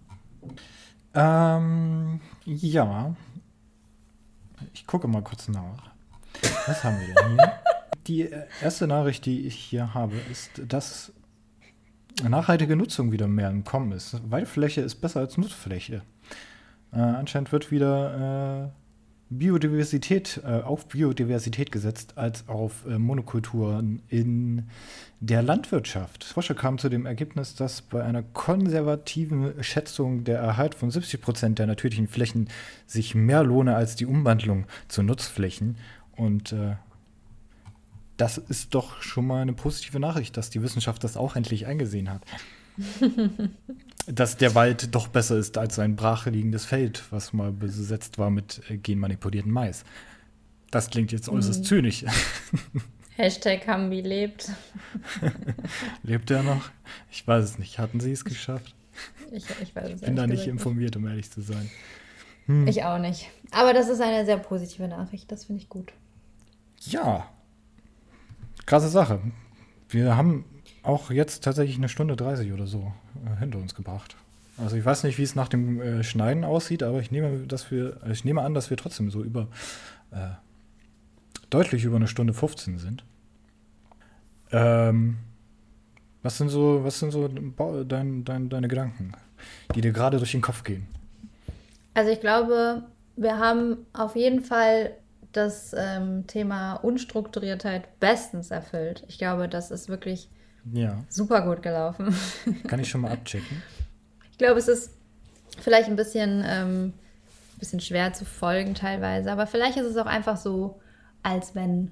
[1.15, 3.15] Ähm, ja.
[4.73, 5.90] Ich gucke mal kurz nach.
[6.66, 7.53] Was haben wir denn hier?
[8.09, 11.12] Die äh, erste Nachricht, die ich hier habe, ist, dass
[12.29, 14.21] nachhaltige Nutzung wieder mehr im Kommen ist.
[14.31, 16.03] Waldfläche ist besser als Nutzfläche.
[16.93, 18.83] Äh, anscheinend wird wieder äh,
[19.39, 24.69] Biodiversität, äh, auf Biodiversität gesetzt als auf äh, Monokulturen in
[25.21, 26.25] der Landwirtschaft.
[26.25, 31.59] Forscher kamen zu dem Ergebnis, dass bei einer konservativen Schätzung der Erhalt von 70 Prozent
[31.59, 32.49] der natürlichen Flächen
[32.87, 35.77] sich mehr lohne als die Umwandlung zu Nutzflächen.
[36.17, 36.77] Und äh,
[38.23, 42.09] das ist doch schon mal eine positive Nachricht, dass die Wissenschaft das auch endlich eingesehen
[42.09, 42.23] hat.
[44.07, 48.62] dass der Wald doch besser ist als ein brachliegendes Feld, was mal besetzt war mit
[48.70, 49.82] äh, genmanipuliertem Mais.
[50.70, 52.05] Das klingt jetzt äußerst zynisch.
[53.16, 54.53] Hashtag Hambi lebt.
[56.05, 56.70] Lebt er noch?
[57.11, 57.81] Ich weiß es nicht.
[57.81, 58.73] Hatten sie es geschafft?
[59.32, 61.69] Ich, ich weiß es Ich bin da nicht informiert, um ehrlich zu sein.
[62.66, 63.28] Ich auch nicht.
[63.51, 65.32] Aber das ist eine sehr positive Nachricht.
[65.32, 65.93] Das finde ich gut.
[66.82, 67.28] Ja.
[68.67, 69.21] Krasse Sache.
[69.89, 70.45] Wir haben
[70.83, 72.93] auch jetzt tatsächlich eine Stunde 30 oder so
[73.25, 74.17] äh, hinter uns gebracht.
[74.59, 77.71] Also ich weiß nicht, wie es nach dem äh, Schneiden aussieht, aber ich nehme, dass
[77.71, 79.49] wir, ich nehme an, dass wir trotzdem so über
[80.11, 80.31] äh,
[81.51, 83.05] deutlich über eine Stunde 15 sind.
[84.51, 85.19] Ähm,
[86.23, 89.13] was sind so, was sind so dein, dein, deine Gedanken,
[89.75, 90.87] die dir gerade durch den Kopf gehen?
[91.95, 92.85] Also ich glaube,
[93.17, 94.93] wir haben auf jeden Fall
[95.33, 99.05] das ähm, Thema Unstrukturiertheit bestens erfüllt.
[99.09, 100.29] Ich glaube, das ist wirklich
[100.73, 102.15] Ja, super gut gelaufen.
[102.67, 103.63] kann ich schon mal abchecken.
[104.31, 104.91] Ich glaube, es ist
[105.61, 106.93] vielleicht ein bisschen, ähm,
[107.59, 110.81] bisschen schwer zu folgen teilweise, aber vielleicht ist es auch einfach so,
[111.23, 111.91] als wenn,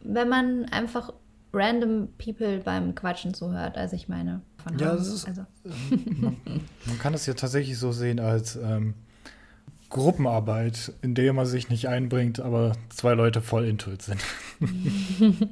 [0.00, 1.12] wenn man einfach
[1.52, 3.76] random people beim Quatschen zuhört.
[3.78, 5.42] Also ich meine, von Ja, ist- also,
[6.20, 6.36] Man,
[6.86, 8.94] man kann es ja tatsächlich so sehen als ähm,
[9.96, 14.20] Gruppenarbeit, in der man sich nicht einbringt, aber zwei Leute voll intuit sind.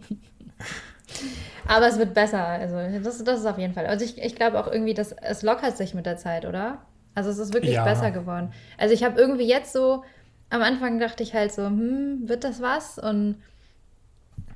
[1.66, 2.44] Aber es wird besser.
[2.44, 3.86] Also das, das ist auf jeden Fall.
[3.86, 6.82] Also ich, ich glaube auch irgendwie, dass es lockert sich mit der Zeit, oder?
[7.14, 7.84] Also es ist wirklich Ja.
[7.84, 8.52] besser geworden.
[8.76, 10.04] Also ich habe irgendwie jetzt so,
[10.50, 12.98] am Anfang dachte ich halt so, hm, wird das was?
[12.98, 13.36] Und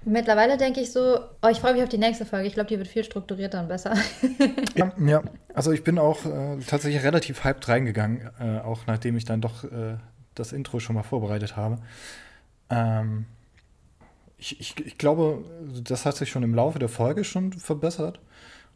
[0.09, 2.47] mittlerweile denke ich so, oh, ich freue mich auf die nächste Folge.
[2.49, 3.95] Ich glaube, die wird viel strukturierter und besser.
[4.75, 5.23] Ja, ja.
[5.55, 9.65] also ich bin auch äh, tatsächlich relativ hyped reingegangen, äh, auch nachdem ich dann doch
[9.65, 9.97] äh,
[10.35, 11.79] das Intro schon mal vorbereitet habe.
[12.71, 13.27] Ähm,
[14.39, 15.45] ich, ich, ich glaube,
[15.83, 18.21] das hat sich schon im Laufe der Folge schon verbessert.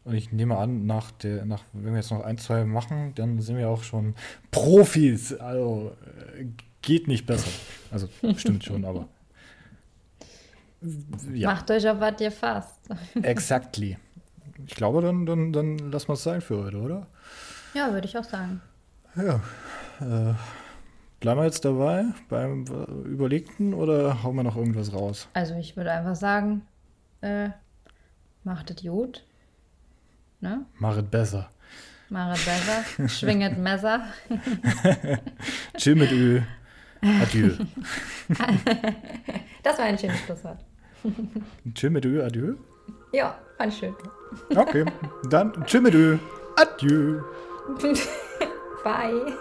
[0.03, 3.39] Und ich nehme an, nach der, nach, wenn wir jetzt noch ein, zwei machen, dann
[3.39, 4.15] sind wir auch schon
[4.51, 5.33] Profis.
[5.33, 5.93] Also
[6.37, 6.45] äh,
[6.81, 7.49] geht nicht besser.
[7.89, 9.07] Also stimmt schon, aber.
[11.33, 11.51] Ja.
[11.51, 12.89] Macht euch auf was ihr fasst.
[13.21, 13.97] Exactly.
[14.65, 17.07] Ich glaube, dann, dann, dann lassen wir es sein für heute, oder?
[17.73, 18.61] Ja, würde ich auch sagen.
[19.15, 19.35] Ja.
[19.99, 20.33] Äh,
[21.19, 25.27] bleiben wir jetzt dabei beim äh, Überlegten oder hauen wir noch irgendwas raus?
[25.33, 26.63] Also ich würde einfach sagen,
[27.21, 27.49] äh,
[28.43, 29.23] macht es gut.
[30.41, 30.65] Ne?
[30.79, 31.49] Mach es besser.
[32.09, 33.07] Macht es besser.
[33.07, 34.05] Schwinget Messer.
[35.77, 36.41] Chill mit Ö.
[37.01, 37.53] Adieu.
[39.63, 40.59] Das war ein schönes Schlusswort.
[41.03, 42.23] Mit Ö.
[42.23, 42.55] Adieu.
[43.11, 43.93] Ja, fand schön.
[44.55, 44.85] Okay.
[45.29, 45.53] Dann
[45.83, 46.17] mit Ö.
[46.55, 47.21] Adieu.
[48.83, 49.33] Bye.